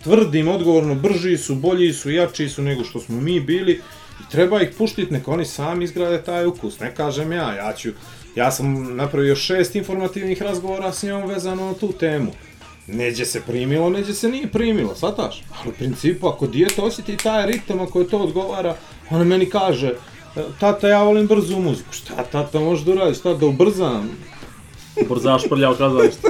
tvrdim, 0.03 0.47
odgovorno, 0.47 0.95
brži 0.95 1.37
su, 1.37 1.55
bolji 1.55 1.93
su, 1.93 2.11
jači 2.11 2.49
su 2.49 2.61
nego 2.61 2.83
što 2.83 2.99
smo 2.99 3.21
mi 3.21 3.39
bili 3.39 3.81
i 4.19 4.31
treba 4.31 4.61
ih 4.61 4.69
puštiti, 4.77 5.13
neka 5.13 5.31
oni 5.31 5.45
sami 5.45 5.83
izgrade 5.83 6.21
taj 6.21 6.45
ukus, 6.45 6.79
ne 6.79 6.95
kažem 6.95 7.31
ja, 7.31 7.53
ja 7.53 7.73
ću, 7.73 7.89
ja 8.35 8.51
sam 8.51 8.95
napravio 8.95 9.35
šest 9.35 9.75
informativnih 9.75 10.41
razgovora 10.41 10.91
s 10.93 11.03
njom 11.03 11.25
vezano 11.25 11.65
na 11.65 11.73
tu 11.73 11.91
temu. 11.91 12.31
Neđe 12.87 13.25
se 13.25 13.41
primilo, 13.41 13.89
neđe 13.89 14.13
se 14.13 14.29
nije 14.29 14.47
primilo, 14.47 14.95
sataš? 14.95 15.43
Ali 15.61 15.69
u 15.69 15.73
principu, 15.73 16.27
ako 16.27 16.47
dijete 16.47 16.81
osjeti 16.81 17.17
taj 17.17 17.45
ritam, 17.45 17.79
ako 17.79 17.99
je 17.99 18.07
to 18.07 18.17
odgovara, 18.17 18.75
ona 19.09 19.23
meni 19.23 19.45
kaže, 19.45 19.87
"E, 19.87 19.93
tata, 20.59 20.87
ja 20.87 21.03
volim 21.03 21.27
brzu 21.27 21.59
muziku. 21.59 21.93
Šta 21.93 22.23
tata 22.31 22.59
može 22.59 22.85
da 22.85 22.91
uradi, 22.91 23.15
šta 23.15 23.33
da 23.33 23.45
ubrzam? 23.45 24.09
Brzaš 25.09 25.49
prljao 25.49 25.75
kazalište. 25.75 26.27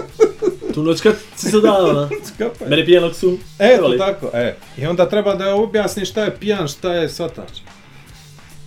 Tu 0.74 0.84
noć 0.84 1.02
kad 1.02 1.16
si 1.36 1.52
se 1.52 1.60
dao, 1.60 1.94
na? 1.94 2.10
Meni 2.70 2.86
pijenog 2.86 3.16
su. 3.16 3.38
E, 3.60 3.78
to 3.78 3.98
tako, 3.98 4.30
e. 4.34 4.58
I 4.78 4.86
onda 4.86 5.10
treba 5.10 5.36
da 5.36 5.56
objasni 5.56 6.06
šta 6.06 6.24
je 6.24 6.36
pijan, 6.40 6.68
šta 6.68 6.94
je 6.94 7.10
svatač. 7.10 7.52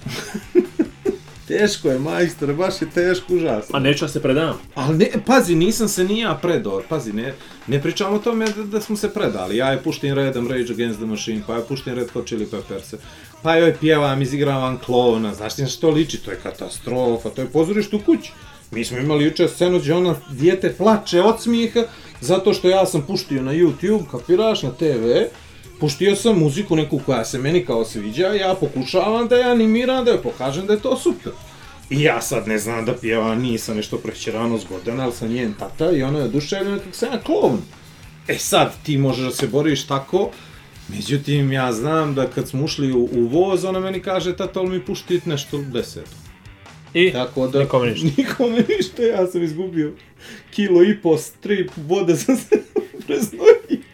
teško 1.49 1.89
je, 1.89 1.99
majstore, 1.99 2.53
baš 2.53 2.83
je 2.83 2.91
teško, 2.91 3.35
užasno. 3.35 3.77
A 3.77 3.81
neću 3.81 4.05
da 4.05 4.09
se 4.09 4.23
predam. 4.23 4.59
Ali 4.75 4.99
ne, 4.99 5.11
pazi, 5.27 5.55
nisam 5.55 5.89
se 5.89 6.05
ni 6.05 6.21
ja 6.21 6.39
predao, 6.43 6.83
pazi, 6.89 7.13
ne, 7.13 7.35
ne 7.67 7.83
pričamo 7.83 8.17
o 8.17 8.19
tome 8.19 8.47
da, 8.47 8.63
da 8.63 8.81
smo 8.81 8.97
se 8.97 9.15
predali. 9.15 9.57
Ja 9.57 9.71
je 9.71 9.83
puštim 9.83 10.15
redom 10.15 10.49
Rage 10.49 10.73
Against 10.73 10.99
the 10.99 11.07
Machine, 11.07 11.43
pa 11.47 11.55
je 11.55 11.65
puštim 11.69 11.95
Red 11.95 12.11
Hot 12.11 12.27
Chili 12.27 12.47
Peppers, 12.47 12.95
pa 13.43 13.55
joj 13.57 13.77
pjevam, 13.81 14.23
izigravam 14.23 14.79
klovna, 14.79 15.35
znaš 15.35 15.55
ti 15.55 15.63
na 15.63 15.69
što 15.69 15.91
liči, 15.91 16.19
to 16.19 16.31
je 16.31 16.41
katastrofa, 16.43 17.31
to 17.31 17.41
je 17.43 17.49
pozorište 17.49 17.97
u 17.97 18.01
kući. 18.01 18.33
Mi 18.71 18.85
smo 18.85 18.99
imali 18.99 19.25
juče 19.25 19.49
scenu 19.49 19.79
gdje 19.79 19.95
ona 19.95 20.15
dijete 20.31 20.75
plače 20.79 21.23
od 21.23 21.43
smijeha, 21.43 21.81
zato 22.21 22.55
što 22.55 22.69
ja 22.69 22.87
sam 22.87 23.03
puštio 23.03 23.43
na 23.43 23.53
YouTube, 23.53 24.11
kapiraš, 24.11 24.63
na 24.63 24.71
TV, 24.71 25.07
puštio 25.81 26.17
sam 26.17 26.39
muziku 26.39 26.77
neku 26.77 27.01
koja 27.07 27.25
se 27.25 27.39
meni 27.39 27.65
kao 27.65 27.85
sviđa, 27.85 28.27
ja 28.27 28.55
pokušavam 28.55 29.29
da 29.29 29.37
je 29.37 29.51
animiram, 29.51 30.05
da 30.05 30.11
joj 30.11 30.23
pokažem 30.23 30.67
da 30.67 30.73
je 30.73 30.81
to 30.81 30.97
super. 30.97 31.33
I 31.91 32.03
ja 32.03 32.21
sad 32.21 32.49
ne 32.49 32.59
znam 32.59 32.85
da 32.85 32.95
pjeva, 32.95 33.35
nisam 33.35 33.77
nešto 33.77 33.97
prećerano 33.97 34.59
zgodan, 34.59 35.01
ali 35.01 35.13
sam 35.13 35.29
njen 35.29 35.55
tata 35.59 35.91
i 35.93 36.03
ona 36.03 36.19
je 36.19 36.25
oduševljena 36.25 36.79
kako 36.79 36.97
sam 36.97 37.13
ja 37.13 37.21
klovn. 37.21 37.59
E 38.29 38.39
sad, 38.39 38.73
ti 38.83 38.99
možeš 38.99 39.25
da 39.25 39.31
se 39.31 39.47
boriš 39.47 39.87
tako, 39.87 40.31
međutim, 40.89 41.53
ja 41.53 41.73
znam 41.73 42.15
da 42.15 42.27
kad 42.27 42.49
smo 42.49 42.65
ušli 42.65 42.93
u, 42.93 43.09
u 43.13 43.27
voz, 43.27 43.65
ona 43.65 43.81
meni 43.81 44.01
kaže, 44.01 44.37
tata, 44.37 44.61
ali 44.61 44.69
mi 44.71 44.85
puštit 44.85 45.27
nešto 45.27 45.63
deseto. 45.63 46.11
I 46.95 47.13
Tako 47.13 47.47
da... 47.47 47.61
nikome 47.61 47.91
ništa. 47.91 48.07
Nikome 48.17 48.65
ništa, 48.69 49.03
ja 49.03 49.27
sam 49.27 49.43
izgubio 49.43 49.93
kilo 50.51 50.83
i 50.83 50.97
po 51.03 51.19
strip 51.19 51.71
vode 51.77 52.17
sam 52.17 52.37
se 52.49 52.63
preznojio. 53.07 53.89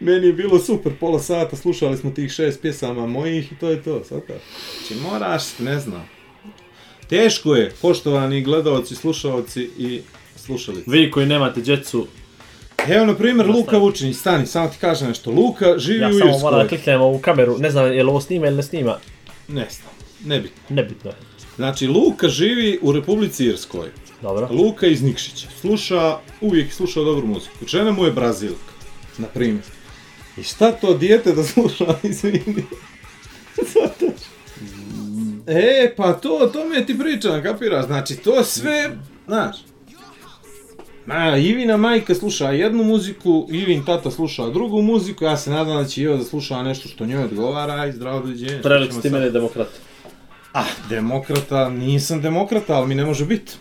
Meni 0.00 0.26
je 0.26 0.32
bilo 0.32 0.58
super, 0.58 0.92
pola 1.00 1.20
sata, 1.20 1.56
slušali 1.56 1.96
smo 1.96 2.10
tih 2.10 2.32
šest 2.32 2.62
pjesama 2.62 3.06
mojih 3.06 3.52
i 3.52 3.54
to 3.56 3.70
je 3.70 3.82
to, 3.82 3.98
tako. 3.98 4.32
Znači 4.78 5.02
moraš, 5.02 5.58
ne 5.58 5.80
znam. 5.80 6.08
Teško 7.08 7.54
je, 7.54 7.72
poštovani 7.82 8.42
gledalci, 8.42 8.94
slušalci 8.94 9.70
i 9.78 10.00
slušali. 10.36 10.82
Vi 10.86 11.10
koji 11.10 11.26
nemate 11.26 11.60
djecu, 11.60 12.06
Evo, 12.88 13.06
na 13.06 13.14
primjer, 13.14 13.46
Luka 13.48 13.78
Vučinić, 13.78 14.16
stani, 14.16 14.46
samo 14.46 14.68
ti 14.68 14.76
kažem 14.80 15.08
nešto. 15.08 15.30
Luka 15.30 15.78
živi 15.78 16.00
ja 16.00 16.08
u 16.08 16.12
samo 16.12 16.38
moram 16.38 16.58
da 16.58 16.64
Irskoj. 16.64 16.68
kliknem 16.68 17.00
ovu 17.00 17.18
kameru, 17.18 17.58
ne 17.58 17.70
znam 17.70 17.92
je 17.92 18.02
li 18.04 18.10
ovo 18.10 18.20
snima 18.20 18.46
ili 18.46 18.56
ne 18.56 18.62
snima. 18.62 18.98
Ne 19.48 19.66
znam, 19.70 19.92
nebitno. 20.24 20.62
Nebitno 20.68 21.10
je. 21.10 21.16
Znači, 21.56 21.86
Luka 21.86 22.28
živi 22.28 22.78
u 22.82 22.92
Republici 22.92 23.44
Irskoj. 23.44 23.88
Dobro. 24.22 24.48
Luka 24.50 24.86
iz 24.86 25.02
Nikšića. 25.02 25.48
Sluša, 25.60 26.16
uvijek 26.40 26.72
sluša 26.72 27.00
dobru 27.00 27.26
muziku. 27.26 27.66
Žena 27.66 27.90
mu 27.92 28.04
je 28.04 28.12
Brazilka, 28.12 28.72
na 29.18 29.26
primjer. 29.26 29.64
I 30.36 30.42
šta 30.42 30.72
to 30.72 30.94
dijete 30.94 31.32
da 31.32 31.44
sluša, 31.44 31.84
izvini? 32.02 32.64
Zato 33.56 34.06
E, 35.46 35.94
pa 35.96 36.12
to, 36.12 36.50
to 36.52 36.68
mi 36.68 36.86
ti 36.86 36.98
pričam, 36.98 37.42
kapiraš? 37.42 37.86
Znači, 37.86 38.16
to 38.16 38.44
sve, 38.44 38.90
znaš. 39.26 39.56
Ma, 41.06 41.36
Ivina 41.36 41.76
majka 41.76 42.14
sluša 42.14 42.50
jednu 42.50 42.84
muziku, 42.84 43.46
Ivin 43.50 43.84
tata 43.84 44.10
sluša 44.10 44.46
drugu 44.46 44.82
muziku, 44.82 45.24
ja 45.24 45.36
se 45.36 45.50
nadam 45.50 45.76
da 45.76 45.84
će 45.84 46.02
Iva 46.02 46.16
da 46.16 46.24
sluša 46.24 46.62
nešto 46.62 46.88
što 46.88 47.06
njoj 47.06 47.24
odgovara 47.24 47.86
i 47.86 47.92
zdravo 47.92 48.20
dođenje. 48.20 48.62
Prelik 48.62 48.92
ti 48.92 49.10
mene 49.10 49.30
demokrat. 49.30 49.68
Ah, 50.52 50.64
demokrata, 50.88 51.68
nisam 51.68 52.20
demokrata, 52.20 52.74
ali 52.74 52.86
mi 52.86 52.94
ne 52.94 53.04
može 53.04 53.24
biti. 53.24 53.52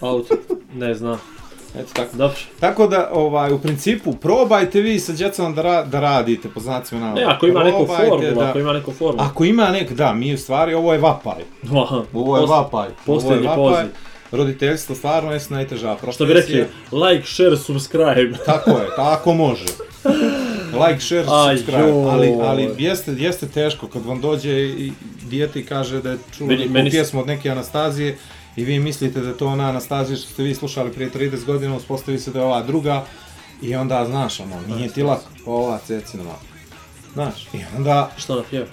Auto. 0.00 0.34
Ne 0.74 0.94
znam. 0.94 1.20
Eto 1.74 1.88
tako. 1.94 2.16
Dobro. 2.16 2.36
Tako 2.60 2.86
da, 2.86 3.10
ovaj, 3.12 3.52
u 3.52 3.58
principu, 3.58 4.12
probajte 4.12 4.80
vi 4.80 4.98
sa 4.98 5.12
djecom 5.12 5.54
da, 5.54 5.62
ra 5.62 5.84
da 5.84 6.00
radite, 6.00 6.48
po 6.48 6.60
znacima 6.60 7.00
navoda. 7.00 7.20
Ne, 7.20 7.26
ako 7.26 7.46
ima 7.46 7.64
neku 7.64 7.86
formulu, 7.88 8.34
da- 8.34 8.48
ako 8.48 8.58
ima 8.58 8.72
neku 8.72 8.92
formulu. 8.92 9.18
Ako 9.20 9.44
ima 9.44 9.70
nek, 9.70 9.92
da, 9.92 10.12
mi 10.12 10.34
u 10.34 10.38
stvari, 10.38 10.74
ovo 10.74 10.92
je 10.92 10.98
vapaj. 10.98 11.42
Aha, 11.72 12.02
Ovo 12.14 12.36
je 12.36 12.40
post- 12.40 12.50
vapaj. 12.50 12.88
Posljednji 13.06 13.48
poziv. 13.56 13.86
Roditeljstvo 14.32 14.94
stvarno 14.94 15.32
je 15.32 15.40
najteža 15.48 15.86
profesija. 15.92 16.12
Što 16.12 16.26
bi 16.26 16.32
rekli, 16.32 16.66
like, 16.92 17.26
share, 17.26 17.56
subscribe. 17.56 18.32
Tako 18.46 18.70
je, 18.70 18.86
tako 18.96 19.34
može. 19.34 19.64
Like, 20.78 21.00
share, 21.00 21.24
Aj, 21.28 21.56
subscribe. 21.56 21.80
joj. 21.80 22.04
Ali, 22.04 22.34
ali 22.40 22.74
jeste, 22.78 23.12
jeste 23.12 23.46
teško 23.48 23.86
kad 23.86 24.04
vam 24.04 24.20
dođe 24.20 24.50
i 24.60 24.92
dijete 25.22 25.60
i 25.60 25.64
kaže 25.64 26.02
da 26.02 26.10
je 26.10 26.18
čuo 26.32 26.46
Meni- 26.46 26.58
neku 26.58 26.72
meni 26.72 26.90
s- 26.90 26.92
pjesmu 26.92 27.20
od 27.20 27.26
neke 27.26 27.50
Anastazije 27.50 28.18
i 28.56 28.64
vi 28.64 28.78
mislite 28.78 29.20
da 29.20 29.28
je 29.28 29.36
to 29.36 29.46
ona 29.46 29.64
Anastazija 29.64 30.16
što 30.16 30.28
ste 30.28 30.42
vi 30.42 30.54
slušali 30.54 30.92
prije 30.92 31.10
30 31.10 31.44
godina, 31.44 31.76
uspostavi 31.76 32.18
se 32.18 32.30
da 32.30 32.38
je 32.38 32.44
ova 32.44 32.62
druga 32.62 33.04
i 33.62 33.74
onda, 33.74 34.04
znaš, 34.04 34.40
ono, 34.40 34.56
nije 34.68 34.88
ti 34.88 35.02
lako, 35.02 35.22
ova 35.46 35.78
cecina 35.78 36.22
lako. 36.22 36.44
Znaš, 37.12 37.42
i 37.44 37.76
onda, 37.76 38.10
Što 38.16 38.34
na 38.34 38.42
pjeva? 38.50 38.66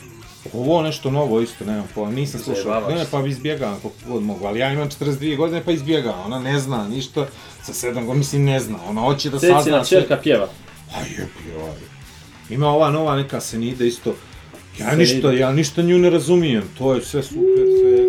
Ovo 0.53 0.81
nešto 0.81 1.11
novo 1.11 1.41
isto, 1.41 1.65
nemam 1.65 1.87
pojma, 1.95 2.11
nisam 2.11 2.39
slušao, 2.39 2.89
ne, 2.89 3.05
pa 3.11 3.27
izbjegavam 3.27 3.79
koliko 3.81 3.99
god 4.07 4.23
mogu, 4.23 4.45
ali 4.45 4.59
ja 4.59 4.73
imam 4.73 4.89
42 4.89 5.37
godine 5.37 5.61
pa 5.65 5.71
izbjegavam, 5.71 6.25
ona 6.25 6.39
ne 6.39 6.59
zna 6.59 6.87
ništa, 6.87 7.25
sa 7.63 7.73
7 7.73 7.93
godina, 7.93 8.13
mislim 8.13 8.45
ne 8.45 8.59
zna, 8.59 8.77
ona 8.89 9.01
hoće 9.01 9.29
da 9.29 9.39
sazna 9.39 9.59
Cecina 9.59 9.83
čerka 9.83 10.17
pjeva. 10.17 10.47
A 10.95 10.99
jebi 10.99 11.55
ovaj. 11.61 11.75
Ima 12.49 12.67
ova 12.69 12.89
nova 12.91 13.15
neka 13.15 13.39
Senida 13.41 13.85
isto. 13.85 14.09
Ja 14.79 14.89
Senida. 14.89 14.95
ništa, 14.95 15.31
ja 15.31 15.51
ništa 15.51 15.81
nju 15.81 15.97
ne 15.97 16.09
razumijem. 16.09 16.63
To 16.77 16.93
je 16.93 17.01
sve 17.01 17.23
super, 17.23 17.41
sve. 17.81 18.03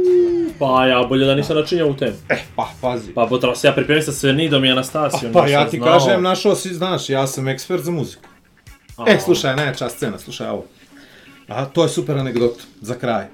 Pa 0.58 0.86
ja 0.86 1.02
bolje 1.02 1.26
da 1.26 1.34
nisam 1.34 1.56
načinjao 1.56 1.88
u 1.88 1.94
temu. 1.94 2.16
Eh, 2.28 2.42
pa, 2.56 2.68
pazi. 2.80 3.12
Pa 3.12 3.26
bo 3.26 3.38
treba 3.38 3.56
se 3.56 3.66
ja 3.66 3.72
pripremim 3.72 4.02
sa 4.02 4.12
Svenidom 4.12 4.64
i 4.64 4.70
Anastasijom. 4.70 5.32
pa 5.32 5.42
nisam 5.42 5.60
ja 5.60 5.70
ti 5.70 5.76
znao. 5.76 5.98
kažem, 5.98 6.22
našao 6.22 6.54
si, 6.54 6.74
znaš, 6.74 7.08
ja 7.08 7.26
sam 7.26 7.48
ekspert 7.48 7.82
za 7.84 7.90
muziku. 7.90 8.22
A, 8.96 9.04
E, 9.06 9.18
slušaj, 9.20 9.56
najjača 9.56 9.88
scena, 9.88 10.18
slušaj 10.18 10.48
ovo. 10.48 10.64
A, 11.48 11.64
to 11.64 11.82
je 11.82 11.88
super 11.88 12.18
anegdota, 12.18 12.62
za 12.80 12.94
kraj. 12.94 13.26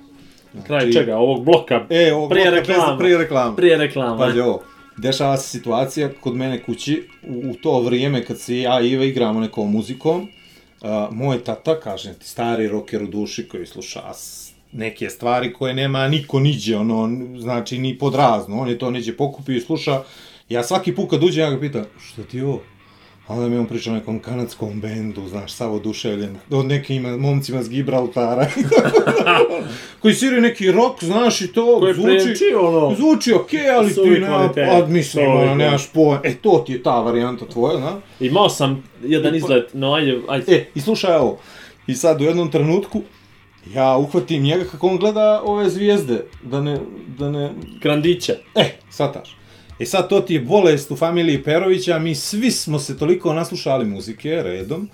Kraj 0.66 0.80
Znači- 0.80 0.92
čega? 0.92 1.16
Ovog 1.16 1.44
bloka? 1.44 1.86
E, 1.90 2.12
ovo 2.14 2.28
Prije 2.28 2.50
bloka 2.50 2.60
reklama. 2.60 2.98
Prije 2.98 3.18
reklama. 3.18 3.56
Prije 3.56 3.76
reklama. 3.76 4.18
Pazi 4.18 4.40
ovo, 4.40 4.62
dešava 4.96 5.36
se 5.36 5.48
situacija 5.48 6.10
kod 6.20 6.36
mene 6.36 6.62
kući, 6.62 7.08
u, 7.28 7.50
u 7.50 7.54
to 7.54 7.80
vrijeme 7.80 8.24
kad 8.24 8.38
se 8.40 8.60
ja 8.60 8.80
i 8.80 8.90
Iva 8.90 9.04
igramo 9.04 9.40
nekom 9.40 9.72
muzikom, 9.72 10.20
uh, 10.20 10.88
moj 11.10 11.44
tata, 11.44 11.80
kažem 11.80 12.14
ti, 12.14 12.28
stari 12.28 12.68
rocker 12.68 13.02
u 13.02 13.06
duši 13.06 13.48
koji 13.48 13.66
sluša 13.66 14.00
neke 14.72 15.10
stvari 15.10 15.52
koje 15.52 15.74
nema 15.74 16.08
niko 16.08 16.40
niđe, 16.40 16.76
ono, 16.76 17.26
znači 17.38 17.78
ni 17.78 17.98
pod 17.98 18.14
razno, 18.14 18.60
on 18.60 18.68
je 18.68 18.78
to 18.78 18.90
neđe 18.90 19.16
pokupio 19.16 19.56
i 19.56 19.60
sluša, 19.60 20.02
ja 20.48 20.62
svaki 20.62 20.94
put 20.94 21.10
kad 21.10 21.22
uđem, 21.24 21.44
ja 21.44 21.50
ga 21.50 21.60
pitam, 21.60 21.84
što 22.06 22.22
ti 22.22 22.36
je 22.36 22.44
ovo? 22.44 22.62
A 23.30 23.32
onda 23.32 23.48
mi 23.48 23.56
on 23.58 23.66
priča 23.66 23.90
o 23.90 23.94
nekom 23.94 24.18
kanadskom 24.18 24.80
bendu, 24.80 25.28
znaš, 25.28 25.52
sav 25.52 25.74
oduševljen, 25.74 26.36
od 26.50 26.66
nekim 26.66 27.02
momcima 27.02 27.62
s 27.62 27.68
Gibraltara, 27.68 28.46
koji 30.00 30.14
sviraju 30.14 30.42
neki 30.42 30.72
rock, 30.72 31.04
znaš, 31.04 31.40
i 31.40 31.52
to 31.52 31.80
Koji 31.80 31.94
zvuči, 31.94 32.06
priječi, 32.06 32.44
ono. 32.60 32.94
zvuči 32.94 33.32
okej, 33.32 33.68
ali 33.68 33.90
Suvi 33.90 34.14
ti 34.14 34.20
nema, 34.20 34.36
kvalitet. 34.36 34.68
a 34.68 34.86
mislim, 34.86 35.30
ono, 35.30 35.54
nemaš 35.54 35.92
pojma, 35.92 36.20
e, 36.24 36.34
to 36.34 36.62
ti 36.66 36.72
je 36.72 36.82
ta 36.82 37.00
varijanta 37.00 37.46
tvoja, 37.46 37.80
na? 37.80 38.00
Imao 38.20 38.48
sam 38.48 38.84
jedan 39.02 39.34
izlet, 39.34 39.74
no 39.74 39.92
ajde, 39.92 40.18
ajde. 40.28 40.52
E, 40.52 40.66
i 40.74 40.80
slušaj 40.80 41.16
ovo, 41.16 41.38
i 41.86 41.94
sad 41.94 42.20
u 42.20 42.24
jednom 42.24 42.50
trenutku, 42.50 43.02
ja 43.74 43.96
uhvatim 43.96 44.42
njega 44.42 44.64
kako 44.64 44.86
on 44.86 44.96
gleda 44.96 45.42
ove 45.44 45.70
zvijezde, 45.70 46.24
da 46.42 46.60
ne, 46.60 46.78
da 47.18 47.30
ne, 47.30 47.50
Grandiće. 47.82 48.32
E, 48.54 48.70
sataš. 48.90 49.39
E 49.80 49.86
sad 49.86 50.08
to 50.08 50.20
ti 50.20 50.34
je 50.34 50.40
bolest 50.40 50.90
u 50.90 50.96
familiji 50.96 51.42
Perovića, 51.42 51.98
mi 51.98 52.14
svi 52.14 52.50
smo 52.50 52.78
se 52.78 52.98
toliko 52.98 53.32
naslušali 53.32 53.84
muzike 53.84 54.30
redom, 54.30 54.88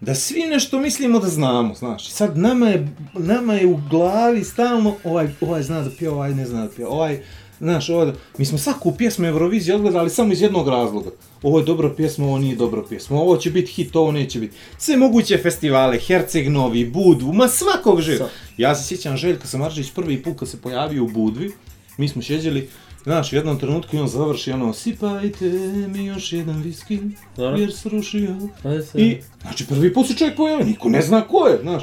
da 0.00 0.14
svi 0.14 0.42
nešto 0.42 0.78
mislimo 0.78 1.18
da 1.18 1.28
znamo, 1.28 1.74
znaš. 1.74 2.08
Sad 2.10 2.38
nama 2.38 2.68
je, 2.68 2.88
nama 3.14 3.54
je 3.54 3.66
u 3.66 3.78
glavi 3.90 4.44
stalno 4.44 4.96
ovaj, 5.04 5.28
ovaj 5.40 5.62
zna 5.62 5.80
da 5.82 5.90
pije, 5.90 6.10
ovaj 6.10 6.34
ne 6.34 6.46
zna 6.46 6.62
da 6.62 6.68
pije, 6.68 6.86
ovaj 6.86 7.20
znaš, 7.60 7.88
ovo, 7.88 8.12
mi 8.38 8.44
smo 8.44 8.58
svaku 8.58 8.96
pjesmu 8.96 9.26
Eurovizije 9.26 9.74
odgledali 9.74 10.10
samo 10.10 10.32
iz 10.32 10.42
jednog 10.42 10.68
razloga. 10.68 11.10
Ovo 11.42 11.58
je 11.58 11.64
dobra 11.64 11.90
pjesma, 11.94 12.26
ovo 12.26 12.38
nije 12.38 12.56
dobra 12.56 12.82
pjesma, 12.88 13.16
ovo 13.16 13.36
će 13.36 13.50
biti 13.50 13.72
hit, 13.72 13.96
ovo 13.96 14.12
neće 14.12 14.38
biti. 14.40 14.56
Sve 14.78 14.96
moguće 14.96 15.38
festivale, 15.38 15.98
Herceg 15.98 16.48
Novi, 16.48 16.84
Budvu, 16.84 17.32
ma 17.32 17.48
svakog 17.48 18.00
živ. 18.00 18.18
Sa- 18.18 18.28
Ja 18.56 18.74
se 18.74 18.86
sjećam 18.86 19.16
Željka 19.16 19.46
Samarđić 19.46 19.90
prvi 19.90 20.22
put 20.22 20.38
kad 20.38 20.48
se 20.48 20.60
pojavio 20.60 21.04
u 21.04 21.08
Budvi, 21.08 21.52
mi 21.96 22.08
smo 22.08 22.22
šeđeli, 22.22 22.68
znaš, 23.04 23.32
u 23.32 23.36
jednom 23.36 23.58
trenutku 23.58 23.96
i 23.96 23.98
on 23.98 24.08
završi 24.08 24.52
ono, 24.52 24.72
sipajte 24.72 25.50
mi 25.88 26.04
još 26.04 26.32
jedan 26.32 26.62
viski, 26.62 26.98
Dobro. 27.36 27.60
jer 27.60 27.72
srušio. 27.72 28.36
Se. 28.62 28.98
I, 28.98 29.20
znači, 29.42 29.66
prvi 29.66 29.94
put 29.94 30.06
se 30.06 30.14
čovjek 30.14 30.36
pojavio, 30.36 30.66
niko 30.66 30.88
ne 30.88 31.02
zna 31.02 31.20
ko 31.20 31.46
je, 31.46 31.58
znaš. 31.62 31.82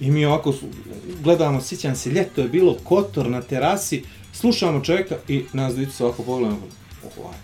I 0.00 0.10
mi 0.10 0.24
ovako 0.24 0.52
su, 0.52 0.66
gledamo, 1.22 1.60
sjećam 1.60 1.94
se, 1.94 2.10
ljeto 2.10 2.40
je 2.40 2.48
bilo 2.48 2.76
kotor 2.84 3.30
na 3.30 3.42
terasi, 3.42 4.02
slušamo 4.32 4.84
čovjeka 4.84 5.16
i 5.28 5.44
nas 5.52 5.74
dvicu 5.74 5.92
se 5.92 6.04
ovako 6.04 6.22
pogledamo, 6.22 6.62
ovaj, 7.18 7.36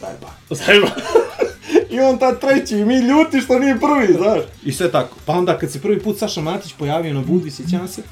zajeba. 0.00 0.30
Zajma. 0.66 0.90
I 1.94 2.00
on 2.00 2.18
ta 2.18 2.34
treći, 2.34 2.78
i 2.78 2.84
mi 2.84 2.98
ljuti 2.98 3.40
što 3.40 3.58
nije 3.58 3.80
prvi, 3.80 4.14
znaš. 4.22 4.40
I 4.64 4.72
sve 4.72 4.92
tako. 4.92 5.16
Pa 5.24 5.32
onda 5.32 5.58
kad 5.58 5.72
se 5.72 5.82
prvi 5.82 6.02
put 6.02 6.18
Saša 6.18 6.40
Matić 6.40 6.72
pojavio 6.78 7.14
na 7.14 7.20
Budvi, 7.20 7.50
sjećam 7.50 7.88
se, 7.88 8.02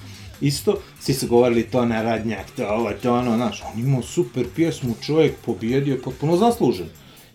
isto, 0.40 0.78
svi 1.00 1.14
su 1.14 1.28
govorili 1.28 1.62
to 1.62 1.84
na 1.84 2.02
radnjak, 2.02 2.50
to 2.56 2.66
ovo, 2.68 2.90
to 3.02 3.14
ono, 3.14 3.36
znaš, 3.36 3.62
on 3.74 3.80
imao 3.80 4.02
super 4.02 4.46
pjesmu, 4.56 4.94
čovjek 5.02 5.34
pobjedio 5.46 5.92
je 5.94 6.02
potpuno 6.02 6.36
zaslužen. 6.36 6.86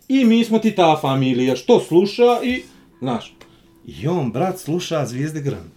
I 0.07 0.25
mi 0.25 0.45
smo 0.45 0.59
ti 0.59 0.75
ta 0.75 0.97
familija, 1.01 1.55
što 1.55 1.79
sluša 1.79 2.39
i, 2.43 2.63
znaš, 2.99 3.35
i 3.85 4.07
on, 4.07 4.31
brat, 4.31 4.59
sluša 4.59 5.05
Zvijezde 5.05 5.41
Grand. 5.41 5.71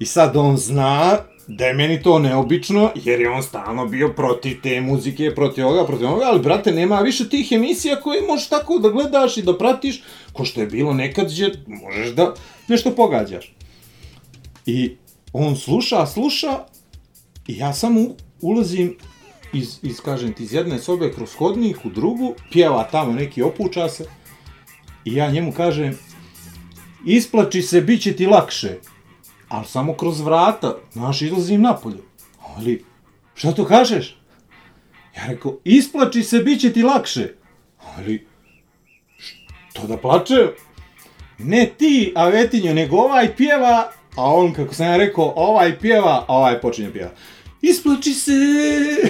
I 0.00 0.06
sad 0.06 0.36
on 0.36 0.56
zna 0.56 1.18
da 1.46 1.64
je 1.64 1.74
meni 1.74 2.02
to 2.02 2.18
neobično, 2.18 2.90
jer 3.04 3.20
je 3.20 3.30
on 3.30 3.42
stalno 3.42 3.86
bio 3.86 4.08
protiv 4.08 4.56
te 4.62 4.80
muzike, 4.80 5.34
protiv 5.34 5.66
ovoga, 5.66 5.86
protiv 5.86 6.06
onoga, 6.06 6.24
ali 6.24 6.40
brate, 6.40 6.72
nema 6.72 7.00
više 7.00 7.28
tih 7.28 7.52
emisija 7.52 8.00
koje 8.00 8.26
možeš 8.26 8.48
tako 8.48 8.78
da 8.78 8.88
gledaš 8.88 9.36
i 9.36 9.42
da 9.42 9.58
pratiš, 9.58 10.02
ko 10.32 10.44
što 10.44 10.60
je 10.60 10.66
bilo 10.66 10.94
nekad, 10.94 11.30
gdje 11.30 11.52
možeš 11.66 12.08
da 12.08 12.34
nešto 12.68 12.90
pogađaš. 12.90 13.54
I 14.66 14.96
on 15.32 15.56
sluša, 15.56 16.06
sluša, 16.06 16.64
i 17.46 17.56
ja 17.56 17.72
samo 17.72 18.00
ulazim 18.40 18.96
iz, 19.52 19.78
iz, 19.82 20.00
kažem 20.00 20.32
ti, 20.32 20.42
iz 20.42 20.52
jedne 20.52 20.78
sobe 20.78 21.12
kroz 21.12 21.34
hodnik 21.34 21.84
u 21.84 21.90
drugu, 21.90 22.34
pjeva 22.50 22.88
tamo 22.92 23.12
neki 23.12 23.42
opuča 23.42 23.88
se, 23.88 24.04
i 25.04 25.14
ja 25.14 25.30
njemu 25.30 25.52
kažem, 25.52 25.98
isplači 27.06 27.62
se, 27.62 27.80
bit 27.80 28.02
će 28.02 28.16
ti 28.16 28.26
lakše. 28.26 28.78
Ali 29.48 29.66
samo 29.66 29.94
kroz 29.94 30.20
vrata, 30.20 30.76
znaš, 30.92 31.22
izlazim 31.22 31.62
napolje. 31.62 32.02
Ali, 32.56 32.84
šta 33.34 33.52
to 33.52 33.64
kažeš? 33.64 34.18
Ja 35.16 35.26
rekao, 35.26 35.58
isplači 35.64 36.22
se, 36.22 36.38
bit 36.38 36.60
će 36.60 36.72
ti 36.72 36.82
lakše. 36.82 37.34
Ali, 37.96 38.26
što 39.70 39.86
da 39.86 39.96
plače? 39.96 40.48
Ne 41.38 41.72
ti, 41.78 42.12
Avetinjo, 42.16 42.74
nego 42.74 42.96
ovaj 42.96 43.36
pjeva, 43.36 43.92
a 44.16 44.24
on, 44.26 44.52
kako 44.52 44.74
sam 44.74 44.86
ja 44.86 44.96
rekao, 44.96 45.32
ovaj 45.36 45.78
pjeva, 45.78 46.24
a 46.28 46.36
ovaj 46.36 46.60
počinje 46.60 46.92
pjeva. 46.92 47.10
Isplači 47.62 48.14
se, 48.14 48.32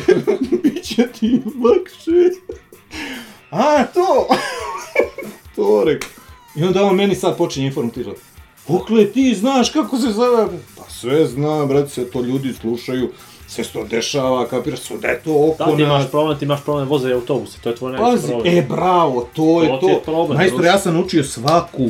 bit 0.63 0.85
će 0.85 1.07
ti 1.11 1.43
lakše. 1.57 2.41
A, 3.51 3.85
to! 3.85 4.27
to 5.57 5.85
rekao. 5.87 6.11
I 6.57 6.65
onda 6.65 6.85
on 6.85 6.97
meni 6.97 7.15
sad 7.15 7.37
počinje 7.37 7.67
informativati. 7.67 8.21
Okle, 8.69 9.07
ti 9.07 9.35
znaš 9.35 9.71
kako 9.71 9.99
se 9.99 10.09
zove? 10.09 10.47
Pa 10.77 10.85
sve 10.85 11.27
znam, 11.27 11.69
brate, 11.69 11.89
sve 11.89 12.05
to 12.05 12.21
ljudi 12.21 12.53
slušaju, 12.53 13.11
sve 13.47 13.65
se 13.65 13.73
to 13.73 13.85
dešava, 13.85 14.47
kapiraš, 14.47 14.81
sve 14.81 14.97
da 14.99 15.09
je 15.09 15.23
to 15.23 15.49
oko 15.49 15.65
Da, 15.65 15.77
ti 15.77 15.83
imaš 15.83 16.03
nas. 16.03 16.11
problem, 16.11 16.39
ti 16.39 16.45
imaš 16.45 16.63
problem 16.63 16.89
voze 16.89 17.13
autobuse, 17.13 17.59
to 17.61 17.69
je 17.69 17.77
tvoj 17.77 17.93
najveći 17.93 18.13
Pazi, 18.13 18.29
problem. 18.29 18.59
e, 18.59 18.63
bravo, 18.63 19.29
to 19.35 19.63
je 19.63 19.69
To 19.71 19.79
to. 19.79 19.89
je 19.89 20.01
problem, 20.01 20.39
Majstor, 20.39 20.65
ja 20.65 20.79
sam 20.79 20.95
naučio 20.95 21.25
svaku, 21.25 21.89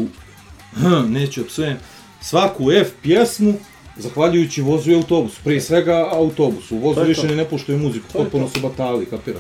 hm, 0.73 1.13
neću 1.13 1.41
opsujem, 1.41 1.77
svaku 2.23 2.73
F 2.73 2.89
pjesmu, 3.03 3.55
zahvaljujući 3.97 4.63
vozu 4.63 4.91
i 4.91 4.95
autobusu. 4.95 5.41
Prije 5.45 5.61
svega 5.61 6.09
autobusu. 6.13 6.77
U 6.77 6.79
vozu 6.79 7.01
To 7.01 7.07
više 7.07 7.29
to. 7.29 7.35
ne 7.35 7.45
puštaju 7.45 7.79
muziku, 7.79 8.07
To 8.13 8.19
potpuno 8.19 8.49
su 8.49 8.61
batali, 8.61 9.07
kapira. 9.07 9.39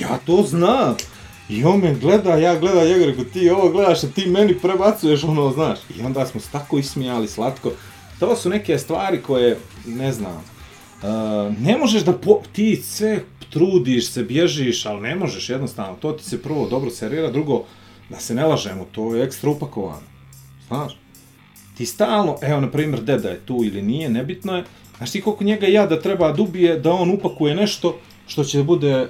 Ja 0.00 0.18
to 0.26 0.42
znam. 0.42 0.96
I 1.48 1.64
on 1.64 1.80
me 1.80 1.94
gleda, 1.94 2.36
ja 2.36 2.58
gledam 2.58 2.86
njega, 2.86 3.06
rekao, 3.06 3.24
ti 3.24 3.50
ovo 3.50 3.68
gledaš, 3.70 4.04
a 4.04 4.08
ti 4.08 4.26
meni 4.26 4.58
prebacuješ 4.58 5.24
ono, 5.24 5.50
znaš. 5.52 5.78
I 5.98 6.02
onda 6.02 6.26
smo 6.26 6.40
se 6.40 6.48
tako 6.52 6.78
ismijali 6.78 7.28
slatko. 7.28 7.70
To 8.20 8.36
su 8.36 8.48
neke 8.48 8.78
stvari 8.78 9.22
koje, 9.22 9.58
ne 9.86 10.12
znam, 10.12 10.44
uh, 11.02 11.58
ne 11.60 11.78
možeš 11.78 12.02
da, 12.02 12.12
po, 12.12 12.40
ti 12.52 12.76
sve 12.76 13.24
trudiš 13.50 14.10
se, 14.10 14.22
bježiš, 14.22 14.86
ali 14.86 15.00
ne 15.00 15.14
možeš 15.14 15.50
jednostavno, 15.50 15.96
to 16.00 16.12
ti 16.12 16.24
se 16.24 16.42
prvo 16.42 16.68
dobro 16.68 16.90
servira, 16.90 17.30
drugo, 17.30 17.64
da 18.10 18.20
se 18.20 18.34
ne 18.34 18.46
lažemo, 18.46 18.86
to 18.92 19.14
je 19.14 19.24
ekstra 19.24 19.50
upakovano. 19.50 20.06
Znaš? 20.68 20.96
Ti 21.76 21.86
stalno, 21.86 22.36
evo, 22.42 22.60
na 22.60 22.70
primjer, 22.70 23.02
deda 23.02 23.28
je 23.28 23.40
tu 23.46 23.60
ili 23.64 23.82
nije, 23.82 24.08
nebitno 24.08 24.56
je, 24.56 24.64
znaš 24.96 25.12
ti 25.12 25.20
koliko 25.20 25.44
njega 25.44 25.66
ja 25.66 25.86
da 25.86 26.00
treba 26.00 26.32
da 26.32 26.42
ubije, 26.42 26.78
da 26.78 26.92
on 26.92 27.10
upakuje 27.10 27.54
nešto 27.54 27.98
što 28.26 28.44
će 28.44 28.58
da 28.58 28.64
bude 28.64 29.08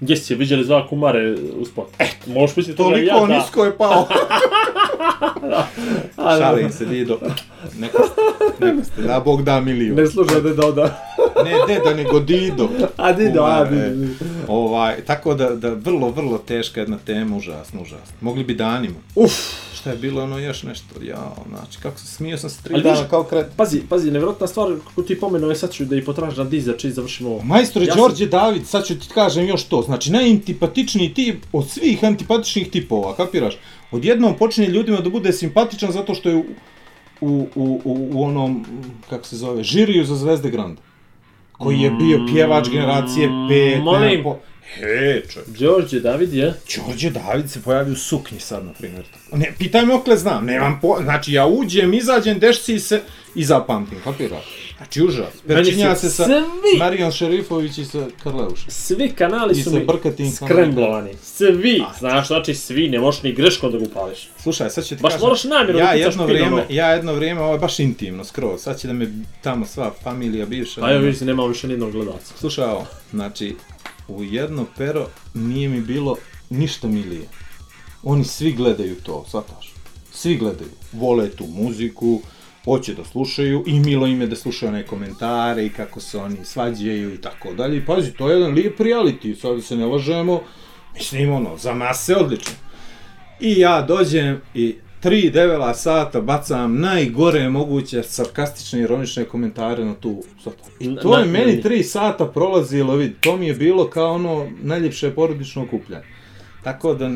Gdje 0.00 0.16
si 0.16 0.34
vidjeli 0.34 0.64
dva 0.64 0.88
kumare 0.88 1.34
u 1.60 1.64
spot? 1.64 1.88
Eh, 1.98 2.08
možeš 2.26 2.56
misliti 2.56 2.76
da 2.76 2.84
toliko 2.84 3.16
ja 3.16 3.26
da. 3.26 3.38
nisko 3.38 3.64
je 3.64 3.76
pao. 3.76 4.08
Šalim 6.38 6.72
se, 6.72 6.84
Dido. 6.84 7.18
Neka 7.74 7.98
ste, 7.98 8.20
neka 8.66 8.84
ste, 8.84 9.02
da 9.02 9.20
Bog 9.20 9.42
da 9.42 9.60
miliju. 9.60 9.94
Ne 9.94 10.06
slušaj 10.06 10.40
da 10.40 10.50
da 10.50 10.70
da. 10.72 11.14
Ne 11.44 11.52
deda, 11.68 11.94
nego 11.94 12.20
Dido. 12.20 12.68
A 12.96 13.12
Dido, 13.12 13.42
a 13.42 13.64
Kumare. 13.64 13.90
Dido. 13.90 14.12
Ovaj, 14.48 14.96
tako 14.96 15.34
da, 15.34 15.50
da 15.50 15.70
vrlo, 15.70 16.10
vrlo 16.10 16.38
teška 16.38 16.80
jedna 16.80 16.98
tema, 16.98 17.36
užasno, 17.36 17.82
užasno. 17.82 18.16
Mogli 18.20 18.44
bi 18.44 18.54
danima. 18.54 18.94
Uf, 19.14 19.32
Šta 19.74 19.90
je 19.90 19.96
bilo 19.96 20.22
ono 20.22 20.38
još 20.38 20.62
nešto, 20.62 20.86
jao, 21.02 21.36
znači, 21.48 21.78
kako 21.78 21.98
se 21.98 22.06
smio 22.06 22.38
sam 22.38 22.50
se 22.50 22.62
tri 22.62 22.74
Ali 22.74 22.82
dana 22.82 23.08
kao 23.10 23.24
kret. 23.24 23.46
pazi, 23.56 23.80
pazi, 23.80 24.06
nevjerojatna 24.06 24.46
stvar, 24.46 24.72
kako 24.86 25.02
ti 25.02 25.20
pomenuo 25.20 25.50
je 25.50 25.56
sad 25.56 25.72
ću 25.72 25.84
da 25.84 25.96
i 25.96 26.04
potražim 26.04 26.38
na 26.38 26.50
Diza, 26.50 26.72
čiji 26.72 26.90
završimo 26.90 27.30
ovo. 27.30 27.42
Majstore 27.42 27.86
Ja 27.86 27.92
sam- 27.92 28.00
Đorđe 28.00 28.26
David, 28.26 28.66
sad 28.66 28.86
ću 28.86 28.94
ti 28.94 29.08
kažem 29.08 29.46
još 29.46 29.64
to, 29.64 29.82
znači 29.82 30.12
najantipatičniji 30.12 31.14
tip 31.14 31.44
od 31.52 31.68
svih 31.68 32.04
antipatičnih 32.04 32.70
tipova, 32.70 33.16
kapiraš? 33.16 33.58
Odjednom 33.90 34.36
počinje 34.36 34.66
ljudima 34.68 35.00
da 35.00 35.10
bude 35.10 35.32
simpatičan 35.32 35.92
zato 35.92 36.14
što 36.14 36.28
je 36.28 36.44
u, 37.24 37.48
u, 37.54 37.80
u, 37.84 38.08
u, 38.12 38.24
onom, 38.24 38.64
kako 39.10 39.24
se 39.24 39.36
zove, 39.36 39.62
žiriju 39.62 40.04
za 40.04 40.16
Zvezde 40.16 40.50
Granda. 40.50 40.82
Koji 41.52 41.80
je 41.80 41.90
bio 41.90 42.26
pjevač 42.32 42.68
generacije 42.70 43.28
5, 43.28 43.82
molim. 43.82 44.22
Po... 44.22 44.36
He, 44.74 45.22
čovječ. 45.32 45.48
Đorđe 45.58 46.00
David 46.00 46.32
je? 46.32 46.54
Đorđe 46.86 47.10
David 47.10 47.50
se 47.50 47.62
pojavi 47.62 47.92
u 47.92 47.96
suknji 47.96 48.40
sad, 48.40 48.64
na 48.64 48.72
primjer. 48.72 49.04
Ne, 49.32 49.52
pitaj 49.58 49.86
me 49.86 49.94
okle 49.94 50.16
znam, 50.16 50.46
nemam 50.46 50.78
po... 50.82 50.98
Znači, 51.02 51.32
ja 51.32 51.46
uđem, 51.46 51.94
izađem, 51.94 52.38
dešci 52.38 52.78
se 52.78 53.00
i 53.34 53.44
zapamtim, 53.44 53.98
kapiraš? 54.04 54.74
Znači, 54.76 55.02
užas. 55.02 55.34
Su 55.94 56.00
se 56.00 56.10
sa 56.10 56.24
svi- 56.24 56.78
Marijan 56.78 57.12
Šerifović 57.12 57.78
i 57.78 57.84
sa 57.84 58.06
Karleušem. 58.22 58.70
Svi 58.70 59.08
kanali 59.08 59.54
su 59.54 59.70
mi 59.70 59.86
skremblovani. 60.36 61.10
Svi, 61.22 61.82
znaš, 61.98 62.26
znači 62.26 62.54
svi, 62.54 62.88
ne 62.88 62.98
možeš 62.98 63.22
ni 63.22 63.32
greškom 63.32 63.72
da 63.72 63.78
ga 63.78 63.84
upališ. 63.84 64.28
Slušaj, 64.42 64.70
sad 64.70 64.86
ću 64.86 64.96
ti 64.96 65.02
Baš 65.02 65.12
kažem, 65.12 65.26
moraš 65.26 65.44
namjerno 65.44 65.72
da 65.72 65.78
ja 65.78 65.92
pucaš 65.92 66.04
jedno 66.04 66.26
pin, 66.26 66.34
vrijeme, 66.34 66.52
ono. 66.52 66.64
ja 66.68 66.90
jedno 66.90 67.12
vrijeme, 67.14 67.40
ovo 67.40 67.52
je 67.52 67.58
baš 67.58 67.78
intimno, 67.78 68.24
skroz, 68.24 68.62
sad 68.62 68.80
će 68.80 68.86
da 68.86 68.92
me 68.92 69.08
tamo 69.42 69.66
sva 69.66 69.92
familija 70.02 70.46
bivša. 70.46 70.80
Pa 70.80 70.92
evo 70.92 71.00
vidiš, 71.00 71.20
nema 71.20 71.46
više 71.46 71.66
nijednog 71.66 71.92
gledalca. 71.92 72.34
Slušaj 72.38 72.64
ovo, 72.64 72.86
znači, 73.10 73.56
u 74.08 74.24
jedno 74.24 74.66
pero 74.76 75.08
nije 75.34 75.68
mi 75.68 75.80
bilo 75.80 76.16
ništa 76.50 76.88
milije. 76.88 77.28
Oni 78.02 78.24
svi 78.24 78.52
gledaju 78.52 78.94
to, 79.02 79.24
svataš. 79.28 79.72
Svi 80.12 80.36
gledaju, 80.36 80.70
vole 80.92 81.30
tu 81.30 81.46
muziku, 81.46 82.20
hoće 82.64 82.94
da 82.94 83.04
slušaju 83.04 83.64
i 83.66 83.80
milo 83.80 84.06
im 84.06 84.20
je 84.20 84.26
da 84.26 84.36
slušaju 84.36 84.72
one 84.72 84.86
komentare 84.86 85.66
i 85.66 85.70
kako 85.70 86.00
se 86.00 86.18
oni 86.18 86.36
svađaju 86.44 87.14
i 87.14 87.20
tako 87.20 87.54
dalje. 87.54 87.76
I 87.76 87.86
pazi, 87.86 88.12
to 88.12 88.30
je 88.30 88.38
jedan 88.38 88.54
lijep 88.54 88.80
reality, 88.80 89.34
sad 89.40 89.56
da 89.56 89.62
se 89.62 89.76
ne 89.76 89.86
lažemo, 89.86 90.40
mislim, 90.94 91.32
ono, 91.32 91.56
za 91.56 91.74
mase 91.74 92.16
odlično. 92.16 92.52
I 93.40 93.58
ja 93.58 93.82
dođem 93.82 94.40
i 94.54 94.74
tri 95.04 95.30
devela 95.30 95.74
sata 95.74 96.20
bacam 96.20 96.80
najgore 96.80 97.48
moguće 97.48 98.02
sarkastične 98.02 98.78
i 98.78 98.82
ironične 98.82 99.24
komentare 99.24 99.84
na 99.84 99.94
tu 99.94 100.22
sata. 100.44 100.64
I 100.80 100.88
Na- 100.88 101.02
to 101.02 101.18
je 101.18 101.26
na- 101.26 101.32
meni 101.32 101.56
na- 101.56 101.62
tri 101.62 101.82
sata 101.82 102.26
prolazilo, 102.26 102.96
vidi, 102.96 103.14
to 103.20 103.36
mi 103.36 103.46
je 103.46 103.54
bilo 103.54 103.88
kao 103.88 104.12
ono 104.12 104.48
najljepše 104.62 105.10
porodično 105.10 105.62
okupljanje. 105.62 106.04
Tako 106.62 106.94
da, 106.94 107.10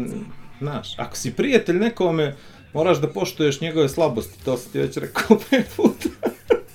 znaš, 0.60 0.98
ako 0.98 1.16
si 1.16 1.32
prijatelj 1.32 1.76
nekome, 1.76 2.36
moraš 2.72 2.98
da 2.98 3.08
poštuješ 3.08 3.60
njegove 3.60 3.88
slabosti, 3.88 4.44
to 4.44 4.56
sam 4.56 4.72
ti 4.72 4.78
već 4.78 4.96
rekao 4.96 5.38
pet 5.50 5.66
puta. 5.76 6.08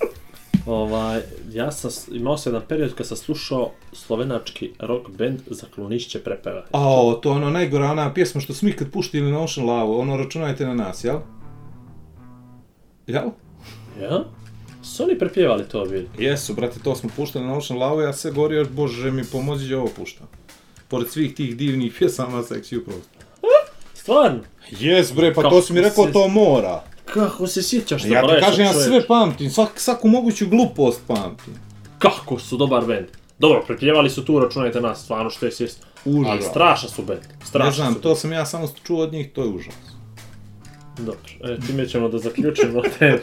Ovaj, 0.66 1.20
ja 1.52 1.72
sam, 1.72 1.90
imao 2.12 2.38
sam 2.38 2.52
jedan 2.54 2.68
period 2.68 2.94
kad 2.94 3.06
sam 3.06 3.16
slušao 3.16 3.70
slovenački 3.92 4.70
rock 4.78 5.08
band 5.08 5.40
za 5.46 5.66
klunišće 5.74 6.18
prepeva. 6.18 6.64
A, 6.72 6.80
to 7.22 7.30
je 7.30 7.36
ono 7.36 7.50
najgora 7.50 7.90
ona 7.90 8.14
pjesma 8.14 8.40
što 8.40 8.54
smo 8.54 8.68
ikad 8.68 8.90
puštili 8.90 9.32
na 9.32 9.40
Ocean 9.40 9.66
Lavu, 9.66 9.98
ono 9.98 10.16
računajte 10.16 10.66
na 10.66 10.74
nas, 10.74 11.04
jel? 11.04 11.18
Jel? 13.06 13.28
Ja? 14.00 14.24
Su 14.82 15.02
oni 15.02 15.18
prepjevali 15.18 15.64
to 15.64 15.84
bili? 15.84 16.08
Jesu, 16.18 16.54
brate, 16.54 16.80
to 16.80 16.94
smo 16.94 17.10
puštali 17.16 17.46
na 17.46 17.56
Ocean 17.56 17.78
Lavu, 17.78 18.00
ja 18.00 18.12
se 18.12 18.30
govorio, 18.30 18.66
bože 18.66 19.10
mi 19.10 19.24
pomozi, 19.24 19.74
ovo 19.74 19.88
puštam. 19.88 20.26
pored 20.88 21.08
svih 21.08 21.34
tih 21.34 21.56
divnih 21.56 21.94
pjesama 21.98 22.38
Sex 22.38 22.72
You 22.72 22.84
Prost. 22.84 23.08
Stvarno? 23.94 24.40
Jes 24.70 25.12
bre, 25.12 25.34
pa 25.34 25.42
Kako 25.42 25.54
to 25.54 25.62
si 25.62 25.72
mi 25.72 25.80
rekao, 25.80 26.06
se- 26.06 26.12
to 26.12 26.28
mora. 26.28 26.82
Kako 27.04 27.46
se 27.46 27.62
sjećaš 27.62 28.04
Ja 28.04 28.20
ti 28.20 28.26
Braša, 28.26 28.46
kažem, 28.46 28.64
ja 28.64 28.72
sve 28.72 29.06
pamtim, 29.06 29.50
svak, 29.50 29.80
svaku 29.80 30.08
moguću 30.08 30.48
glupost 30.48 31.00
pamtim. 31.06 31.54
Kako 31.98 32.38
su 32.38 32.56
dobar 32.56 32.84
bend. 32.84 33.06
Dobro, 33.38 33.64
prepjevali 33.66 34.10
su 34.10 34.24
tu, 34.24 34.38
računajte 34.38 34.80
nas, 34.80 35.02
stvarno 35.02 35.30
što 35.30 35.46
je 35.46 35.52
sjest. 35.52 35.86
Užas. 36.04 36.30
Ali 36.32 36.42
strašan 36.42 36.90
su 36.90 37.02
bend. 37.02 37.22
Strašan 37.44 37.68
Ne 37.68 37.74
znam, 37.74 37.94
su 37.94 38.00
to 38.00 38.14
sam 38.14 38.32
ja 38.32 38.46
samo 38.46 38.68
čuo 38.84 39.02
od 39.02 39.12
njih, 39.12 39.32
to 39.32 39.42
je 39.42 39.48
užas. 39.48 39.74
Dobro, 40.98 41.20
e, 41.44 41.58
time 41.66 41.88
ćemo 41.88 42.08
da 42.08 42.18
zaključimo 42.18 42.82
temu. 42.98 43.18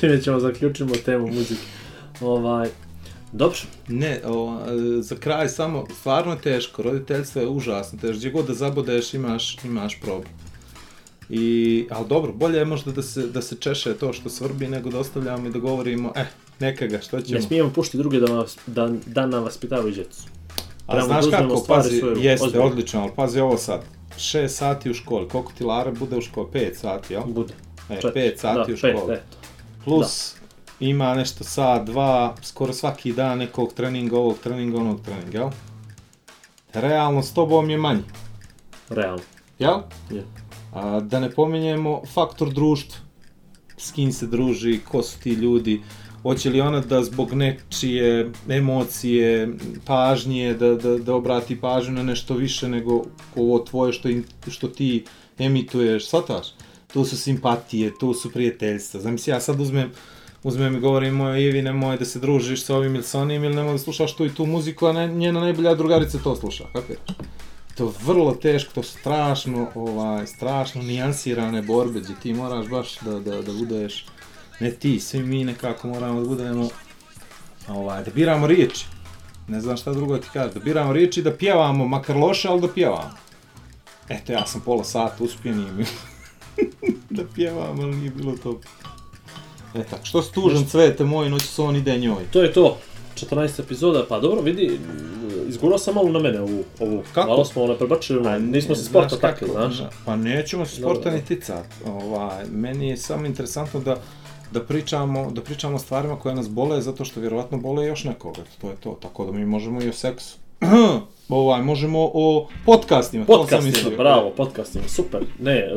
time 0.00 0.22
ćemo 0.22 0.40
zaključimo 0.40 0.94
temu 1.04 1.26
muzike. 1.26 1.62
Ovaj, 2.20 2.68
dobro, 3.32 3.58
Ne, 3.88 4.20
o, 4.24 4.58
e, 4.98 5.02
za 5.02 5.16
kraj 5.16 5.48
samo, 5.48 5.86
stvarno 6.00 6.32
je 6.32 6.40
teško, 6.40 6.82
roditeljstvo 6.82 7.42
je 7.42 7.48
užasno 7.48 7.98
teško, 7.98 8.18
gdje 8.18 8.30
god 8.30 8.46
da 8.46 8.54
zabodeš 8.54 9.14
imaš, 9.14 9.56
imaš 9.64 10.00
problem. 10.00 10.32
I, 11.30 11.86
ali 11.90 12.08
dobro, 12.08 12.32
bolje 12.32 12.58
je 12.58 12.64
možda 12.64 12.92
da 12.92 13.02
se, 13.02 13.26
da 13.26 13.42
se 13.42 13.56
češe 13.56 13.94
to 13.94 14.12
što 14.12 14.28
svrbi, 14.28 14.68
nego 14.68 14.90
da 14.90 14.98
ostavljamo 14.98 15.48
i 15.48 15.50
da 15.50 15.58
govorimo, 15.58 16.12
eh, 16.16 16.26
neka 16.60 16.86
ga, 16.86 17.00
što 17.00 17.20
ćemo. 17.20 17.38
ne 17.38 17.42
smijemo 17.42 17.70
pušti 17.70 17.98
druge 17.98 18.20
da, 18.20 18.32
vas, 18.32 18.58
da, 18.66 18.90
da 19.06 19.26
nam 19.26 19.44
vaspitavaju 19.44 19.94
djecu. 19.94 20.22
A 20.86 20.92
trebamo 20.92 21.22
znaš 21.22 21.24
da 21.24 21.36
kako, 21.36 21.64
pazi, 21.68 22.02
jeste, 22.16 22.46
ozbiljno. 22.46 22.66
odlično, 22.66 23.00
ali 23.00 23.12
pazi 23.16 23.40
ovo 23.40 23.56
sad. 23.58 23.84
6 24.16 24.48
sati 24.48 24.90
u 24.90 24.94
školi, 24.94 25.28
koliko 25.28 25.52
ti 25.52 25.64
Lara 25.64 25.90
bude 25.90 26.16
u 26.16 26.20
školi? 26.20 26.46
5 26.52 26.74
sati, 26.74 27.14
jel? 27.14 27.22
Bude. 27.26 27.54
E, 27.90 28.00
Četiri. 28.00 28.20
5 28.20 28.36
sati 28.36 28.70
da, 28.70 28.74
u 28.74 28.76
školi. 28.76 29.06
Pet. 29.06 29.22
Plus, 29.84 30.34
ima 30.80 31.14
nešto 31.14 31.44
sat, 31.44 31.84
dva, 31.84 32.34
skoro 32.42 32.72
svaki 32.72 33.12
dan 33.12 33.38
nekog 33.38 33.72
treninga, 33.72 34.16
ovog 34.16 34.38
treninga, 34.38 34.78
onog 34.78 35.00
treninga, 35.00 35.38
jel? 35.38 35.50
Realno 36.72 37.22
s 37.22 37.34
tobom 37.34 37.70
je 37.70 37.78
manji, 37.78 38.02
Realno. 38.88 39.22
jel? 39.58 39.78
Je. 40.10 40.24
A, 40.72 41.00
da 41.00 41.20
ne 41.20 41.30
pominjemo 41.30 42.02
faktor 42.12 42.52
društva. 42.52 42.96
S 43.76 43.92
kim 43.92 44.12
se 44.12 44.26
druži, 44.26 44.80
ko 44.88 45.02
su 45.02 45.20
ti 45.20 45.30
ljudi, 45.30 45.82
hoće 46.22 46.50
li 46.50 46.60
ona 46.60 46.80
da 46.80 47.04
zbog 47.04 47.32
nečije 47.32 48.30
emocije, 48.48 49.48
pažnje, 49.84 50.54
da, 50.54 50.74
da, 50.74 50.98
da 50.98 51.14
obrati 51.14 51.60
pažnju 51.60 51.92
na 51.92 52.02
nešto 52.02 52.34
više 52.34 52.68
nego 52.68 53.04
ovo 53.36 53.58
tvoje 53.58 53.92
što, 53.92 54.08
im, 54.08 54.24
što 54.48 54.68
ti 54.68 55.04
emituješ, 55.38 56.06
shvataš? 56.06 56.46
To 56.92 57.04
su 57.04 57.16
simpatije, 57.16 57.92
to 58.00 58.14
su 58.14 58.32
prijateljstva. 58.32 59.00
Zamisli, 59.00 59.30
ja 59.30 59.40
sad 59.40 59.60
uzmem, 59.60 59.90
uzmem 60.42 60.76
i 60.76 60.80
govorim 60.80 61.14
mojoj 61.14 61.42
Ivi, 61.42 61.62
nemoj 61.62 61.96
da 61.96 62.04
se 62.04 62.18
družiš 62.18 62.64
sa 62.64 62.76
ovim 62.76 62.94
ili 62.94 63.04
sa 63.04 63.20
onim, 63.20 63.44
ili 63.44 63.54
nemoj 63.54 63.72
da 63.72 63.78
slušaš 63.78 64.16
tu 64.16 64.26
i 64.26 64.34
tu 64.34 64.46
muziku, 64.46 64.86
a 64.86 64.92
ne, 64.92 65.08
njena 65.08 65.40
najbolja 65.40 65.74
drugarica 65.74 66.18
to 66.18 66.36
sluša, 66.36 66.64
kapiraš? 66.72 67.16
To 67.78 67.92
vrlo 68.04 68.34
teško, 68.34 68.72
to 68.74 68.82
strašno, 68.82 69.68
ovaj, 69.74 70.26
strašno 70.26 70.82
nijansirane 70.82 71.62
borbe, 71.62 72.00
gdje 72.00 72.14
ti 72.22 72.32
moraš 72.34 72.66
baš 72.66 72.98
da, 73.00 73.20
da, 73.20 73.42
da 73.42 73.52
budeš, 73.52 74.06
ne 74.60 74.70
ti, 74.70 75.00
svi 75.00 75.22
mi 75.22 75.44
nekako 75.44 75.88
moramo 75.88 76.20
da 76.20 76.28
budemo, 76.28 76.68
ovaj, 77.68 78.04
da 78.04 78.10
biramo 78.10 78.46
riječi. 78.46 78.86
Ne 79.48 79.60
znam 79.60 79.76
šta 79.76 79.92
drugo 79.92 80.18
ti 80.18 80.28
kažem, 80.32 80.54
da 80.54 80.60
biramo 80.60 80.92
riječi 80.92 81.22
da 81.22 81.36
pjevamo, 81.36 81.88
makar 81.88 82.16
loše, 82.16 82.48
ali 82.48 82.60
da 82.60 82.68
pjevamo. 82.68 83.10
Eto, 84.08 84.32
ja 84.32 84.46
sam 84.46 84.60
pola 84.60 84.84
sata 84.84 85.24
uspjen 85.24 85.60
i 85.60 85.84
da 87.16 87.22
pjevam, 87.34 87.80
ali 87.80 87.96
nije 87.96 88.10
bilo 88.10 88.36
to. 88.42 88.60
E 89.74 89.84
tako, 89.84 90.04
što 90.04 90.22
si 90.22 90.32
tužan 90.32 90.64
cvete 90.64 91.04
moj, 91.04 91.30
noći 91.30 91.46
son 91.46 91.76
ide 91.76 91.98
njoj. 91.98 92.24
To 92.32 92.42
je 92.42 92.52
to. 92.52 92.78
14 93.26 93.60
epizoda, 93.60 94.04
pa 94.08 94.20
dobro, 94.20 94.40
vidi, 94.40 94.78
izgurao 95.48 95.78
sam 95.78 95.94
malo 95.94 96.08
na 96.08 96.18
mene 96.18 96.40
ovu, 96.40 96.64
ovu. 96.80 97.02
Kako? 97.14 97.28
Malo 97.28 97.44
smo 97.44 97.62
ono 97.62 97.74
prebačili, 97.74 98.22
Pa, 98.24 98.38
nismo 98.38 98.74
se 98.74 98.82
znaš 98.82 98.90
sporta 98.90 99.16
kako, 99.16 99.46
takli, 99.46 99.48
znaš. 99.52 99.90
Pa 100.04 100.16
nećemo 100.16 100.66
se 100.66 100.76
sporta 100.76 101.10
ni 101.10 101.24
ticat. 101.24 101.66
Ovaj, 101.86 102.44
meni 102.52 102.88
je 102.88 102.96
samo 102.96 103.26
interesantno 103.26 103.80
da 103.80 103.96
da 104.52 104.60
pričamo, 104.62 105.30
da 105.30 105.42
pričamo 105.42 105.76
o 105.76 105.78
stvarima 105.78 106.18
koje 106.18 106.34
nas 106.34 106.48
bole, 106.50 106.82
zato 106.82 107.04
što 107.04 107.20
vjerovatno 107.20 107.58
bole 107.58 107.86
još 107.86 108.04
nekoga. 108.04 108.40
To 108.60 108.70
je 108.70 108.76
to. 108.76 108.98
Tako 109.02 109.24
da 109.26 109.32
mi 109.32 109.46
možemo 109.46 109.82
i 109.82 109.88
o 109.88 109.92
seksu. 109.92 110.36
ovaj, 111.28 111.62
možemo 111.62 112.10
o 112.14 112.48
podcastima. 112.66 113.24
to 113.24 113.32
sam 113.32 113.40
Podcastima, 113.42 113.70
mislio. 113.70 113.96
bravo, 113.96 114.30
podcastima, 114.36 114.84
super. 114.88 115.20
Ne, 115.40 115.56
e, 115.58 115.70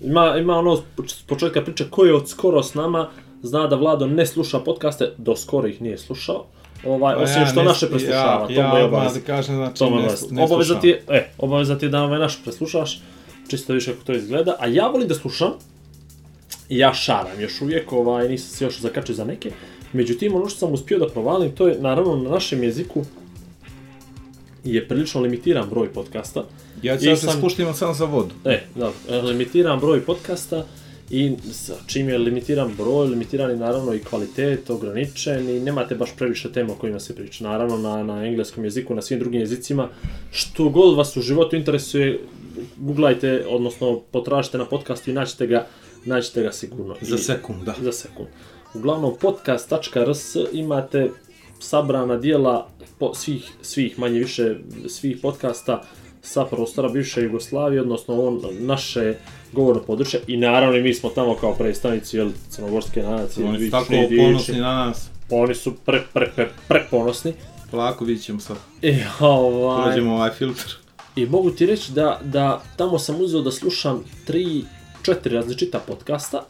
ima, 0.00 0.36
ima 0.36 0.58
ono 0.58 0.76
s 1.08 1.22
početka 1.26 1.64
priče 1.64 1.90
ko 1.90 2.04
je 2.04 2.14
od 2.14 2.28
skoro 2.28 2.62
s 2.62 2.74
nama, 2.74 3.10
zna 3.42 3.66
da 3.66 3.76
Vlado 3.76 4.06
ne 4.06 4.26
sluša 4.26 4.58
podcaste, 4.58 5.12
do 5.18 5.36
skoro 5.36 5.68
ih 5.68 5.82
nije 5.82 5.98
slušao. 5.98 6.44
Ovaj, 6.86 7.14
Pa 7.14 7.22
osim 7.22 7.46
što 7.46 7.62
ne- 7.62 7.68
naše 7.68 7.88
preslušava, 7.88 8.32
ja, 8.32 8.38
to 8.38 8.48
mu 8.48 8.50
je 8.50 8.56
Ja 8.56 8.68
odmah 8.74 8.84
obaveza. 8.84 9.14
da 9.14 9.26
kažem, 9.26 9.56
znači, 9.56 9.78
To 9.78 9.84
je 9.86 9.90
ne, 9.92 10.08
ne 10.30 10.44
Obaveza 10.44 10.80
ti 10.80 10.88
je, 10.88 11.02
e, 11.08 11.28
obaveza 11.38 11.78
ti 11.78 11.84
je 11.84 11.88
da 11.88 12.02
ovaj 12.02 12.18
naš 12.18 12.42
preslušaš, 12.42 13.00
čisto 13.48 13.72
više 13.72 13.92
kako 13.92 14.04
to 14.04 14.12
izgleda, 14.14 14.56
a 14.58 14.66
ja 14.66 14.88
volim 14.88 15.08
da 15.08 15.14
slušam, 15.14 15.50
ja 16.68 16.94
šaram 16.94 17.40
još 17.40 17.60
uvijek, 17.60 17.92
ovaj, 17.92 18.28
nisam 18.28 18.48
se 18.48 18.64
još 18.64 18.80
zakačio 18.80 19.14
za 19.14 19.24
neke, 19.24 19.50
međutim, 19.92 20.34
ono 20.34 20.48
što 20.48 20.58
sam 20.58 20.72
uspio 20.72 20.98
da 20.98 21.08
provalim, 21.08 21.50
to 21.52 21.68
je, 21.68 21.76
naravno, 21.80 22.16
na 22.16 22.30
našem 22.30 22.62
jeziku 22.62 23.02
je 24.64 24.88
prilično 24.88 25.20
limitiran 25.20 25.68
broj 25.68 25.88
podcasta. 25.88 26.44
Ja 26.82 26.98
ću 26.98 27.04
I 27.04 27.08
ja 27.08 27.16
se 27.16 27.26
sam- 27.26 27.38
spuštim 27.38 27.74
samo 27.74 27.94
za 27.94 28.04
vodu. 28.04 28.34
E, 28.44 28.60
da, 28.74 28.90
e, 29.08 29.16
limitiran 29.16 29.80
broj 29.80 30.00
podcasta 30.00 30.64
i 31.10 31.36
čim 31.86 32.08
je 32.08 32.18
limitiran 32.18 32.70
broj, 32.76 33.06
limitiran 33.06 33.50
je 33.50 33.56
naravno 33.56 33.94
i 33.94 33.98
kvalitet, 33.98 34.70
ograničen 34.70 35.48
i 35.48 35.60
nemate 35.60 35.94
baš 35.94 36.10
previše 36.16 36.52
tema 36.52 36.72
o 36.72 36.76
kojima 36.76 37.00
se 37.00 37.16
priča. 37.16 37.44
Naravno 37.44 37.78
na, 37.78 38.02
na 38.02 38.26
engleskom 38.26 38.64
jeziku, 38.64 38.94
na 38.94 39.02
svim 39.02 39.18
drugim 39.18 39.40
jezicima, 39.40 39.88
što 40.30 40.68
god 40.68 40.96
vas 40.96 41.16
u 41.16 41.22
životu 41.22 41.56
interesuje, 41.56 42.20
googlajte, 42.76 43.46
odnosno 43.48 44.00
potražite 44.00 44.58
na 44.58 44.64
podcastu 44.64 45.10
i 45.10 45.14
naćete 45.14 45.46
ga, 45.46 45.66
naćete 46.04 46.42
ga 46.42 46.52
sigurno. 46.52 46.96
Za 47.00 47.18
sekund, 47.18 47.64
da. 47.64 47.74
za 47.82 47.92
sekund. 47.92 48.28
Uglavnom, 48.74 49.14
podcast.rs 49.20 50.36
imate 50.52 51.10
sabrana 51.58 52.16
dijela 52.16 52.70
po 52.98 53.14
svih, 53.14 53.50
svih 53.62 53.98
manje 53.98 54.18
više, 54.18 54.56
svih 54.88 55.18
podcasta 55.22 55.82
sa 56.22 56.44
prostora 56.44 56.88
bivše 56.88 57.22
Jugoslavije, 57.22 57.80
odnosno 57.80 58.22
on, 58.22 58.40
naše 58.58 59.14
govorno 59.52 59.82
područje 59.82 60.20
i 60.26 60.36
naravno 60.36 60.76
i 60.76 60.82
mi 60.82 60.94
smo 60.94 61.10
tamo 61.10 61.34
kao 61.34 61.54
predstavnici 61.54 62.16
jel, 62.16 62.30
crnogorske 62.50 63.02
nacije. 63.02 63.48
Oni 63.48 63.64
su 63.64 63.70
tako 63.70 63.92
Divići. 63.92 64.16
ponosni 64.16 64.58
na 64.58 64.86
nas. 64.86 65.10
Oni 65.30 65.54
su 65.54 65.74
pre, 65.74 66.02
pre, 66.12 66.30
pre, 66.36 66.48
pre 66.68 66.86
ponosni. 66.90 67.32
Polako 67.70 68.04
vidit 68.04 68.24
ćemo 68.24 68.40
sad. 68.40 68.56
I, 68.82 68.94
ovaj, 69.20 69.84
Prođemo 69.84 70.14
ovaj 70.14 70.30
filtr. 70.30 70.76
I 71.16 71.26
mogu 71.26 71.50
ti 71.50 71.66
reći 71.66 71.92
da, 71.92 72.20
da 72.24 72.62
tamo 72.76 72.98
sam 72.98 73.20
uzeo 73.20 73.40
da 73.40 73.50
slušam 73.50 74.04
tri, 74.26 74.64
četiri 75.02 75.34
različita 75.34 75.78
podcasta, 75.78 76.44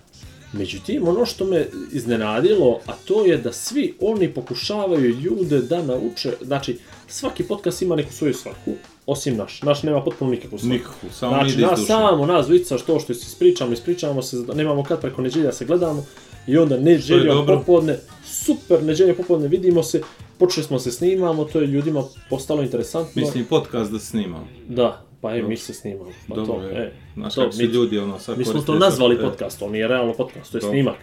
međutim 0.53 1.09
ono 1.09 1.27
što 1.27 1.45
me 1.45 1.66
iznenadilo, 1.93 2.81
a 2.87 2.93
to 3.05 3.25
je 3.25 3.37
da 3.37 3.53
svi 3.53 3.95
oni 4.01 4.29
pokušavaju 4.29 5.21
ljude 5.21 5.59
da 5.59 5.83
nauče, 5.83 6.33
znači 6.43 6.79
svaki 7.11 7.43
podcast 7.43 7.83
ima 7.83 7.97
neku 7.97 8.13
svoju 8.13 8.35
svrhu, 8.35 8.75
osim 9.07 9.37
naš, 9.37 9.63
naš 9.63 9.83
nema 9.83 10.01
potpuno 10.05 10.31
nikakvu 10.31 10.59
svrhu. 10.59 10.73
Nikakvu, 10.73 11.11
samo 11.13 11.35
Znači, 11.35 11.51
ide 11.51 11.63
nas 11.63 11.81
duše. 11.81 11.87
samo, 11.87 12.27
nas 12.27 12.47
dvica, 12.47 12.79
što 12.79 13.01
što 13.01 13.15
se 13.15 13.27
ispričamo, 13.27 13.73
ispričamo 13.73 14.23
se, 14.23 14.37
nemamo 14.55 14.85
kad 14.85 15.01
preko 15.01 15.23
neđelja 15.23 15.53
se 15.53 15.65
gledamo, 15.65 16.05
i 16.47 16.57
onda 16.59 16.77
neđeljom 16.79 17.37
dobro. 17.37 17.59
popodne, 17.59 17.99
super, 18.25 18.83
neđeljom 18.83 19.17
popodne 19.17 19.49
vidimo 19.49 19.83
se, 19.83 20.03
počeli 20.39 20.67
smo 20.67 20.79
se 20.79 20.93
snimamo, 20.93 21.45
to 21.45 21.61
je 21.61 21.67
ljudima 21.67 22.05
postalo 22.31 22.63
interesantno. 22.63 23.23
Mislim, 23.23 23.45
podcast 23.45 23.93
da 23.93 23.99
snimam. 23.99 24.49
Da, 24.69 25.03
pa 25.21 25.37
e, 25.37 25.43
mi 25.43 25.57
se 25.57 25.75
snimamo. 25.75 26.11
Pa 26.29 26.35
Dobro 26.35 26.55
to, 26.55 26.63
je. 26.63 26.83
e, 26.83 26.93
Znaš 27.15 27.35
to, 27.35 27.45
kako 27.45 27.57
mi, 27.57 27.65
ljudi 27.65 27.99
ono 27.99 28.19
sad 28.19 28.39
mi 28.39 28.45
smo 28.45 28.61
to 28.61 28.75
nazvali 28.75 29.17
sad, 29.17 29.25
e, 29.25 29.29
podcast, 29.29 29.59
to 29.59 29.69
nije 29.69 29.89
realno 29.89 30.13
podcast, 30.15 30.53
to 30.53 30.57
je 30.57 30.61
To. 30.61 30.69
snimak 30.71 30.97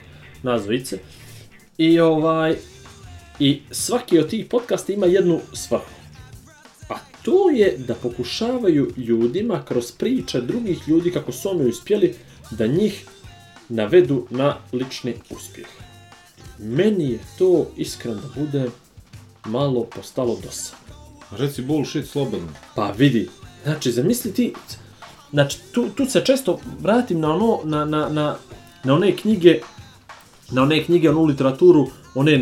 nazvice. 0.44 1.00
I 1.78 2.00
ovaj, 2.00 2.56
i 3.40 3.62
svaki 3.72 4.20
od 4.20 4.30
tih 4.30 4.46
podcasta 4.46 4.94
ima 4.94 5.06
jednu 5.06 5.40
svrhu. 5.54 5.92
A 6.90 6.96
to 7.24 7.50
je 7.50 7.78
da 7.78 7.96
pokušavaju 7.96 8.94
ljudima 8.98 9.66
kroz 9.66 9.92
priče 9.92 10.42
drugih 10.42 10.88
ljudi 10.88 11.12
kako 11.12 11.32
su 11.32 11.50
oni 11.50 11.70
uspjeli 11.70 12.16
da 12.52 12.68
njih 12.68 13.06
navedu 13.70 14.28
na 14.30 14.58
lični 14.74 15.16
uspjeh. 15.30 15.68
Meni 16.60 17.12
je 17.12 17.20
to, 17.38 17.68
iskreno 17.78 18.16
da 18.16 18.42
bude, 18.42 18.70
malo 19.46 19.84
postalo 19.84 20.40
dosadno. 20.44 20.96
Reci 21.32 21.62
bullshit 21.62 22.08
slobodno. 22.08 22.48
Pa 22.76 22.92
vidi, 22.92 23.30
znači 23.64 23.92
zamisli 23.92 24.34
ti, 24.34 24.54
znači 25.32 25.58
tu, 25.72 25.90
tu 25.90 26.06
se 26.06 26.26
često 26.26 26.60
vratim 26.80 27.20
na 27.20 27.36
ono, 27.36 27.60
na, 27.64 27.86
na, 27.86 28.10
na, 28.10 28.36
na 28.84 28.94
one 28.94 29.16
knjige, 29.16 29.60
na 30.52 30.64
one 30.64 30.84
knjige, 30.84 31.10
onu 31.10 31.26
literaturu, 31.26 31.88
one 32.16 32.38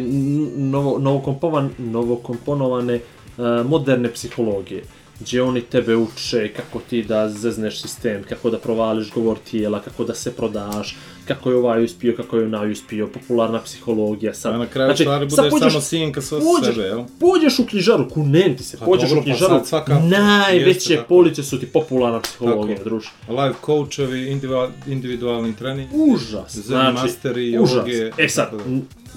novo, 0.58 1.00
novokompovan, 1.00 1.70
novokomponovane 1.78 2.96
uh, 2.96 3.70
moderne 3.70 4.12
psihologije 4.14 4.84
gdje 5.20 5.42
oni 5.42 5.62
tebe 5.62 5.96
uče 5.96 6.48
kako 6.50 6.80
ti 6.80 7.04
da 7.04 7.30
zezneš 7.30 7.82
sistem, 7.82 8.24
kako 8.24 8.50
da 8.50 8.58
provališ 8.60 9.12
govor 9.12 9.38
tijela, 9.42 9.82
kako 9.82 10.04
da 10.04 10.14
se 10.16 10.32
prodaš, 10.32 10.98
kako 11.28 11.50
je 11.50 11.56
ovaj 11.56 11.84
uspio, 11.84 12.14
kako 12.16 12.38
je 12.38 12.46
onaj 12.46 12.72
uspio, 12.72 13.08
popularna 13.08 13.60
psihologija. 13.60 14.34
Sad, 14.34 14.54
A 14.54 14.58
na 14.58 14.66
kraju 14.66 14.96
stvari 14.96 15.30
sad 15.30 15.38
budeš 15.42 15.52
pođeš- 15.54 15.72
samo 15.72 15.82
sinka 15.82 16.22
sa 16.22 16.36
pođeš- 16.36 16.66
sebe, 16.66 16.88
jel? 16.88 17.04
Pođeš 17.20 17.60
u 17.60 17.66
knjižaru, 17.66 18.10
kunem 18.10 18.58
ti 18.58 18.64
se, 18.64 18.78
Pa 18.78 18.86
pođeš 18.86 19.10
dobro, 19.10 19.20
u 19.20 19.24
pa 19.24 19.26
knjižaru, 19.26 19.54
sad 19.56 19.68
svaka- 19.68 20.00
najveće 20.02 21.00
police 21.10 21.44
su 21.44 21.60
ti 21.60 21.66
popularna 21.68 22.22
psihologija, 22.22 22.78
Tako. 22.78 22.90
druže. 22.90 23.10
Life 23.30 23.60
coachovi, 23.66 24.22
individual, 24.24 24.70
individualni 24.88 25.56
trening. 25.56 25.90
Užas, 25.94 26.52
Zen 26.52 26.64
znači, 26.64 26.94
masteri, 26.96 27.60
užas. 27.60 27.76
joge, 27.78 28.12
E 28.18 28.30
sad, 28.30 28.50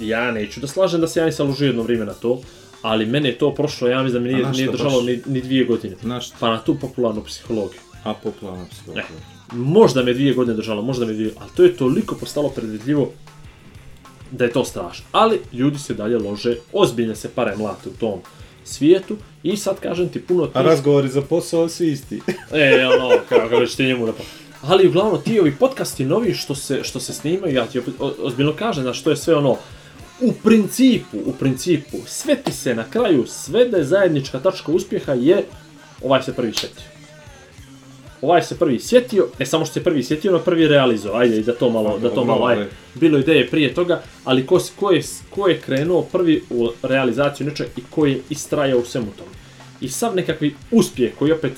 ja 0.00 0.32
neću 0.32 0.60
da 0.60 0.66
slažem 0.66 1.00
da 1.00 1.08
se 1.08 1.20
ja 1.20 1.26
nisam 1.26 1.46
ložio 1.48 1.66
jedno 1.66 1.82
vrijeme 1.82 2.06
na 2.06 2.14
to, 2.14 2.40
ali 2.82 3.06
mene 3.06 3.28
je 3.28 3.38
to 3.38 3.54
prošlo, 3.54 3.88
ja 3.88 4.02
mislim 4.02 4.22
da 4.22 4.28
mi 4.28 4.34
A 4.34 4.36
nije, 4.36 4.46
na 4.46 4.52
nije 4.52 4.70
držalo 4.70 4.96
baš? 4.96 5.06
ni, 5.06 5.20
ni 5.26 5.40
dvije 5.40 5.64
godine. 5.64 5.96
Na 6.02 6.20
šta? 6.20 6.36
Pa 6.40 6.50
na 6.50 6.58
tu 6.58 6.78
popularnu 6.78 7.24
psihologiju. 7.24 7.80
A 8.04 8.14
popularna 8.14 8.66
psihologija. 8.70 9.06
Možda 9.52 10.02
me 10.02 10.12
dvije 10.12 10.34
godine 10.34 10.56
držalo, 10.56 10.82
možda 10.82 11.06
me 11.06 11.12
dvije, 11.12 11.30
ali 11.40 11.50
to 11.56 11.62
je 11.62 11.76
toliko 11.76 12.14
postalo 12.14 12.48
predvidljivo 12.48 13.10
da 14.30 14.44
je 14.44 14.52
to 14.52 14.64
strašno. 14.64 15.04
Ali 15.12 15.40
ljudi 15.52 15.78
se 15.78 15.94
dalje 15.94 16.18
lože, 16.18 16.56
ozbiljne 16.72 17.16
se 17.16 17.28
pare 17.28 17.56
mlate 17.56 17.88
u 17.88 17.92
tom 17.92 18.20
svijetu 18.64 19.16
i 19.42 19.56
sad 19.56 19.80
kažem 19.80 20.08
ti 20.08 20.22
puno 20.22 20.44
A 20.44 20.46
tih... 20.46 20.62
razgovori 20.62 21.08
za 21.08 21.22
posao 21.22 21.68
svi 21.68 21.92
isti. 21.92 22.20
E, 22.52 22.86
ono, 22.86 23.16
kako 23.28 23.56
već 23.56 23.74
ti 23.74 23.84
njemu 23.84 24.06
da 24.06 24.12
pa... 24.12 24.22
Ali 24.62 24.88
uglavnom 24.88 25.22
ti 25.22 25.40
ovi 25.40 25.54
podcasti 25.58 26.04
novi 26.04 26.34
što 26.34 26.54
se, 26.54 26.80
što 26.84 27.00
se 27.00 27.12
snimaju, 27.12 27.54
ja 27.54 27.66
ti 27.66 27.78
opet 27.78 27.94
ozbiljno 28.18 28.52
kažem, 28.52 28.82
znaš, 28.82 29.02
to 29.02 29.10
je 29.10 29.16
sve 29.16 29.34
ono, 29.34 29.56
u 30.20 30.32
principu, 30.32 31.16
u 31.24 31.32
principu, 31.32 31.96
sve 32.06 32.36
ti 32.36 32.52
se 32.52 32.74
na 32.74 32.84
kraju 32.90 33.26
svede 33.26 33.84
zajednička 33.84 34.38
tačka 34.38 34.72
uspjeha 34.72 35.12
je 35.12 35.44
ovaj 36.02 36.22
se 36.22 36.32
prvi 36.32 36.52
sjetio. 36.52 36.84
Ovaj 38.22 38.42
se 38.42 38.58
prvi 38.58 38.80
sjetio, 38.80 39.28
ne 39.38 39.46
samo 39.46 39.64
što 39.64 39.74
se 39.74 39.84
prvi 39.84 40.04
sjetio, 40.04 40.32
no 40.32 40.38
prvi 40.38 40.68
realizovao, 40.68 41.20
ajde, 41.20 41.36
i 41.36 41.42
da 41.42 41.54
to 41.54 41.70
malo, 41.70 41.98
da 41.98 42.10
to 42.10 42.24
malo, 42.24 42.46
ajde, 42.46 42.68
bilo 42.94 43.18
ideje 43.18 43.50
prije 43.50 43.74
toga, 43.74 44.02
ali 44.24 44.46
ko, 44.46 44.60
ko, 44.76 44.90
je, 44.90 45.02
ko 45.30 45.48
je 45.48 45.60
krenuo 45.60 46.02
prvi 46.02 46.42
u 46.50 46.68
realizaciju 46.82 47.46
nečega 47.46 47.70
i 47.76 47.80
ko 47.90 48.06
je 48.06 48.20
istrajao 48.30 48.78
u 48.78 48.84
svemu 48.84 49.10
tome. 49.18 49.30
I 49.80 49.88
sav 49.88 50.16
nekakvi 50.16 50.54
uspjeh 50.70 51.12
koji 51.18 51.32
opet 51.32 51.52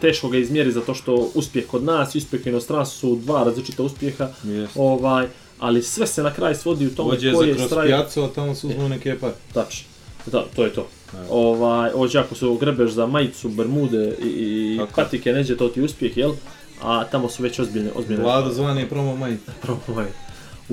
teško 0.00 0.28
ga 0.28 0.38
izmjeri 0.38 0.72
zato 0.72 0.94
što 0.94 1.30
uspjeh 1.34 1.66
kod 1.66 1.84
nas 1.84 2.14
i 2.14 2.18
uspjeh 2.18 2.46
u 2.46 2.48
inostranstvu 2.48 2.98
su 2.98 3.22
dva 3.22 3.44
različita 3.44 3.82
uspjeha, 3.82 4.28
Jeste. 4.44 4.80
ovaj, 4.80 5.26
ali 5.62 5.82
sve 5.82 6.06
se 6.06 6.22
na 6.22 6.32
kraj 6.34 6.54
svodi 6.54 6.86
u 6.86 6.94
tome 6.94 7.10
Ođe 7.12 7.32
ko 7.32 7.38
za 7.38 7.44
je 7.44 7.52
kroz 7.54 7.64
istrajao. 7.64 7.86
pijacu, 7.86 8.22
a 8.22 8.28
tamo 8.28 8.54
se 8.54 8.66
uzmu 8.66 8.88
neke 8.88 9.18
pare. 9.18 9.32
Tačno. 9.54 9.86
Da, 10.26 10.44
to 10.56 10.64
je 10.64 10.72
to. 10.72 10.88
Ovaj, 11.30 11.90
ođe 11.94 12.18
ako 12.18 12.34
se 12.34 12.46
ogrebeš 12.46 12.90
za 12.90 13.06
majicu, 13.06 13.48
bermude 13.48 14.14
i, 14.22 14.26
i 14.28 14.78
Tako. 14.78 14.92
patike, 14.96 15.32
neđe 15.32 15.56
to 15.56 15.68
ti 15.68 15.82
uspjeh, 15.82 16.16
jel? 16.16 16.32
A 16.82 17.04
tamo 17.04 17.28
su 17.28 17.42
već 17.42 17.58
ozbiljne, 17.58 17.90
ozbiljne. 17.94 18.22
Vlado 18.22 18.52
zvani 18.52 18.88
promo 18.88 19.16
majice. 19.16 19.50
Ovaj. 19.88 20.06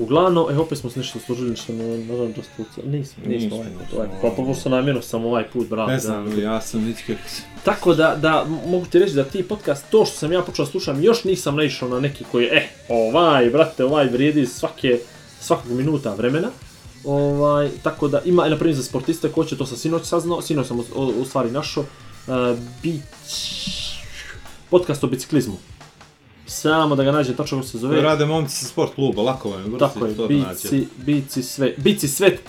Uglavnom, 0.02 0.50
e, 0.50 0.58
opet 0.58 0.78
smo 0.78 0.90
se 0.90 0.98
nešto 0.98 1.18
služili, 1.18 1.56
što 1.56 1.72
ne, 1.72 1.98
nažalost, 1.98 2.36
nismo, 2.36 2.82
nismo, 2.84 3.22
Nismo, 3.26 3.56
ovaj, 3.56 3.70
nismo, 3.70 3.96
ovaj, 3.96 4.08
ovaj. 4.08 4.20
pa 4.22 4.30
prvo 4.30 4.54
što 4.54 4.68
namjerno 4.68 5.02
sam 5.02 5.24
ovaj 5.24 5.44
put, 5.52 5.68
brate. 5.68 5.90
Ne 5.92 5.96
da. 5.96 6.00
znam, 6.00 6.26
ili 6.26 6.42
ja 6.42 6.60
sam 6.60 6.84
već 6.84 6.96
kako 7.06 7.28
se... 7.28 7.42
Tako 7.64 7.94
da, 7.94 8.16
da, 8.16 8.46
mogu 8.66 8.86
ti 8.86 8.98
reći 8.98 9.14
da 9.14 9.24
ti 9.24 9.42
podcast, 9.42 9.84
to 9.90 10.04
što 10.04 10.16
sam 10.16 10.32
ja 10.32 10.42
počeo 10.42 10.64
da 10.64 10.70
slušam, 10.70 11.02
još 11.02 11.24
nisam 11.24 11.56
naišao 11.56 11.88
na 11.88 12.00
neki 12.00 12.24
koji, 12.32 12.46
eh, 12.46 12.68
ovaj, 12.88 13.50
brate, 13.50 13.84
ovaj 13.84 14.06
vrijedi 14.06 14.46
svake, 14.46 14.98
svakog 15.40 15.72
minuta 15.72 16.14
vremena. 16.14 16.48
Ovaj, 17.04 17.70
tako 17.82 18.08
da 18.08 18.20
ima, 18.24 18.46
e, 18.46 18.50
na 18.50 18.56
primjer 18.56 18.76
za 18.76 18.82
sportiste, 18.82 19.28
ko 19.28 19.44
će 19.44 19.56
to 19.56 19.66
sam 19.66 19.76
sinoć 19.76 20.04
saznao, 20.04 20.42
sinoć 20.42 20.66
sam 20.66 20.78
u, 20.78 20.84
u, 20.94 21.02
u 21.02 21.24
stvari 21.24 21.50
našao, 21.50 21.84
uh, 22.26 22.58
bić, 22.82 23.00
podcast 24.70 25.04
o 25.04 25.06
biciklizmu. 25.06 25.69
Samo 26.50 26.96
da 26.96 27.04
ga 27.04 27.12
nađem 27.12 27.36
tačno 27.36 27.58
kako 27.58 27.68
se 27.68 27.78
zove. 27.78 27.94
Koji 27.94 28.02
rade 28.02 28.26
momci 28.26 28.56
sa 28.56 28.66
sport 28.66 28.94
kluba, 28.94 29.22
lako 29.22 29.50
vam 29.50 29.72
je, 29.72 29.78
Tako 29.78 30.06
je, 30.06 30.16
to 30.16 30.28
bici, 30.28 30.86
bici 30.96 31.42
sve, 31.42 31.74
bici 31.76 32.08
svet, 32.08 32.40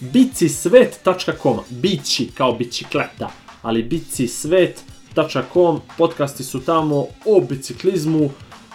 bicisvet.com, 0.00 1.58
bići 1.70 2.30
kao 2.34 2.52
bicikleta, 2.52 3.30
ali 3.62 3.82
bicisvet.com, 3.82 5.80
podcasti 5.98 6.44
su 6.44 6.60
tamo 6.60 7.06
o 7.26 7.40
biciklizmu 7.48 8.30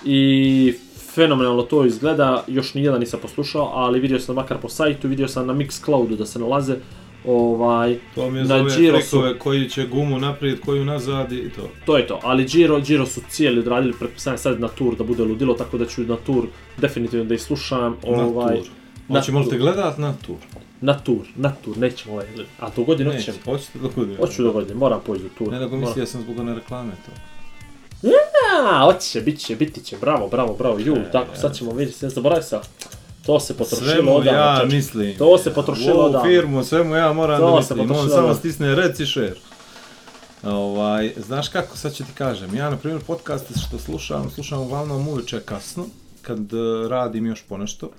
i 0.06 0.74
fenomenalno 1.14 1.64
to 1.64 1.86
izgleda, 1.86 2.44
još 2.48 2.74
nijedan 2.74 3.00
nisam 3.00 3.20
poslušao, 3.22 3.72
ali 3.74 4.00
vidio 4.00 4.20
sam 4.20 4.36
makar 4.36 4.58
po 4.62 4.70
sajtu, 4.70 5.08
vidio 5.08 5.28
sam 5.28 5.48
na 5.48 5.54
Mixcloudu 5.54 6.18
da 6.18 6.26
se 6.26 6.40
nalaze, 6.40 6.76
ovaj, 7.26 7.98
To 8.16 8.30
mi 8.30 8.40
je 8.40 8.46
zove 8.46 8.76
Giro 8.78 9.02
su- 9.02 9.36
koji 9.40 9.70
će 9.70 9.86
gumu 9.86 10.20
naprijed, 10.20 10.60
koju 10.60 10.86
nazad 10.86 11.32
i 11.32 11.50
to. 11.50 11.70
to 11.86 11.98
je 11.98 12.08
to, 12.08 12.20
ali 12.24 12.46
Giro, 12.46 12.80
Giro 12.80 13.06
su 13.06 13.22
cijeli 13.30 13.60
odradili, 13.60 13.94
pretpostavljam 13.94 14.38
sad 14.38 14.60
na 14.60 14.68
tur 14.68 14.96
da 14.96 15.04
bude 15.04 15.24
ludilo, 15.24 15.54
tako 15.54 15.78
da 15.78 15.86
ću 15.86 16.02
na 16.02 16.18
tur 16.18 16.46
definitivno 16.78 17.26
da 17.26 17.34
ih 17.34 17.42
slušam, 17.42 17.98
ovaj, 18.04 18.56
na 18.56 18.62
tur. 18.62 18.70
Hoćemo 19.10 19.40
li 19.40 19.50
te 19.50 19.58
gledat 19.58 19.98
na 19.98 20.14
tur? 20.16 20.36
Na 20.82 21.00
tur, 21.00 21.22
na 21.36 21.54
tur, 21.56 21.78
nećemo 21.78 22.14
ovaj 22.14 22.26
gledat. 22.28 22.52
A 22.60 22.70
to 22.70 22.84
godine 22.84 23.10
Neće, 23.10 23.32
hoćemo. 23.32 23.58
hoćete 23.58 23.80
da 23.80 23.88
bude. 23.96 24.16
Hoću 24.18 24.44
da 24.44 24.50
godine, 24.50 24.76
moram 24.76 25.02
poći 25.02 25.26
u 25.26 25.30
tur. 25.30 25.48
Ne 25.48 25.60
da 25.60 25.66
Moram. 25.66 25.80
mislio 25.80 26.06
sam 26.06 26.22
zbog 26.22 26.40
one 26.40 26.56
reklame 26.56 26.92
to. 27.06 27.12
A, 28.64 28.84
hoće, 28.84 29.22
bit 29.22 29.40
će, 29.40 29.56
biti 29.56 29.84
će, 29.84 29.98
bravo, 29.98 30.28
bravo, 30.28 30.54
bravo, 30.54 30.80
ju, 30.80 30.96
E, 30.96 31.12
tako, 31.12 31.36
sad 31.36 31.56
ćemo 31.56 31.72
vidjeti, 31.72 32.06
ne 32.06 32.10
zaboravim 32.10 32.44
sa, 32.44 32.62
to 33.26 33.40
se 33.40 33.58
potrošilo 33.58 33.92
Svemu 33.92 34.16
odavno, 34.16 34.40
ja 34.40 34.66
mislim. 34.66 35.18
To 35.18 35.38
se 35.38 35.54
potrošilo 35.54 35.96
U 35.96 36.00
ovu 36.00 36.10
odavno. 36.10 36.30
firmu, 36.30 36.64
svemu 36.64 36.96
ja 36.96 37.14
moram 37.14 37.40
To 37.40 37.52
da 37.52 37.58
mislim. 37.58 37.92
On 37.92 38.10
samo 38.10 38.34
stisne 38.34 38.76
reci 38.76 39.06
share. 39.06 39.36
Ovaj, 40.44 41.14
znaš 41.18 41.50
kako, 41.50 41.78
sad 41.78 41.94
ću 41.94 42.04
ti 42.04 42.12
kažem, 42.14 42.56
ja 42.56 42.70
na 42.70 42.78
primjer 42.78 43.02
podcaste 43.08 43.54
što 43.68 43.80
slušam, 43.80 44.30
slušam 44.30 44.62
uglavnom 44.62 45.08
uveče 45.08 45.40
kasno, 45.40 45.86
kad 46.22 46.40
eh, 46.40 46.88
radim 46.90 47.26
još 47.26 47.44
ponešto, 47.44 47.90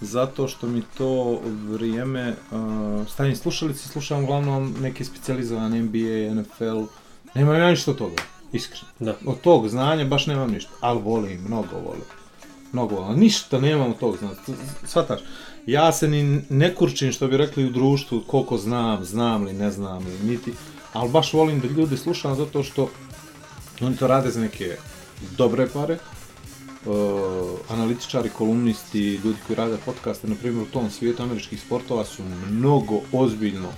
zato 0.00 0.48
što 0.48 0.66
mi 0.66 0.82
to 0.98 1.40
vrijeme, 1.68 2.34
uh, 2.50 3.08
stavim 3.08 3.36
slušalice, 3.36 3.88
slušam 3.88 4.24
uglavnom 4.24 4.74
neke 4.80 5.04
specijalizovane 5.04 5.82
NBA, 5.82 6.40
NFL, 6.40 6.82
nemam 7.34 7.56
ja 7.56 7.70
ništa 7.70 7.90
od 7.90 7.98
toga, 7.98 8.22
iskreno. 8.52 8.84
Da. 8.98 9.14
Od 9.26 9.40
tog 9.40 9.68
znanja 9.68 10.04
baš 10.04 10.26
nemam 10.26 10.50
ništa, 10.50 10.70
ali 10.80 11.02
volim, 11.02 11.40
mnogo 11.46 11.76
volim. 11.84 12.17
Mnogo 12.72 13.14
ništa 13.14 13.60
nemam 13.60 13.90
od 13.90 13.98
tog 13.98 14.16
znaš, 14.16 14.36
shvataš? 14.84 15.20
Ja 15.66 15.92
se 15.92 16.08
ni 16.08 16.42
ne 16.48 16.74
kurčim, 16.74 17.12
što 17.12 17.28
bi 17.28 17.36
rekli 17.36 17.64
u 17.64 17.70
društvu, 17.70 18.22
koliko 18.26 18.58
znam, 18.58 19.04
znam 19.04 19.44
li, 19.44 19.52
ne 19.52 19.70
znam 19.70 20.06
li, 20.06 20.18
niti, 20.22 20.52
ali 20.92 21.10
baš 21.10 21.32
volim 21.32 21.60
da 21.60 21.68
ljudi 21.68 21.96
slušam 21.96 22.34
zato 22.34 22.62
što 22.62 22.90
oni 23.80 23.96
to 23.96 24.06
rade 24.06 24.30
za 24.30 24.40
neke 24.40 24.76
dobre 25.36 25.68
pare, 25.72 25.98
uh, 26.86 27.58
analitičari, 27.68 28.30
kolumnisti, 28.30 29.20
ljudi 29.24 29.38
koji 29.46 29.56
rade 29.56 29.76
podcaste, 29.84 30.28
na 30.28 30.34
primjer 30.34 30.62
u 30.62 30.72
tom 30.72 30.90
svijetu 30.90 31.22
američkih 31.22 31.60
sportova 31.60 32.04
su 32.04 32.22
mnogo 32.50 33.00
ozbiljno 33.12 33.68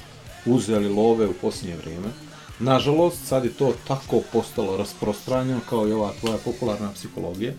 uzeli 0.47 0.88
love 0.88 1.26
u 1.26 1.32
posljednje 1.32 1.76
vrijeme. 1.76 2.09
Nažalost, 2.59 3.26
sad 3.26 3.45
je 3.45 3.51
to 3.51 3.74
tako 3.88 4.20
postalo 4.32 4.76
rasprostranjeno 4.76 5.61
kao 5.70 5.88
i 5.88 5.93
ova 5.93 6.12
tvoja 6.20 6.36
popularna 6.45 6.93
psihologija, 6.93 7.53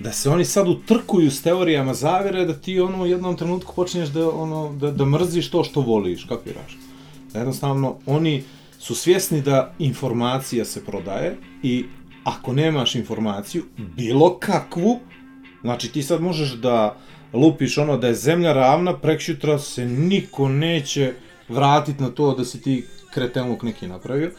da 0.00 0.12
se 0.12 0.30
oni 0.30 0.44
sad 0.44 0.68
utrkuju 0.68 1.30
s 1.30 1.42
teorijama 1.42 1.94
zavere 1.94 2.44
da 2.44 2.54
ti 2.54 2.80
ono 2.80 3.02
u 3.02 3.06
jednom 3.06 3.36
trenutku 3.36 3.74
počinješ 3.74 4.08
da, 4.08 4.30
ono, 4.30 4.72
da, 4.72 4.90
da 4.90 5.04
mrziš 5.04 5.50
to 5.50 5.64
što 5.64 5.80
voliš, 5.80 6.24
kapiraš? 6.24 6.78
Da 7.32 7.38
jednostavno 7.38 7.96
oni 8.06 8.42
su 8.78 8.94
svjesni 8.94 9.42
da 9.42 9.74
informacija 9.78 10.64
se 10.64 10.84
prodaje 10.84 11.36
i 11.62 11.84
ako 12.24 12.52
nemaš 12.52 12.94
informaciju, 12.94 13.64
bilo 13.76 14.38
kakvu, 14.38 14.98
znači 15.62 15.92
ti 15.92 16.02
sad 16.02 16.22
možeš 16.22 16.52
da 16.52 16.96
lupiš 17.32 17.78
ono 17.78 17.96
da 17.96 18.06
je 18.06 18.14
zemlja 18.14 18.52
ravna, 18.52 18.98
prekšutra 18.98 19.58
se 19.58 19.86
niko 19.86 20.48
neće 20.48 21.12
vratiti 21.48 22.02
na 22.02 22.10
to 22.10 22.34
da 22.34 22.44
si 22.44 22.62
ti 22.62 22.86
kretenluk 23.14 23.62
neki 23.62 23.86
napravio, 23.86 24.30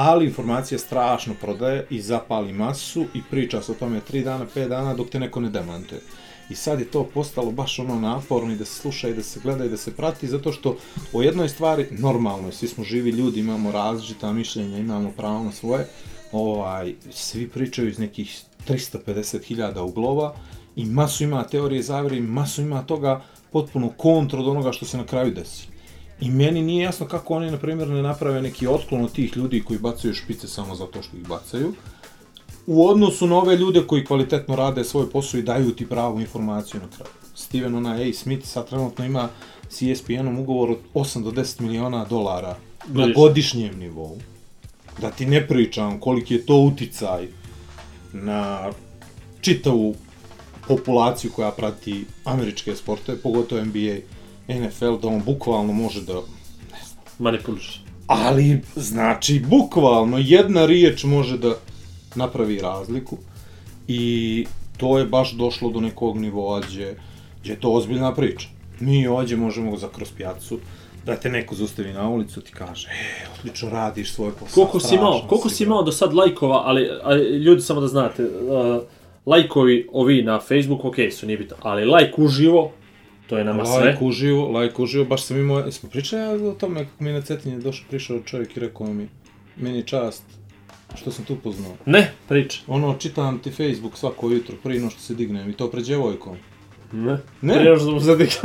ali 0.00 0.24
informacija 0.24 0.78
strašno 0.78 1.34
prodaje 1.40 1.86
i 1.90 2.00
zapali 2.00 2.52
masu 2.52 3.06
i 3.14 3.22
priča 3.30 3.62
se 3.62 3.72
o 3.72 3.74
tome 3.74 4.00
3 4.10 4.24
dana, 4.24 4.46
5 4.54 4.68
dana 4.68 4.94
dok 4.94 5.08
te 5.10 5.20
neko 5.20 5.40
ne 5.40 5.50
demantuje. 5.50 6.00
I 6.50 6.54
sad 6.54 6.80
je 6.80 6.90
to 6.90 7.04
postalo 7.04 7.50
baš 7.50 7.78
ono 7.78 8.00
naporno 8.00 8.52
i 8.52 8.56
da 8.56 8.64
se 8.64 8.80
sluša 8.80 9.08
i 9.08 9.14
da 9.14 9.22
se 9.22 9.40
gleda 9.42 9.64
i 9.64 9.68
da 9.68 9.76
se 9.76 9.94
prati, 9.94 10.28
zato 10.28 10.52
što 10.52 10.76
o 11.12 11.22
jednoj 11.22 11.48
stvari, 11.48 11.86
normalno, 11.90 12.48
je, 12.48 12.52
svi 12.52 12.68
smo 12.68 12.84
živi 12.84 13.10
ljudi, 13.10 13.40
imamo 13.40 13.72
različita 13.72 14.32
mišljenja, 14.32 14.78
imamo 14.78 15.10
pravo 15.16 15.44
na 15.44 15.52
svoje, 15.52 15.88
ovaj, 16.32 16.94
svi 17.10 17.48
pričaju 17.48 17.88
iz 17.88 17.98
nekih 17.98 18.42
350.000 18.68 19.80
uglova 19.80 20.34
i 20.76 20.84
masu 20.84 21.24
ima 21.24 21.42
teorije 21.44 21.82
zavere 21.82 22.16
i 22.16 22.20
masu 22.20 22.62
ima 22.62 22.82
toga 22.82 23.22
potpuno 23.52 23.90
kontra 23.96 24.40
od 24.40 24.48
onoga 24.48 24.72
što 24.72 24.86
se 24.86 24.96
na 24.96 25.06
kraju 25.06 25.34
desi. 25.34 25.77
I 26.20 26.30
meni 26.30 26.62
nije 26.62 26.84
jasno 26.84 27.06
kako 27.06 27.34
oni, 27.34 27.50
na 27.50 27.58
primjer, 27.58 27.88
ne 27.88 28.02
naprave 28.02 28.42
neki 28.42 28.66
otklon 28.66 29.04
od 29.04 29.12
tih 29.12 29.36
ljudi 29.36 29.62
koji 29.62 29.78
bacaju 29.78 30.14
špice 30.14 30.48
samo 30.48 30.74
zato 30.74 31.02
što 31.02 31.16
ih 31.16 31.28
bacaju, 31.28 31.74
u 32.66 32.88
odnosu 32.88 33.26
na 33.26 33.36
ove 33.36 33.56
ljude 33.56 33.86
koji 33.86 34.04
kvalitetno 34.04 34.56
rade 34.56 34.84
svoj 34.84 35.10
posao 35.10 35.38
i 35.38 35.42
daju 35.42 35.72
ti 35.72 35.88
pravu 35.88 36.20
informaciju 36.20 36.80
na 36.80 36.96
kraju. 36.96 37.12
Steven 37.34 37.74
onaj 37.74 38.08
A. 38.08 38.12
Smith 38.12 38.46
sad 38.46 38.68
trenutno 38.68 39.04
ima 39.04 39.28
s 39.68 39.82
ESPN-om 39.82 40.38
ugovor 40.38 40.70
od 40.70 40.78
8 40.94 41.22
do 41.22 41.30
10 41.30 41.60
miliona 41.60 42.04
dolara 42.04 42.48
na 42.48 42.94
Godišnje. 42.94 43.14
godišnjem 43.14 43.78
nivou. 43.78 44.16
da 45.00 45.10
ti 45.10 45.26
ne 45.26 45.46
pričam 45.48 46.00
koliki 46.00 46.34
je 46.34 46.46
to 46.46 46.56
uticaj 46.56 47.28
na 48.12 48.70
čitavu 49.40 49.94
populaciju 50.68 51.30
koja 51.32 51.50
prati 51.50 52.04
američke 52.24 52.76
sportove, 52.76 53.18
pogotovo 53.18 53.64
NBA, 53.64 53.96
NFL, 54.48 54.96
da 55.02 55.08
on 55.08 55.22
bukvalno 55.26 55.72
može 55.72 56.02
da... 56.02 56.20
Manipuliš. 57.18 57.82
Ali, 58.06 58.60
znači, 58.76 59.42
bukvalno 59.48 60.18
jedna 60.18 60.66
riječ 60.66 61.04
može 61.04 61.38
da 61.38 61.54
napravi 62.14 62.58
razliku 62.58 63.18
i 63.88 64.46
to 64.76 64.98
je 64.98 65.04
baš 65.04 65.32
došlo 65.32 65.70
do 65.70 65.80
nekog 65.80 66.18
nivoa 66.18 66.60
gdje, 66.60 66.98
gdje 67.40 67.52
je 67.52 67.60
to 67.60 67.70
ozbiljna 67.70 68.14
priča. 68.14 68.48
Mi 68.80 69.06
ovdje 69.06 69.36
možemo 69.36 69.76
za 69.76 69.88
kroz 69.88 70.12
pjacu 70.16 70.58
da 71.06 71.16
te 71.16 71.28
neko 71.28 71.54
zustavi 71.54 71.92
na 71.92 72.08
ulicu 72.08 72.40
ti 72.40 72.52
kaže, 72.52 72.88
e, 72.88 73.26
odlično 73.38 73.70
radiš 73.70 74.12
svoj 74.12 74.30
posao. 74.32 74.54
Koliko 74.54 74.80
si 74.80 74.94
imao, 74.94 75.24
koliko 75.28 75.48
si 75.48 75.64
ga." 75.64 75.68
imao 75.68 75.82
do 75.82 75.92
sad 75.92 76.14
lajkova, 76.14 76.62
ali, 76.64 76.88
ali 77.02 77.38
ljudi 77.38 77.62
samo 77.62 77.80
da 77.80 77.86
znate, 77.86 78.24
uh, 78.24 78.82
lajkovi 79.26 79.88
ovi 79.92 80.22
na 80.22 80.40
Facebooku, 80.40 80.88
ok, 80.88 80.96
su 81.12 81.26
nije 81.26 81.38
bitno, 81.38 81.56
ali 81.62 81.84
lajk 81.84 82.18
uživo, 82.18 82.72
to 83.28 83.38
je 83.38 83.44
nama 83.44 83.64
sve. 83.66 83.84
Lajk 83.84 84.02
uživo, 84.02 84.48
lajk 84.50 84.78
uživo, 84.78 85.04
baš 85.04 85.22
sam 85.24 85.36
imao, 85.36 85.58
jesmo 85.58 85.88
pričali 85.88 86.46
o 86.48 86.52
tome 86.52 86.84
kako 86.84 87.04
mi 87.04 87.12
na 87.12 87.20
Cetinje 87.20 87.58
došao, 87.58 87.86
prišao 87.90 88.20
čovjek 88.20 88.56
i 88.56 88.60
rekao 88.60 88.86
mi, 88.86 89.08
meni 89.56 89.76
je 89.78 89.82
čast 89.86 90.22
što 90.96 91.10
sam 91.10 91.24
tu 91.24 91.36
poznao. 91.36 91.72
Ne, 91.86 92.12
priča. 92.28 92.60
Ono, 92.66 92.96
čitam 92.98 93.38
ti 93.38 93.50
Facebook 93.50 93.96
svako 93.98 94.30
jutro, 94.30 94.54
prije 94.62 94.80
no 94.80 94.90
što 94.90 95.00
se 95.00 95.14
dignem 95.14 95.50
i 95.50 95.52
to 95.52 95.70
pred 95.70 95.84
djevojkom. 95.84 96.36
Ne. 96.92 97.18
Ne. 97.42 97.54
Prije 97.54 97.76
što 97.76 98.00
smo 98.00 98.14
digli. 98.16 98.36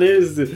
Nisi. 0.00 0.54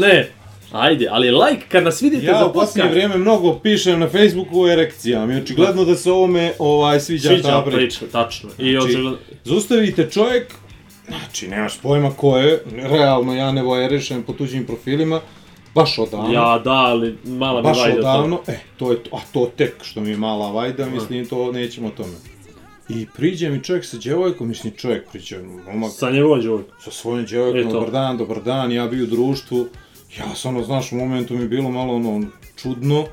Ne. 0.00 0.30
Ajde, 0.72 1.08
ali 1.10 1.30
like 1.30 1.64
kad 1.68 1.84
nas 1.84 2.02
vidite 2.02 2.26
Ja 2.26 2.38
za 2.38 2.46
u 2.46 2.52
posljednje 2.52 2.82
podcast. 2.82 2.92
vrijeme 2.92 3.16
mnogo 3.16 3.58
pišem 3.58 4.00
na 4.00 4.08
Facebooku 4.08 4.62
o 4.62 4.72
erekcijama 4.72 5.32
i 5.32 5.36
očigledno 5.36 5.84
da 5.84 5.96
se 5.96 6.10
ovome 6.10 6.52
ovaj, 6.58 7.00
sviđa, 7.00 7.28
Sviđa 7.28 7.42
ta 7.42 7.62
priča. 7.62 7.76
priča, 7.76 8.00
tačno. 8.12 8.48
I 8.58 8.72
Znači, 8.72 8.76
očigledno... 8.76 9.18
Zaustavite 9.44 10.10
čovjek, 10.10 10.54
znači 11.08 11.48
nemaš 11.48 11.78
pojma 11.78 12.10
ko 12.10 12.38
je, 12.38 12.62
realno 12.72 13.34
ja 13.34 13.52
ne 13.52 13.62
vojerišem 13.62 14.22
po 14.22 14.32
tuđim 14.32 14.66
profilima, 14.66 15.20
baš 15.74 15.98
odavno. 15.98 16.32
Ja 16.32 16.58
da, 16.58 16.70
ali 16.72 17.18
mala 17.24 17.60
mi 17.60 17.62
baš 17.62 17.78
vajda 17.78 17.98
odavno, 17.98 18.40
e, 18.46 18.58
to 18.76 18.90
je 18.90 19.02
to, 19.02 19.16
a 19.16 19.20
to 19.32 19.50
tek 19.56 19.74
što 19.82 20.00
mi 20.00 20.10
je 20.10 20.16
mala 20.16 20.50
vajda, 20.52 20.86
mislim, 20.86 21.26
to 21.26 21.52
nećemo 21.52 21.88
o 21.88 21.90
tome. 21.90 22.12
I 22.88 23.06
priđe 23.16 23.48
mi 23.48 23.64
čovjek 23.64 23.84
sa 23.84 23.96
djevojkom, 23.96 24.48
mislim, 24.48 24.72
čovjek 24.76 25.08
priđe, 25.10 25.38
momak, 25.66 25.90
Sa 25.92 26.10
njegovom 26.10 26.40
djevojkom. 26.40 26.74
sa 26.80 26.90
svojom 26.90 27.24
djevojkom, 27.24 27.60
E 27.60 27.64
to. 27.64 27.70
dobar 27.70 27.90
dan, 27.90 28.16
dobar 28.16 28.42
dan, 28.42 28.72
ja 28.72 28.86
bi 28.86 29.02
u 29.02 29.06
društvu, 29.06 29.66
ja 30.18 30.34
sam 30.34 30.56
ono, 30.56 30.64
znaš, 30.64 30.92
u 30.92 30.96
momentu 30.96 31.34
mi 31.34 31.40
je 31.42 31.48
bilo 31.48 31.70
malo 31.70 31.94
ono, 31.94 32.26
čudno, 32.56 33.04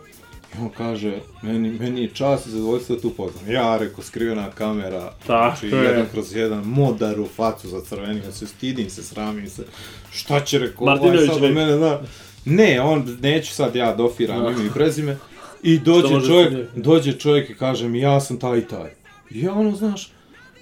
on 0.62 0.70
kaže, 0.70 1.20
meni, 1.41 1.70
meni 1.70 2.02
je 2.02 2.10
čast 2.14 2.47
i 2.47 2.50
zadovoljstvo 2.50 2.95
da 2.95 3.02
tu 3.02 3.10
poznam. 3.10 3.52
Ja, 3.52 3.78
reko, 3.78 4.02
skrivena 4.02 4.52
kamera, 4.52 5.14
Tako 5.28 5.56
znači, 5.60 5.76
je. 5.76 5.84
jedan 5.84 6.06
kroz 6.12 6.36
jedan, 6.36 6.64
modar 6.66 7.20
u 7.20 7.28
facu 7.28 7.68
za 7.68 7.82
crvenim, 7.82 8.24
ja 8.26 8.32
se 8.32 8.47
stidim 8.47 8.89
se, 8.89 9.04
sramim 9.04 9.50
se, 9.50 9.64
šta 10.12 10.39
će, 10.39 10.60
reko, 10.60 10.84
ovaj 10.86 11.28
sad 11.28 11.43
od 11.43 11.54
mene, 11.54 11.76
da, 11.76 12.02
ne, 12.45 12.82
on, 12.82 13.18
neću 13.22 13.54
sad 13.54 13.76
ja 13.76 13.95
dofiram 13.95 14.45
ime 14.45 14.66
i 14.66 14.70
prezime, 14.74 15.18
i 15.64 15.80
dođe 15.80 16.28
čovjek, 16.28 16.76
dođe 16.76 17.14
čovjek 17.14 17.50
i 17.50 17.56
kaže 17.56 17.88
mi, 17.88 18.00
ja 18.00 18.20
sam 18.20 18.39
taj 18.39 18.58
i 18.58 18.68
taj. 18.68 18.91
I 19.30 19.41
ja 19.41 19.54
ono, 19.54 19.76
znaš, 19.76 20.12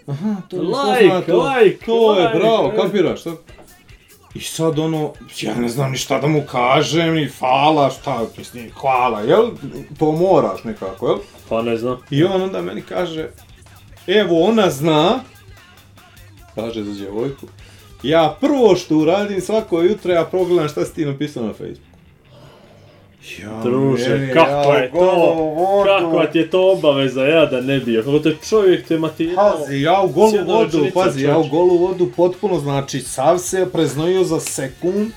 aha, 0.08 0.36
to 0.50 0.56
je 0.56 0.62
Like, 0.62 1.10
poznato, 1.10 1.50
like, 1.50 1.86
to 1.86 2.20
je, 2.20 2.26
like, 2.26 2.40
bravo, 2.40 2.74
kapiraš, 2.82 3.20
šta? 3.20 3.32
I 4.38 4.42
sad 4.42 4.80
ono, 4.80 5.14
ja 5.42 5.56
ne 5.56 5.70
znam 5.70 5.92
ni 5.92 5.98
šta 5.98 6.20
da 6.20 6.28
mu 6.28 6.44
kažem, 6.52 7.16
ni 7.16 7.30
hvala, 7.40 7.90
šta, 7.90 8.26
mislim, 8.38 8.72
hvala, 8.82 9.22
jel? 9.22 9.50
To 10.00 10.12
moraš 10.12 10.64
nekako, 10.64 11.08
jel? 11.08 11.18
Pa 11.50 11.62
ne 11.62 11.78
znam. 11.78 11.98
I 12.10 12.24
on 12.24 12.42
onda 12.42 12.62
meni 12.62 12.82
kaže, 12.82 13.30
evo 14.08 14.44
ona 14.44 14.70
zna, 14.70 15.20
kaže 16.56 16.84
za 16.84 16.94
djevojku, 16.94 17.48
ja 18.04 18.38
prvo 18.42 18.76
što 18.76 18.98
uradim 18.98 19.42
svako 19.42 19.82
jutro, 19.82 20.14
ja 20.14 20.26
progledam 20.26 20.70
šta 20.70 20.86
si 20.86 20.94
ti 20.94 21.06
napisao 21.06 21.44
na 21.44 21.54
Facebooku. 21.54 21.87
Druže, 23.64 24.10
meni, 24.10 24.34
kako 24.34 24.74
ja, 24.74 24.78
je 24.78 24.92
to? 24.92 24.98
vodu. 25.00 25.86
Kakva 25.86 26.26
ti 26.26 26.38
je 26.38 26.50
to 26.50 26.72
obaveza, 26.72 27.26
ja 27.26 27.46
da 27.46 27.62
ne 27.62 27.80
bio. 27.80 28.04
Kako 28.04 28.20
te 28.20 28.36
čovjek 28.50 28.88
te 28.88 28.98
matirao. 28.98 29.58
Pazi, 29.58 29.82
ja 29.82 30.02
u 30.02 30.08
golu 30.08 30.32
vodu, 30.46 30.64
rečenica, 30.78 31.00
pazi, 31.00 31.24
ja 31.24 31.38
u 31.38 31.48
golu 31.48 31.78
vodu 31.78 32.12
potpuno, 32.16 32.60
znači, 32.60 33.00
sav 33.00 33.38
se 33.38 33.68
preznojio 33.74 34.24
za 34.24 34.40
sekund. 34.40 35.12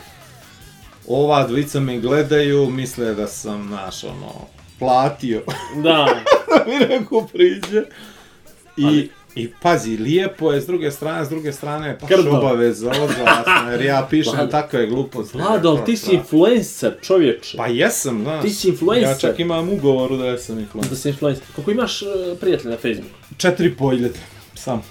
Ova 1.08 1.46
dvica 1.46 1.80
me 1.80 1.98
gledaju, 1.98 2.70
misle 2.70 3.14
da 3.14 3.26
sam, 3.26 3.66
znaš, 3.68 4.04
ono, 4.04 4.32
platio 4.78 5.42
Da. 5.76 5.82
da 5.82 6.64
mi 6.66 6.86
neko 6.86 7.26
priđe. 7.32 7.82
I, 8.76 8.84
Ali- 8.84 9.10
I 9.34 9.48
pazi, 9.62 9.96
lijepo 9.96 10.52
je 10.52 10.60
s 10.60 10.66
druge 10.66 10.90
strane, 10.90 11.24
s 11.24 11.28
druge 11.28 11.52
strane 11.52 11.98
baš 12.00 12.08
Krdo. 12.10 12.30
obaveza, 12.30 12.90
odvlasno, 12.90 13.70
jer 13.70 13.82
ja 13.82 14.06
pišem 14.10 14.50
takve 14.50 14.86
gluposti. 14.86 15.38
Vlado, 15.38 15.68
ali 15.68 15.84
ti 15.84 15.96
si 15.96 16.14
influencer, 16.14 16.92
čovječe. 17.02 17.56
Pa 17.56 17.66
jesam, 17.66 18.22
znaš. 18.22 18.42
Ti 18.42 18.50
si 18.50 18.68
influencer. 18.68 19.08
Ja 19.10 19.18
čak 19.18 19.38
imam 19.38 19.68
ugovoru 19.68 20.16
da 20.16 20.26
jesam 20.26 20.54
Da 20.56 20.60
influencer. 20.62 20.96
si 20.96 21.08
influencer. 21.08 21.44
Koliko 21.54 21.70
imaš 21.70 22.02
uh, 22.02 22.08
prijatelja 22.40 22.70
na 22.70 22.76
Facebooku? 22.76 23.14
Četiri 23.36 23.74
po 23.74 23.90
hiljade, 23.90 24.18
sam. 24.54 24.82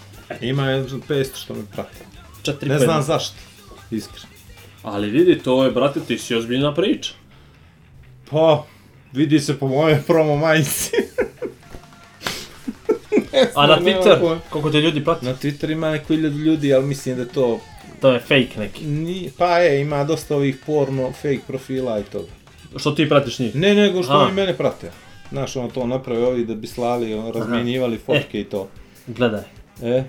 Ima 0.41 0.65
jedan 0.65 1.01
500 1.01 1.35
što 1.35 1.53
me 1.53 1.61
prate. 1.73 1.97
Četiri, 2.41 2.69
Ne 2.69 2.79
znam 2.79 3.03
zašto, 3.03 3.35
iskreno. 3.91 4.25
Ali 4.83 5.09
vidi, 5.09 5.39
to 5.39 5.65
je, 5.65 5.71
brate, 5.71 5.99
ti 5.99 6.17
si 6.17 6.35
ozbiljna 6.35 6.73
priča. 6.73 7.13
Pa, 8.31 8.65
vidi 9.13 9.39
se 9.39 9.59
po 9.59 9.67
moje 9.67 10.03
promo 10.07 10.37
majici. 10.37 10.91
A 13.55 13.67
na 13.67 13.79
Twitter, 13.79 14.37
koliko 14.49 14.69
te 14.69 14.81
ljudi 14.81 15.03
prati? 15.03 15.25
Na 15.25 15.33
Twitter 15.35 15.71
ima 15.71 15.91
neko 15.91 16.13
hiljadu 16.13 16.37
ljudi, 16.37 16.73
ali 16.73 16.85
mislim 16.85 17.17
da 17.17 17.25
to... 17.25 17.59
To 18.01 18.11
je 18.11 18.19
fake 18.19 18.49
neki. 18.57 18.85
Ni, 18.85 19.31
pa 19.37 19.57
je, 19.57 19.81
ima 19.81 20.03
dosta 20.03 20.35
ovih 20.35 20.57
porno, 20.65 21.11
fake 21.11 21.39
profila 21.47 21.99
i 21.99 22.03
toga. 22.03 22.27
Što 22.77 22.91
ti 22.91 23.09
pratiš 23.09 23.39
njih? 23.39 23.55
Ne, 23.55 23.75
nego 23.75 24.03
što 24.03 24.13
A. 24.13 24.17
oni 24.17 24.33
mene 24.33 24.57
prate. 24.57 24.91
Znaš, 25.29 25.55
ono 25.55 25.69
to 25.69 25.87
naprave 25.87 26.25
ovi 26.27 26.45
da 26.45 26.55
bi 26.55 26.67
slali, 26.67 27.13
ono, 27.13 27.31
razmjenjivali 27.31 27.97
fotke 27.97 28.41
i 28.41 28.43
to. 28.43 28.69
Gledaj, 29.07 29.41
E, 29.83 30.03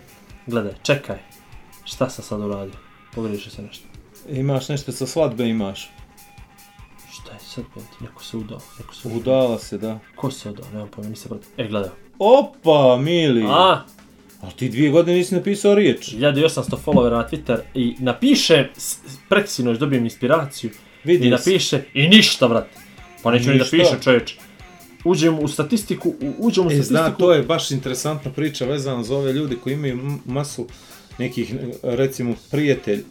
gledaj, 0.46 0.72
čekaj. 0.82 1.16
Šta 1.84 2.10
sam 2.10 2.24
sad 2.24 2.40
uradio? 2.40 2.74
Pogriješio 3.14 3.50
se 3.52 3.62
nešto. 3.62 3.84
imaš 4.28 4.68
nešto 4.68 4.92
sa 4.92 5.06
svadbe, 5.06 5.48
imaš. 5.48 5.90
Šta 7.12 7.32
je 7.32 7.38
sad? 7.40 7.64
Neko 8.00 8.24
se 8.24 8.36
udao, 8.36 8.60
neko 8.78 8.94
se 8.94 9.08
udao. 9.08 9.18
Udala 9.18 9.58
se, 9.58 9.78
da. 9.78 9.98
Ko 10.16 10.30
se 10.30 10.50
udao? 10.50 10.66
Nemam 10.72 10.88
pojma, 10.88 11.10
nisam 11.10 11.28
prati. 11.28 11.46
E, 11.62 11.68
gledaj. 11.68 11.90
Opa, 12.20 12.96
mili! 12.98 13.44
A, 13.44 13.84
A 14.42 14.50
ti 14.50 14.68
dvije 14.68 14.90
godine 14.90 15.16
nisi 15.16 15.34
napisao 15.34 15.74
riječ. 15.74 16.08
1800 16.08 16.62
followera 16.76 17.10
na 17.12 17.28
Twitter 17.28 17.58
i 17.74 17.94
napiše, 17.98 18.68
s- 18.76 18.96
preki 19.28 19.50
sinoć 19.50 19.78
dobijem 19.78 20.04
inspiraciju, 20.04 20.70
Vidi 21.04 21.26
i 21.26 21.30
napiše, 21.30 21.82
i 21.94 22.08
ništa, 22.08 22.48
brate. 22.48 22.78
Pa 23.22 23.30
neću 23.30 23.50
ni 23.50 23.58
da 23.58 23.64
Ništa. 23.64 23.76
piše, 23.76 24.02
čovječ. 24.02 24.34
Uđem 25.04 25.38
u 25.38 25.48
statistiku, 25.48 26.08
u- 26.10 26.14
uđem 26.38 26.64
u 26.64 26.68
E, 26.68 26.70
statistiku. 26.70 26.84
zna, 26.94 27.10
to 27.10 27.32
je 27.32 27.42
baš 27.42 27.70
interesantna 27.70 28.30
priča 28.30 28.64
vezana 28.64 29.02
za 29.02 29.16
ove 29.16 29.32
ljude 29.32 29.56
koji 29.56 29.74
imaju 29.74 29.92
m- 29.94 30.20
masu 30.26 30.66
nekih, 31.18 31.54
recimo, 31.82 32.34
prijatelj, 32.50 33.04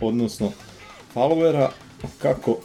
odnosno 0.00 0.52
followera, 1.14 1.68
kako, 2.18 2.60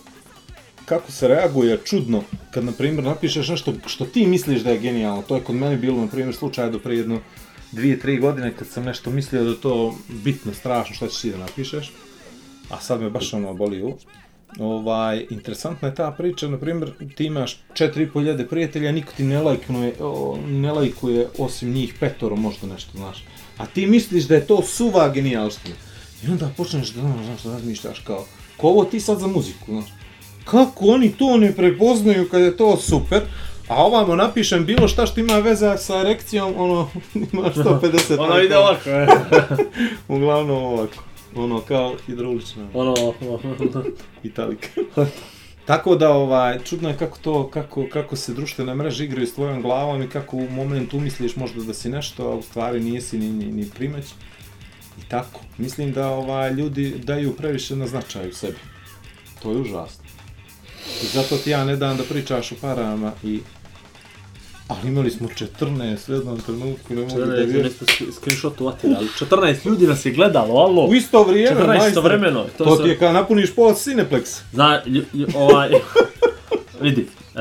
kako 0.90 1.12
se 1.12 1.28
reaguje 1.28 1.80
čudno 1.86 2.24
kad, 2.52 2.64
na 2.64 2.72
primjer, 2.72 3.04
napišeš 3.04 3.48
nešto 3.48 3.74
što 3.86 4.06
ti 4.06 4.26
misliš 4.26 4.62
da 4.62 4.72
je 4.72 4.80
genijalno. 4.80 5.22
To 5.22 5.36
je 5.36 5.44
kod 5.44 5.56
mene 5.56 5.78
bilo, 5.78 6.02
na 6.02 6.08
primjer, 6.08 6.36
slučaj 6.36 6.70
do 6.70 6.80
prije 6.80 7.00
jedno 7.00 7.20
dvije, 7.72 8.00
tri 8.00 8.18
godine 8.18 8.54
kad 8.60 8.68
sam 8.68 8.84
nešto 8.84 9.10
mislio 9.10 9.44
da 9.44 9.56
to 9.56 9.96
bitno, 10.08 10.54
strašno, 10.54 10.96
šta 10.96 11.08
ćeš 11.08 11.22
ti 11.22 11.32
da 11.32 11.38
napišeš. 11.38 11.92
A 12.70 12.80
sad 12.80 13.02
me 13.02 13.10
baš 13.10 13.34
ono 13.34 13.54
boli 13.54 13.84
u. 13.84 13.98
Ovaj, 14.60 15.26
interesantna 15.30 15.88
je 15.88 15.96
ta 15.96 16.12
priča, 16.12 16.48
na 16.48 16.58
primjer, 16.58 16.92
ti 17.16 17.26
imaš 17.26 17.60
4500 17.74 18.48
prijatelja, 18.50 18.92
niko 18.92 19.14
ti 19.18 19.24
ne 19.24 19.42
lajkuje, 19.42 19.94
o, 20.00 20.38
ne 20.48 20.72
lajkuje 20.72 21.28
osim 21.38 21.74
njih 21.74 21.94
petoro 22.00 22.36
možda 22.36 22.68
nešto, 22.68 22.98
znaš. 22.98 23.24
A 23.58 23.66
ti 23.66 23.86
misliš 23.86 24.24
da 24.24 24.36
je 24.36 24.48
to 24.48 24.64
suva 24.64 25.10
genijalština. 25.10 25.76
I 26.24 26.32
onda 26.32 26.50
počneš 26.58 26.90
da, 26.90 27.02
ono, 27.02 27.24
znaš, 27.24 27.44
da 27.44 27.52
razmišljaš 27.52 28.00
kao, 28.00 28.26
ko 28.58 28.68
ovo 28.68 28.86
ti 28.86 29.00
sad 29.00 29.20
za 29.20 29.28
muziku, 29.28 29.66
znaš. 29.72 29.90
Kako 30.52 30.86
oni 30.86 31.12
to 31.12 31.38
ne 31.38 31.56
prepoznaju 31.56 32.30
kad 32.30 32.42
je 32.42 32.58
to 32.58 32.78
super, 32.78 33.22
a 33.68 33.86
ovamo 33.86 34.16
napišem 34.16 34.66
bilo 34.66 34.88
šta 34.88 35.06
što 35.06 35.20
ima 35.20 35.34
veze 35.34 35.78
sa 35.78 36.00
erekcijom, 36.00 36.54
ono, 36.58 36.90
ima 37.34 37.44
150 37.56 38.20
Ono 38.20 38.40
ide 38.40 38.58
ovako, 38.58 38.90
e. 38.90 39.08
Uglavnom 40.16 40.64
ovako. 40.64 41.04
Ono, 41.36 41.60
kao 41.62 41.96
hidraulična 42.06 42.68
ono, 42.74 42.96
italika. 44.24 44.68
Tako 45.66 45.96
da, 45.96 46.12
ovaj, 46.12 46.60
čudno 46.64 46.90
je 46.90 46.98
kako 46.98 47.18
to, 47.18 47.50
kako, 47.50 47.86
kako 47.94 48.16
se 48.16 48.34
društvene 48.34 48.76
mreže 48.76 49.06
igraju 49.06 49.28
s 49.28 49.34
tvojom 49.34 49.62
glavom 49.62 50.02
i 50.02 50.10
kako 50.10 50.38
u 50.38 50.50
momentu 50.50 50.98
umisliš 50.98 51.36
možda 51.36 51.64
da 51.64 51.74
si 51.74 51.90
nešto, 51.90 52.32
a 52.32 52.36
u 52.36 52.42
stvari 52.42 52.80
nisi 52.80 53.18
ni, 53.18 53.30
ni, 53.30 53.46
ni 53.46 53.70
primać. 53.70 54.06
I 55.00 55.10
tako. 55.10 55.40
Mislim 55.58 55.92
da 55.92 56.10
ovaj, 56.10 56.54
ljudi 56.54 56.96
daju 57.04 57.36
previše 57.36 57.76
na 57.76 57.88
značaju 57.88 58.34
sebi. 58.34 58.58
To 59.44 59.52
je 59.52 59.58
užasno. 59.58 60.09
I 60.96 61.08
zato 61.08 61.38
ti 61.38 61.50
ja 61.50 61.64
ne 61.64 61.76
dam 61.76 61.98
da 61.98 62.04
pričaš 62.04 62.52
o 62.52 62.56
parama 62.58 63.12
i 63.24 63.40
Ali 64.68 64.88
imali 64.88 65.12
smo 65.12 65.28
14 65.30 66.10
u 66.10 66.14
jednom 66.14 66.40
trenutku, 66.40 66.94
ne 66.96 67.02
mogu 67.02 67.16
da 67.16 67.26
14, 67.26 67.36
vjerujem. 67.36 67.64
nešto 67.64 67.86
sk- 67.86 68.12
screenshot 68.14 68.62
uvatili, 68.62 68.96
ali 68.96 69.08
14 69.20 69.66
ljudi 69.66 69.88
nas 69.88 70.06
je 70.06 70.12
gledalo, 70.12 70.54
alo. 70.56 70.86
U 70.86 70.94
isto 70.94 71.24
vrijeme, 71.24 71.56
14 71.56 71.68
majstore. 71.68 71.90
istovremeno, 71.90 72.46
to 72.58 72.64
To, 72.64 72.76
sam- 72.76 72.84
ti 72.84 72.90
je 72.90 72.98
kao 72.98 73.14
napuniš 73.14 73.56
pola 73.56 73.74
Cineplex. 73.74 74.40
Zna, 74.54 74.82
ovaj, 75.36 75.70
vidi, 76.82 77.02
e, 77.36 77.40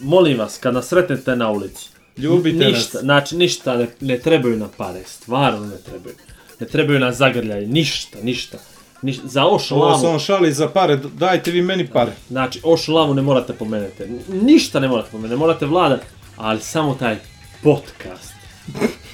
molim 0.00 0.38
vas, 0.38 0.58
kad 0.58 0.74
nas 0.74 0.88
sretnete 0.88 1.36
na 1.36 1.50
ulici, 1.50 1.88
Ljubite 2.18 2.56
ništa, 2.58 2.94
nas. 2.94 3.02
znači 3.02 3.36
ništa 3.36 3.76
ne, 3.76 3.88
ne 4.00 4.18
trebaju 4.18 4.56
na 4.56 4.68
pare, 4.68 5.00
stvarno 5.06 5.66
ne 5.66 5.76
trebaju. 5.78 6.14
Ne 6.60 6.66
trebaju 6.66 6.98
na 7.00 7.12
zagrljaj, 7.12 7.66
ništa, 7.68 8.18
ništa. 8.22 8.58
Ništa. 9.02 9.22
Za 9.28 9.46
oš 9.46 9.70
Ovo 9.72 9.98
se 9.98 10.06
on 10.06 10.18
šali 10.18 10.52
za 10.52 10.68
pare, 10.68 10.96
dajte 10.96 11.50
vi 11.50 11.62
meni 11.62 11.86
pare. 11.88 12.12
znači 12.28 12.60
oš 12.64 12.88
lavu 12.88 13.14
ne 13.14 13.22
morate 13.22 13.52
pomenuti. 13.52 14.02
Ništa 14.28 14.80
ne 14.80 14.88
morate 14.88 15.08
pomenuti, 15.10 15.30
ne 15.30 15.36
morate 15.36 15.66
vladat, 15.66 16.00
ali 16.36 16.60
samo 16.60 16.94
taj 16.94 17.16
podcast. 17.62 18.32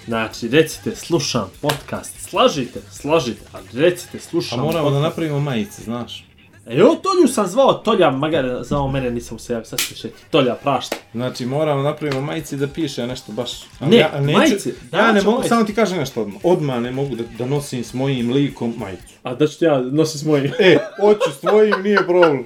Znači, 0.06 0.48
recite, 0.48 0.96
slušam 0.96 1.50
podcast, 1.60 2.28
slažite, 2.28 2.80
slažite, 2.90 3.40
ali 3.52 3.64
recite, 3.72 4.16
A 4.18 4.20
slušam 4.20 4.58
moramo 4.60 4.90
da 4.90 4.96
podcast. 4.96 5.02
napravimo 5.02 5.40
majice, 5.40 5.82
znaš. 5.82 6.24
E, 6.68 6.82
o, 6.82 6.94
Tolju 6.94 7.28
sam 7.28 7.46
zvao, 7.46 7.72
Tolja, 7.72 8.10
magar, 8.10 8.58
zvao 8.62 8.88
mene, 8.88 9.10
nisam 9.10 9.38
se 9.38 9.52
javio, 9.52 9.64
sad 9.64 9.80
se 9.80 9.94
šeti. 9.94 10.14
Tolja, 10.30 10.54
prašta. 10.54 10.96
Znači, 11.12 11.46
moramo 11.46 11.82
da 11.82 11.88
napravimo 11.88 12.20
majice 12.20 12.56
da 12.56 12.66
piše 12.66 13.06
nešto 13.06 13.32
baš... 13.32 13.50
Ne, 13.80 13.96
ja, 13.96 14.10
neću- 14.20 14.38
majice, 14.38 14.70
Ja 14.92 15.12
ne 15.12 15.20
ću 15.20 15.30
mogu, 15.30 15.42
samo 15.48 15.64
ti 15.64 15.74
kažem 15.74 15.98
nešto 15.98 16.22
odmah. 16.22 16.40
Odmah 16.44 16.80
ne 16.80 16.90
mogu 16.90 17.16
da, 17.16 17.22
da 17.38 17.46
nosim 17.46 17.84
s 17.84 17.94
mojim 17.94 18.32
likom 18.32 18.74
majicu. 18.78 19.02
A 19.22 19.34
da 19.34 19.46
ću 19.46 19.58
ti 19.58 19.64
ja 19.64 19.80
nosim 19.80 20.20
s 20.20 20.24
mojim. 20.24 20.52
E, 20.58 20.78
hoću 21.00 21.30
s 21.38 21.40
tvojim, 21.40 21.74
nije 21.82 22.06
problem. 22.06 22.44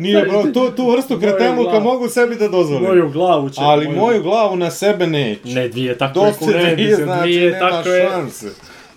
Nije 0.00 0.28
problem, 0.28 0.52
tu, 0.52 0.70
tu 0.76 0.90
vrstu 0.90 1.18
kretenluka 1.18 1.70
glavu. 1.70 1.84
mogu 1.84 2.08
sebi 2.08 2.36
da 2.36 2.48
dozvolim. 2.48 2.88
Moju 2.88 3.10
glavu 3.10 3.50
će. 3.50 3.60
Ali 3.60 3.88
moju 3.88 4.22
glavu 4.22 4.56
na 4.56 4.70
sebe 4.70 5.06
neću. 5.06 5.48
Ne, 5.48 5.68
dvije 5.68 5.98
tako 5.98 6.20
je 6.20 6.26
Dosta 6.26 6.46
dvije, 6.74 6.96
znači 6.96 7.22
dvije 7.22 7.52
nema 7.52 7.70
tako 7.70 7.88
je. 7.88 8.10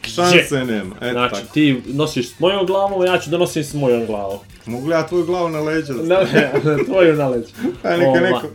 Šanse. 0.10 0.66
Nema, 0.66 0.96
eto 1.02 1.12
Znači, 1.12 1.36
tako. 1.36 1.54
ti 1.54 1.82
nosiš 1.86 2.30
s 2.30 2.40
mojom 2.40 2.66
glavom, 2.66 3.06
ja 3.06 3.20
ću 3.20 3.30
da 3.30 3.38
nosim 3.38 3.64
s 3.64 3.74
mojom 3.74 4.06
glavom. 4.06 4.38
Mogu 4.66 4.88
li 4.88 4.94
ja 4.94 5.08
tvoju 5.08 5.26
glavu 5.26 5.50
na 5.50 5.60
leđa 5.60 5.94
da 5.94 6.02
Ne, 6.04 6.28
stavim? 6.28 6.78
ne, 6.78 6.84
tvoju 6.86 7.16
na 7.16 7.28
leđu. 7.28 7.48
Aj, 7.84 7.98
neka 7.98 8.10
Ova. 8.10 8.20
neko... 8.20 8.48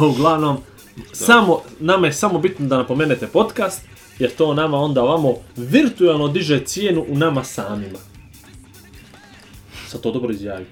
Uglavnom, 0.06 0.56
samo, 1.12 1.62
nama 1.80 2.06
je 2.06 2.12
samo 2.12 2.38
bitno 2.38 2.66
da 2.66 2.76
napomenete 2.76 3.26
podcast, 3.26 3.82
jer 4.18 4.30
to 4.30 4.54
nama 4.54 4.78
onda 4.78 5.02
ovamo 5.02 5.34
virtualno 5.56 6.28
diže 6.28 6.64
cijenu 6.64 7.04
u 7.08 7.16
nama 7.18 7.44
samima. 7.44 7.98
Sad 9.88 10.00
to 10.00 10.12
dobro 10.12 10.32
izjavi. 10.32 10.66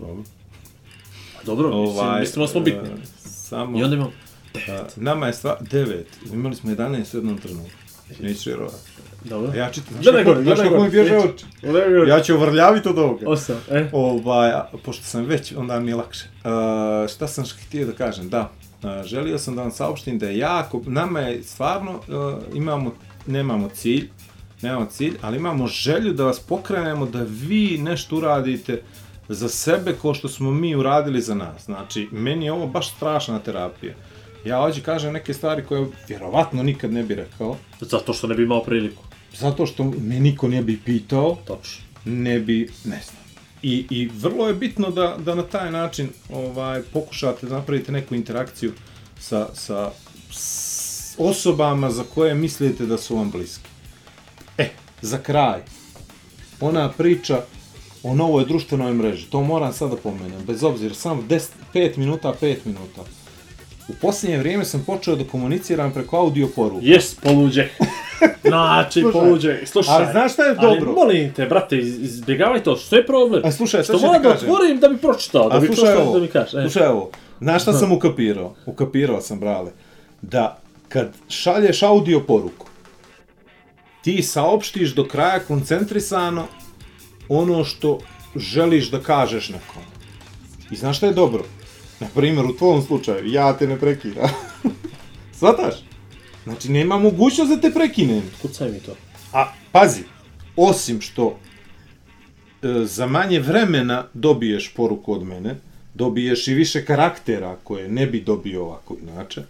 Dobro. 0.00 0.22
Dobro, 1.44 1.82
mislim, 1.82 2.20
mislimo 2.20 2.46
da 2.46 2.52
smo 2.52 2.60
bitni. 2.60 2.88
e, 2.88 3.06
Samo... 3.28 3.78
I 3.78 3.82
onda 3.82 3.96
imamo, 3.96 4.12
a, 4.68 4.82
nama 4.96 5.26
je 5.26 5.32
stvar... 5.32 5.56
Devet. 5.60 6.06
Imali 6.32 6.54
smo 6.56 6.70
11 6.70 7.14
u 7.14 7.18
jednom 7.18 7.38
trenutku. 7.38 7.70
Neću 8.20 8.50
vjerovati. 8.50 8.76
dobro. 9.24 9.52
Ja 9.54 9.70
čitam, 9.70 9.92
znaš 9.92 10.04
Gledaj 10.04 10.24
kako, 10.24 10.34
gore, 10.34 10.44
znaš 10.44 10.56
gledaj 10.56 10.72
kako 10.72 10.84
mi 10.84 10.90
bježe 10.90 11.16
oči? 11.16 11.44
Ja... 12.08 12.22
Ću 12.22 12.34
uvrljaviti 12.34 12.88
od 12.88 12.98
ovoga. 12.98 13.28
Osam, 13.28 13.56
e. 13.70 13.88
Ovaj, 13.92 14.52
pošto 14.84 15.04
sam 15.04 15.24
već, 15.24 15.52
onda 15.56 15.80
mi 15.80 15.90
je 15.90 15.94
lakše. 15.94 16.24
Uh, 16.44 17.10
šta 17.10 17.28
sam 17.28 17.44
htio 17.66 17.86
da 17.86 17.92
kažem? 17.92 18.28
Da, 18.28 18.50
uh, 18.82 19.04
želio 19.04 19.38
sam 19.38 19.56
da 19.56 19.62
vam 19.62 19.70
saopštim 19.70 20.18
da 20.18 20.28
je 20.28 20.38
jako, 20.38 20.82
nama 20.86 21.20
je 21.20 21.42
stvarno, 21.42 21.92
uh, 21.92 22.34
imamo, 22.54 22.94
nemamo 23.26 23.68
cilj, 23.68 24.10
nemamo 24.62 24.86
cilj, 24.86 25.14
ali 25.22 25.36
imamo 25.36 25.66
želju 25.66 26.12
da 26.12 26.24
vas 26.24 26.40
pokrenemo 26.40 27.06
da 27.06 27.24
vi 27.28 27.78
nešto 27.82 28.16
uradite 28.16 28.82
za 29.28 29.48
sebe 29.48 29.94
kao 30.02 30.14
što 30.14 30.28
smo 30.28 30.50
mi 30.50 30.76
uradili 30.76 31.20
za 31.20 31.34
nas. 31.34 31.64
Znači, 31.64 32.08
meni 32.12 32.44
je 32.44 32.52
ovo 32.52 32.66
baš 32.66 32.94
strašna 32.96 33.38
terapija. 33.38 33.94
Ja 34.46 34.60
hoću 34.60 34.80
kažem 34.82 35.12
neke 35.12 35.34
stvari 35.34 35.64
koje 35.64 35.86
vjerovatno 36.08 36.62
nikad 36.62 36.92
ne 36.92 37.02
bi 37.02 37.14
rekao, 37.14 37.56
Zato 37.80 38.12
što 38.12 38.26
ne 38.26 38.34
bi 38.34 38.42
imao 38.42 38.62
priliku. 38.62 39.02
zato 39.32 39.66
što 39.66 39.84
me 39.84 40.20
niko 40.20 40.48
ne 40.48 40.62
bi 40.62 40.80
pitao, 40.84 41.36
Točno. 41.46 41.84
ne 42.04 42.40
bi, 42.40 42.70
ne 42.84 43.00
znam. 43.04 43.22
I, 43.62 43.86
i 43.90 44.10
vrlo 44.14 44.48
je 44.48 44.54
bitno 44.54 44.90
da, 44.90 45.16
da 45.18 45.34
na 45.34 45.42
taj 45.42 45.70
način 45.70 46.08
ovaj 46.32 46.82
pokušate 46.82 47.46
da 47.46 47.54
napravite 47.54 47.92
neku 47.92 48.14
interakciju 48.14 48.72
sa, 49.18 49.48
sa 49.54 49.90
s 50.30 51.14
osobama 51.18 51.90
za 51.90 52.04
koje 52.14 52.34
mislite 52.34 52.86
da 52.86 52.98
su 52.98 53.16
vam 53.16 53.30
bliske. 53.30 53.68
E, 54.58 54.68
za 55.02 55.18
kraj, 55.18 55.60
ona 56.60 56.92
priča 56.92 57.42
o 58.02 58.14
novoj 58.14 58.44
društvenoj 58.44 58.92
mreži, 58.92 59.26
to 59.26 59.42
moram 59.42 59.72
sad 59.72 59.90
da 59.90 59.96
pomenem, 59.96 60.44
bez 60.46 60.62
obzira, 60.64 60.94
samo 60.94 61.22
10, 61.22 61.48
5 61.74 61.98
minuta, 61.98 62.34
5 62.42 62.56
minuta. 62.64 63.02
U 63.88 63.94
posljednje 63.94 64.38
vrijeme 64.38 64.64
sam 64.64 64.84
počeo 64.84 65.16
da 65.16 65.24
komuniciram 65.24 65.92
preko 65.92 66.16
audio 66.16 66.48
poruka. 66.48 66.80
Jes, 66.82 67.14
poluđe. 67.14 67.68
Znači, 68.42 69.00
Slušaj, 69.00 69.12
poluđe. 69.12 69.66
Slušaj. 69.66 69.94
ali 69.94 70.06
znaš 70.10 70.32
šta 70.32 70.42
je 70.42 70.54
dobro? 70.54 70.68
Ali 70.86 70.94
molim 70.94 71.32
te, 71.32 71.46
brate, 71.46 71.78
iz- 71.78 71.98
izbjegaj 71.98 72.62
to. 72.62 72.76
Što 72.76 72.96
je 72.96 73.06
problem? 73.06 73.42
A 73.44 73.52
slušaj, 73.52 73.82
što 73.82 73.92
ću 73.92 74.06
moram 74.06 74.22
da 74.22 74.28
otvorim 74.28 74.80
da 74.80 74.88
bi 74.88 74.96
pročitao. 74.96 75.48
Da 75.48 75.60
bi 75.60 75.66
slušaj 75.66 75.84
pročitao 75.84 76.02
ovo, 76.02 76.14
da 76.14 76.20
mi 76.20 76.28
kažeš. 76.28 76.54
E. 76.54 76.60
slušaj 76.62 76.86
ovo, 76.86 77.10
znaš 77.40 77.62
šta 77.62 77.72
sam 77.72 77.92
ukapirao? 77.92 78.54
Ukapirao 78.66 79.20
sam, 79.20 79.40
brale, 79.40 79.70
da 80.22 80.58
kad 80.88 81.12
šalješ 81.28 81.82
audio 81.82 82.20
poruku, 82.20 82.66
ti 84.02 84.22
saopštiš 84.22 84.94
do 84.94 85.04
kraja 85.04 85.38
koncentrisano 85.40 86.46
ono 87.28 87.64
što 87.64 87.98
želiš 88.36 88.90
da 88.90 89.00
kažeš 89.00 89.48
nekom. 89.48 89.82
I 90.70 90.76
znaš 90.76 90.96
šta 90.96 91.06
je 91.06 91.12
dobro? 91.12 91.44
На 92.00 92.08
пример, 92.12 92.44
у 92.44 92.52
твојот 92.52 92.84
случај, 92.84 93.24
ја 93.32 93.48
те 93.58 93.66
не 93.66 93.78
прекина. 93.80 94.28
Сваташ? 95.38 95.80
Значи 96.44 96.68
нема 96.70 96.98
могуќност 97.00 97.54
да 97.54 97.60
те 97.60 97.72
прекине. 97.72 98.20
Куцај 98.42 98.72
ми 98.72 98.80
тоа. 98.84 98.96
А 99.32 99.48
пази, 99.72 100.04
осим 100.56 101.00
што 101.00 101.36
за 102.62 103.08
мање 103.08 103.40
времена 103.40 104.06
добиеш 104.14 104.68
поруку 104.74 105.16
од 105.16 105.24
мене, 105.24 105.56
добиеш 105.94 106.46
и 106.48 106.54
више 106.54 106.84
карактера 106.84 107.56
кој 107.64 107.88
не 107.88 108.06
би 108.06 108.20
добио 108.20 108.66
овако 108.66 108.96
иначе. 109.00 109.46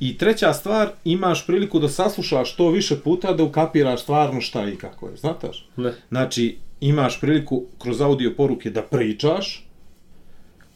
И 0.00 0.14
трета 0.18 0.54
ствар, 0.54 0.94
имаш 1.04 1.44
прилику 1.46 1.80
да 1.80 1.88
саслушаш 1.88 2.48
што 2.48 2.70
више 2.70 2.96
пута 3.02 3.34
да 3.34 3.44
укапираш 3.44 4.06
стварно 4.06 4.40
шта 4.40 4.68
и 4.70 4.76
како 4.78 5.10
е, 5.12 5.16
знаташ? 5.16 5.66
Не. 5.76 5.92
Значи, 6.08 6.58
имаш 6.80 7.20
прилику 7.20 7.66
кроз 7.78 8.00
аудио 8.00 8.34
поруке 8.34 8.70
да 8.70 8.82
причаш, 8.82 9.67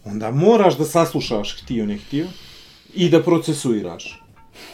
onda 0.05 0.31
moraš 0.31 0.79
da 0.79 0.85
saslušaš 0.85 1.63
htio 1.63 1.87
ne 1.87 1.97
htio 1.99 2.27
i 2.95 3.09
da 3.09 3.23
procesuiraš. 3.23 4.23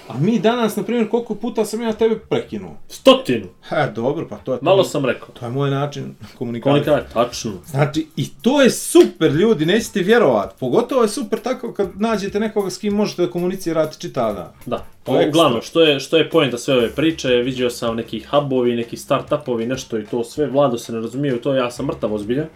A 0.09 0.18
mi 0.18 0.39
danas, 0.39 0.76
na 0.76 0.83
primjer, 0.83 1.09
koliko 1.09 1.35
puta 1.35 1.64
sam 1.64 1.83
ja 1.83 1.93
tebe 1.93 2.18
prekinuo? 2.18 2.76
Stotinu. 2.89 3.47
Ha, 3.62 3.87
dobro, 3.87 4.26
pa 4.29 4.37
to 4.37 4.53
je... 4.53 4.59
Malo 4.62 4.85
sam 4.85 5.05
rekao. 5.05 5.29
To 5.29 5.47
je 5.47 5.51
moj 5.53 5.70
način 5.70 6.14
komunikacije. 6.39 6.85
Komunikaj, 6.85 7.12
tačno. 7.12 7.53
Znači, 7.66 8.07
i 8.16 8.29
to 8.43 8.62
je 8.62 8.70
super, 8.70 9.33
ljudi, 9.33 9.66
nećete 9.66 10.01
vjerovat. 10.01 10.59
Pogotovo 10.61 11.03
je 11.03 11.09
super 11.09 11.39
tako 11.41 11.72
kad 11.72 11.89
nađete 12.01 12.41
nekoga 12.41 12.70
s 12.70 12.79
kim 12.79 12.95
možete 12.95 13.26
da 13.26 13.31
komunicirate 13.31 13.97
čitav 13.99 14.35
dan. 14.35 14.53
Da. 14.66 14.87
To 15.05 15.20
je 15.20 15.29
Uglavnom, 15.29 15.59
ekstra. 15.59 15.70
što 15.70 15.83
je, 15.83 16.01
što 16.01 16.16
je 16.16 16.31
pojenta 16.31 16.59
sve 16.59 16.74
ove 16.74 16.91
priče, 16.91 17.29
vidio 17.29 17.70
sam 17.70 17.97
neki 17.97 18.20
hubovi, 18.31 18.76
neki 18.76 18.97
start-upovi, 18.97 19.66
nešto 19.66 19.99
i 19.99 20.05
to 20.05 20.24
sve, 20.24 20.47
Vlado 20.47 20.79
se 20.79 20.93
ne 20.93 21.01
razumije 21.01 21.35
u 21.35 21.41
to, 21.41 21.55
ja 21.55 21.70
sam 21.70 21.87
mrtav 21.87 22.14
ozbiljan, 22.14 22.47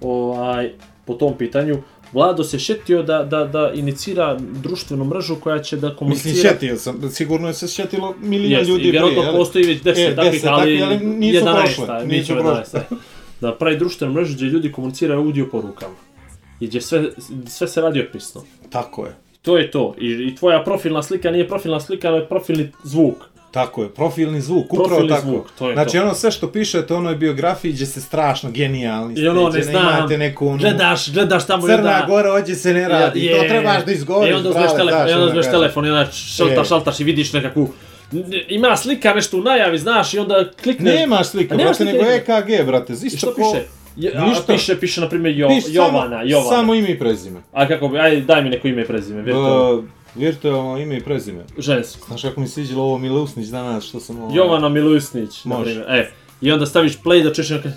ovaj, 0.00 0.72
po 1.04 1.14
tom 1.14 1.34
pitanju. 1.38 1.82
Vlado 2.12 2.44
se 2.44 2.58
šetio 2.58 3.02
da, 3.02 3.24
da, 3.24 3.44
da 3.44 3.72
inicira 3.74 4.38
društvenu 4.40 5.04
mržu 5.04 5.36
koja 5.36 5.62
će 5.62 5.76
da 5.76 5.96
komunicira... 5.96 6.34
Mislim, 6.34 6.52
šetio 6.52 6.76
sam, 6.76 7.10
sigurno 7.10 7.48
je 7.48 7.54
se 7.54 7.68
šetilo 7.68 8.14
milijon 8.20 8.52
Jest, 8.52 8.70
ljudi 8.70 8.88
i 8.88 8.90
vjerojatno 8.90 9.32
postoji 9.32 9.64
već 9.64 9.82
10 9.82 10.12
E, 10.12 10.16
takvih, 10.16 10.42
10 10.42 10.48
ali, 10.48 10.78
takvih, 10.78 10.84
ali 10.84 11.16
nisu 11.16 11.44
11, 11.44 11.52
prošle, 11.52 12.06
nisu 12.06 12.32
prošle. 12.32 12.50
11, 12.50 12.76
aj. 12.76 12.98
Da 13.40 13.54
pravi 13.54 13.76
društvenu 13.76 14.14
mrežu 14.14 14.34
gdje 14.34 14.44
ljudi 14.44 14.72
komuniciraju 14.72 15.20
audio 15.20 15.48
porukama. 15.50 15.94
I 16.60 16.66
gdje 16.66 16.80
sve, 16.80 17.04
sve 17.46 17.68
se 17.68 17.80
radi 17.80 18.06
opisno. 18.08 18.44
Tako 18.70 19.06
je. 19.06 19.16
To 19.42 19.58
je 19.58 19.70
to. 19.70 19.94
I, 19.98 20.06
I 20.06 20.36
tvoja 20.36 20.64
profilna 20.64 21.02
slika 21.02 21.30
nije 21.30 21.48
profilna 21.48 21.80
slika, 21.80 22.10
nego 22.10 22.22
je 22.22 22.28
profilni 22.28 22.68
zvuk. 22.84 23.16
Tako 23.50 23.82
je, 23.82 23.88
profilni 23.88 24.40
zvuk, 24.40 24.64
upravo 24.64 24.88
Profilni 24.88 25.08
tako. 25.10 25.22
zvuk, 25.22 25.46
to 25.52 25.68
je 25.68 25.74
znači 25.74 25.92
to. 25.92 26.02
ono 26.02 26.14
sve 26.14 26.30
što 26.30 26.48
pišete, 26.48 26.94
ono 26.94 27.10
je 27.10 27.16
biografiji 27.16 27.72
gdje 27.72 27.86
ste 27.86 28.00
strašno 28.00 28.50
genijalni. 28.50 29.20
I 29.20 29.28
ono 29.28 29.50
ste, 29.50 29.58
ne 29.58 29.64
znam, 29.64 29.98
Imate 29.98 30.18
neku 30.18 30.48
onu... 30.48 30.58
gledaš, 30.58 31.10
gledaš 31.10 31.46
tamo 31.46 31.66
i 31.66 31.70
Crna. 31.70 32.04
Gora, 32.06 32.32
ođe 32.32 32.54
se 32.54 32.74
ne 32.74 32.88
radi, 32.88 33.30
to 33.32 33.48
trebaš 33.48 33.84
da 33.84 33.92
izgovoriš, 33.92 34.30
I 34.30 34.34
onda 34.34 34.48
uzmeš 34.48 34.64
brale, 34.64 34.76
telefon, 34.76 34.94
znaš 34.96 35.08
i 35.08 35.12
onda 35.12 35.22
ono 35.22 35.30
uzmeš 35.30 35.46
telefon 35.46 35.86
i 35.86 35.90
onda 35.90 36.06
šaltaš, 36.12 36.58
E. 36.58 36.68
šaltaš 36.68 37.00
i 37.00 37.04
vidiš 37.04 37.32
nekakvu... 37.32 37.68
Ima 38.48 38.76
slika 38.76 39.14
nešto 39.14 39.38
u 39.38 39.42
najavi, 39.42 39.78
znaš, 39.78 40.14
i 40.14 40.18
onda 40.18 40.44
klikneš... 40.62 40.94
Nemaš 40.94 41.26
slika, 41.26 41.54
A 41.54 41.58
nemaš 41.58 41.78
brate, 41.78 41.92
nego 41.92 42.04
EKG, 42.04 42.66
brate, 42.66 42.92
I 42.92 43.06
isto 43.06 43.18
što 43.18 43.26
ko- 43.32 43.52
piše? 43.52 43.64
Je, 43.96 44.12
a, 44.16 44.24
Ništa. 44.24 44.42
piše, 44.46 44.80
piše, 44.80 45.00
na 45.00 45.08
primjer, 45.08 45.38
jo, 45.38 45.48
Piš 45.48 45.64
Jovana, 45.68 46.02
samo, 46.10 46.22
Jovana. 46.24 46.50
Samo 46.50 46.74
ime 46.74 46.90
i 46.90 46.98
prezime. 46.98 47.40
A 47.52 47.68
kako 47.68 47.88
bi, 47.88 47.98
ajde, 47.98 48.20
daj 48.20 48.42
mi 48.42 48.50
neko 48.50 48.68
ime 48.68 48.82
i 48.82 48.86
prezime. 48.86 49.32
Uh, 49.34 49.84
virtualno 50.14 50.78
ime 50.78 50.96
i 50.96 51.02
prezime. 51.02 51.44
Žensko. 51.58 52.06
Znaš 52.06 52.22
kako 52.22 52.40
mi 52.40 52.46
se 52.46 52.54
sviđalo 52.54 52.82
ovo 52.82 52.98
Milusnić 52.98 53.48
danas, 53.48 53.84
što 53.84 54.00
sam 54.00 54.22
ovo... 54.22 54.36
Jovana 54.36 54.68
Milusnić, 54.68 55.44
na 55.44 55.56
Može. 55.58 55.70
primjer. 55.70 56.00
E, 56.00 56.12
i 56.40 56.52
onda 56.52 56.66
staviš 56.66 56.98
play 56.98 57.24
da 57.24 57.34
čuješ 57.34 57.50
neka... 57.50 57.70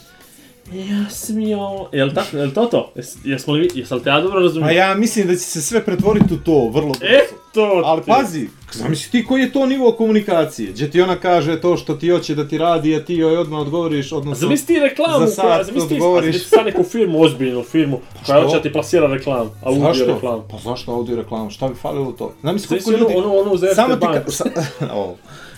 Ja 0.71 1.09
smio... 1.09 1.59
Jel, 1.91 2.13
ta, 2.13 2.25
jel 2.33 2.51
to 2.51 2.65
to? 2.65 2.91
Jes, 2.95 3.17
jesmo 3.23 3.53
li, 3.53 3.69
jesam 3.75 3.99
te 3.99 4.09
ja 4.09 4.21
dobro 4.21 4.39
razumio? 4.39 4.67
A 4.67 4.71
ja 4.71 4.95
mislim 4.95 5.27
da 5.27 5.33
će 5.33 5.39
se 5.39 5.61
sve 5.61 5.85
pretvoriti 5.85 6.33
u 6.33 6.37
to, 6.37 6.69
vrlo 6.69 6.89
brzo. 6.89 7.05
Eto 7.05 7.81
Ali 7.85 8.01
ti. 8.01 8.07
pazi, 8.07 8.47
zamisli 8.71 9.11
ti 9.11 9.25
koji 9.27 9.41
je 9.41 9.51
to 9.51 9.65
nivo 9.65 9.91
komunikacije, 9.91 10.71
gdje 10.71 10.91
ti 10.91 11.01
ona 11.01 11.15
kaže 11.15 11.61
to 11.61 11.77
što 11.77 11.93
ti 11.93 12.09
hoće 12.09 12.35
da 12.35 12.47
ti 12.47 12.57
radi, 12.57 12.95
a 12.95 13.05
ti 13.05 13.13
joj 13.15 13.37
odmah 13.37 13.61
odgovoriš, 13.61 14.11
odnosno... 14.11 14.47
Zamisli 14.47 14.67
ti 14.67 14.79
reklamu, 14.79 15.25
Za 15.25 15.27
sat 15.27 15.45
koja, 15.45 15.63
zamisli 15.63 15.87
ti, 15.87 15.93
odgovoriš. 15.93 16.47
sad 16.47 16.65
neku 16.65 16.83
firmu, 16.83 17.21
ozbiljnu 17.21 17.63
firmu, 17.63 17.99
koja 18.25 18.37
što? 18.37 18.43
hoće 18.43 18.55
da 18.57 18.61
ti 18.61 18.71
plasira 18.73 19.07
reklamu, 19.07 19.49
audio 19.63 19.83
Zašto? 19.83 20.05
reklamu. 20.05 20.43
Pa 20.51 20.57
zašto 20.57 20.91
audio 20.91 21.15
reklamu? 21.15 21.49
Šta 21.49 21.67
bi 21.67 21.75
falilo 21.75 22.11
to? 22.11 22.33
Zamisli 22.43 22.67
koliko 22.67 22.91
Zamisli 22.91 23.01
ljudi... 23.03 23.15
ono, 23.17 23.33
ono, 23.33 23.41
ono 23.41 23.57
za 23.57 23.73
Samo 23.75 23.93
Erste 23.93 23.99
ti 23.99 24.07
Bank. 24.07 24.25
ka... 24.25 24.31
Sa... 24.31 24.43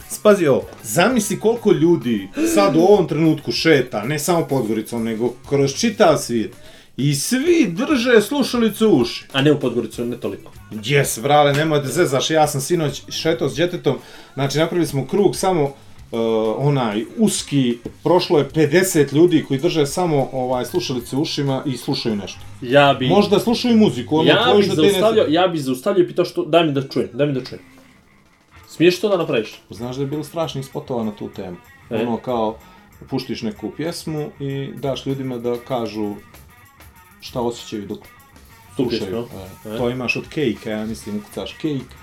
Spazi 0.09 0.47
ovo, 0.47 0.63
zamisli 0.83 1.39
koliko 1.39 1.71
ljudi 1.71 2.29
sad 2.53 2.75
u 2.75 2.79
ovom 2.79 3.07
trenutku 3.07 3.51
šeta, 3.51 4.03
ne 4.03 4.19
samo 4.19 4.47
Podgoricom, 4.47 5.03
nego 5.03 5.33
kroz 5.49 5.73
čitav 5.73 6.17
svijet. 6.17 6.51
I 6.97 7.15
svi 7.15 7.67
drže 7.67 8.21
slušalicu 8.21 8.89
u 8.89 8.97
uši. 8.97 9.25
A 9.33 9.41
ne 9.41 9.51
u 9.51 9.59
Podgoricu, 9.59 10.05
ne 10.05 10.17
toliko. 10.17 10.51
Jes, 10.83 11.17
vrale, 11.17 11.53
nemoj 11.53 11.79
da 11.79 11.87
zezaš, 11.87 12.29
ja 12.29 12.47
sam 12.47 12.61
sinoć 12.61 13.01
šetao 13.09 13.49
s 13.49 13.55
djetetom, 13.55 13.95
znači 14.33 14.57
napravili 14.57 14.87
smo 14.87 15.07
krug 15.07 15.35
samo 15.35 15.63
uh, 15.63 15.71
onaj 16.57 17.05
uski, 17.17 17.77
prošlo 18.03 18.39
je 18.39 18.49
50 18.49 19.13
ljudi 19.13 19.45
koji 19.47 19.59
drže 19.59 19.85
samo 19.85 20.29
ovaj 20.31 20.65
slušalice 20.65 21.15
u 21.15 21.21
ušima 21.21 21.63
i 21.65 21.77
slušaju 21.77 22.15
nešto. 22.15 22.39
Ja 22.61 22.93
bi... 22.99 23.07
Možda 23.07 23.39
slušaju 23.39 23.77
muziku, 23.77 24.17
ono 24.17 24.29
ja 24.29 24.43
tvoju 24.43 24.61
bi 24.61 24.69
ti 24.69 24.81
ne 24.81 25.33
ja 25.33 25.47
bi 25.47 25.59
zaustavljao 25.59 26.03
i 26.03 26.07
pitao 26.07 26.25
što, 26.25 26.45
daj 26.45 26.63
mi 26.63 26.71
da 26.71 26.87
čujem, 26.87 27.09
daj 27.13 27.27
mi 27.27 27.33
da 27.33 27.45
čujem. 27.45 27.74
Smiješ 28.75 28.99
to 28.99 29.09
da 29.09 29.17
napraviš? 29.17 29.61
Znaš 29.69 29.95
da 29.95 30.01
je 30.01 30.07
bilo 30.07 30.23
strašnih 30.23 30.65
spotova 30.65 31.03
na 31.03 31.11
tu 31.11 31.29
temu. 31.29 31.57
E. 31.89 31.95
Ono 31.95 32.17
kao, 32.17 32.57
puštiš 33.09 33.41
neku 33.41 33.71
pjesmu 33.77 34.29
i 34.39 34.71
daš 34.75 35.05
ljudima 35.05 35.37
da 35.37 35.57
kažu 35.67 36.15
šta 37.21 37.41
osjećaju 37.41 37.85
dok 37.87 37.99
slušaju. 38.75 39.27
E, 39.65 39.69
E. 39.69 39.77
To 39.77 39.89
imaš 39.89 40.15
od 40.15 40.23
cake 40.23 40.69
ja 40.69 40.85
mislim, 40.85 41.17
ukucaš 41.17 41.51
cake 41.51 41.95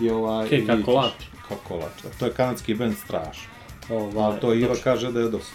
i 0.00 0.10
ovaj... 0.10 0.44
Cake 0.44 0.56
i 0.56 0.66
kako 0.66 0.92
lač. 0.92 1.12
Kako 1.48 1.76
lač. 1.76 2.14
To 2.18 2.26
je 2.26 2.32
kanadski 2.32 2.74
band 2.74 2.94
Straš. 3.04 3.48
Ovaj, 3.90 4.36
A 4.36 4.40
to 4.40 4.54
Iva 4.54 4.66
znači, 4.66 4.82
kaže 4.82 5.12
da 5.12 5.20
je 5.20 5.28
dosta. 5.28 5.54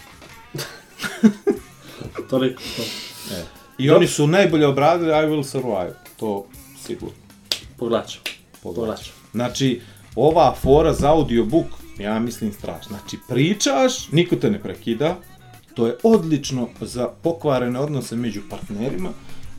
Toliko 2.30 2.62
to. 2.76 2.82
E. 3.34 3.44
I 3.78 3.90
oni 3.90 4.06
su 4.06 4.26
najbolje 4.26 4.66
obradili 4.66 5.10
I 5.10 5.26
Will 5.26 5.44
Survive. 5.44 5.94
To 6.16 6.46
sigurno. 6.86 7.14
Pogledat 8.62 9.02
ću. 9.02 9.10
Znači, 9.32 9.80
ova 10.26 10.54
fora 10.54 10.92
za 10.92 11.10
audiobook, 11.10 11.66
ja 11.98 12.18
mislim 12.18 12.52
strašno. 12.52 12.96
Znači, 12.98 13.18
pričaš, 13.28 14.12
niko 14.12 14.36
te 14.36 14.50
ne 14.50 14.62
prekida, 14.62 15.16
to 15.74 15.86
je 15.86 15.96
odlično 16.02 16.68
za 16.80 17.08
pokvarene 17.22 17.80
odnose 17.80 18.16
među 18.16 18.40
partnerima 18.50 19.08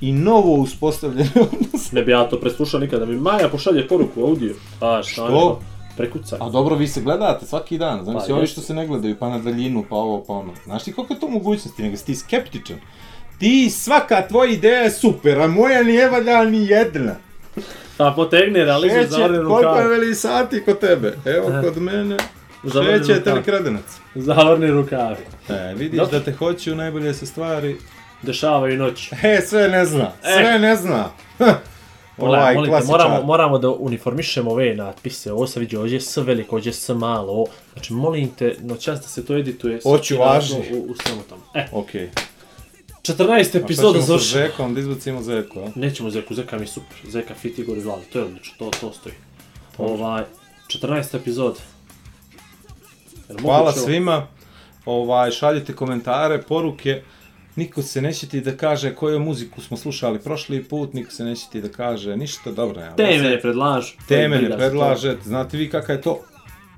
i 0.01 0.11
novo 0.11 0.53
uspostavljene 0.53 1.29
odnose. 1.53 1.95
Ne 1.95 2.01
bi 2.01 2.11
ja 2.11 2.29
to 2.29 2.39
preslušao 2.39 2.79
nikada. 2.79 3.05
Mi 3.05 3.15
Maja 3.15 3.49
pošalje 3.49 3.87
poruku 3.87 4.21
audio. 4.21 4.53
A 4.81 5.01
šta? 5.03 5.11
Što? 5.11 5.59
Prekucaj. 5.97 6.37
A 6.41 6.49
dobro, 6.49 6.75
vi 6.75 6.87
se 6.87 7.01
gledate 7.01 7.45
svaki 7.45 7.77
dan, 7.77 8.03
znači 8.03 8.27
Pa, 8.27 8.33
ovi 8.33 8.43
jeste. 8.43 8.51
što 8.53 8.61
se 8.61 8.73
ne 8.73 8.87
gledaju, 8.87 9.15
pa 9.19 9.29
na 9.29 9.39
daljinu, 9.39 9.85
pa 9.89 9.95
ovo, 9.95 10.23
pa 10.27 10.33
ono. 10.33 10.53
Znaš 10.65 10.83
ti 10.83 10.93
koliko 10.93 11.13
je 11.13 11.19
to 11.19 11.29
mogućnosti, 11.29 11.83
nego 11.83 11.97
si 11.97 12.05
ti 12.05 12.15
skeptičan. 12.15 12.77
Ti, 13.39 13.69
svaka 13.69 14.27
tvoja 14.27 14.51
ideja 14.51 14.81
je 14.81 14.91
super, 14.91 15.39
a 15.41 15.47
moja 15.47 15.83
nije 15.83 16.09
valja 16.09 16.43
ni 16.43 16.65
jedna. 16.65 17.15
Pa 17.97 18.13
potegne 18.15 18.65
realizu 18.65 18.95
Šeće, 18.95 19.07
zavrne 19.07 19.43
koliko 19.45 19.75
je 19.75 19.87
veli 19.87 20.15
sati 20.15 20.63
kod 20.63 20.79
tebe? 20.79 21.13
Evo, 21.25 21.51
kod 21.63 21.77
mene, 21.77 22.17
Zavrni 22.63 22.97
šeće 22.97 23.11
je 23.11 23.17
rukav. 23.17 23.33
telikredenac. 23.33 23.85
Zavrni 24.15 24.67
rukavi. 24.67 25.15
E, 25.49 25.73
vidiš 25.75 25.99
Dobro. 25.99 26.19
da 26.19 26.25
te 26.25 26.31
hoću, 26.31 26.75
najbolje 26.75 27.13
se 27.13 27.25
stvari... 27.25 27.75
Dešavaju 28.21 28.77
noć. 28.77 29.11
E, 29.23 29.41
sve 29.41 29.67
ne 29.67 29.85
zna, 29.85 30.11
sve 30.35 30.59
ne 30.59 30.75
zna. 30.75 31.05
Pogledaj, 32.17 32.41
ovaj 32.41 32.55
molim 32.55 32.65
te, 32.65 32.71
klasičar. 32.71 32.91
moramo, 32.91 33.21
moramo 33.23 33.57
da 33.57 33.69
uniformišemo 33.69 34.51
ove 34.51 34.75
natpise. 34.75 35.31
Ovo 35.31 35.47
se 35.47 35.59
vidi, 35.59 35.77
ovdje 35.77 35.95
je 35.95 36.01
S 36.01 36.17
veliko, 36.17 36.55
ovdje 36.55 36.69
je 36.69 36.73
S 36.73 36.89
malo. 36.89 37.31
Ovo. 37.33 37.45
Znači, 37.73 37.93
molim 37.93 38.29
te, 38.29 38.55
noćas 38.61 39.01
da 39.01 39.07
se 39.07 39.25
to 39.25 39.37
edituje. 39.37 39.79
Važni. 39.85 40.17
razno 40.17 40.57
U, 40.57 40.79
u 40.81 40.95
svemu 40.95 41.21
tamo. 41.29 41.41
E, 41.53 41.67
Okej. 41.71 42.09
14 43.01 43.39
A 43.39 43.43
šta 43.43 43.57
epizoda 43.57 43.93
ćemo 43.93 44.01
sa 44.01 44.07
završeno. 44.07 44.47
Zekom, 44.47 44.73
da 44.73 44.79
izbacimo 44.79 45.21
Zeku, 45.21 45.59
a? 45.59 45.71
Nećemo 45.75 46.09
Zeku, 46.09 46.33
Zeka 46.33 46.55
mi 46.55 46.63
je 46.63 46.67
super. 46.67 46.97
Zeka, 47.07 47.33
Fit, 47.33 47.59
Igor 47.59 47.77
i 47.77 47.81
Vlada, 47.81 48.01
to 48.13 48.19
je 48.19 48.25
odlično, 48.25 48.53
to, 48.57 48.71
to 48.81 48.93
stoji. 48.93 49.15
Ovaj, 49.77 50.23
14 50.67 51.15
epizod. 51.17 51.59
Jel 53.29 53.39
Hvala 53.41 53.71
svima. 53.71 54.27
Ovaj, 54.85 55.31
šaljite 55.31 55.73
komentare, 55.73 56.41
poruke. 56.41 57.01
Niko 57.55 57.81
se 57.81 58.01
neće 58.01 58.27
ti 58.27 58.41
da 58.41 58.57
kaže 58.57 58.95
koju 58.95 59.19
muziku 59.19 59.61
smo 59.61 59.77
slušali 59.77 60.19
prošli 60.19 60.63
put, 60.63 60.93
niko 60.93 61.11
se 61.11 61.23
neće 61.23 61.45
ti 61.51 61.61
da 61.61 61.69
kaže 61.69 62.17
ništa, 62.17 62.51
dobro, 62.51 62.81
ja. 62.81 62.95
Teme 62.95 63.29
ne 63.29 63.41
predlažu. 63.41 63.93
Teme 64.07 64.41
ne 64.41 64.57
predlažete, 64.57 65.21
znate 65.23 65.57
vi 65.57 65.69
kakav 65.69 65.95
je 65.95 66.01
to 66.01 66.21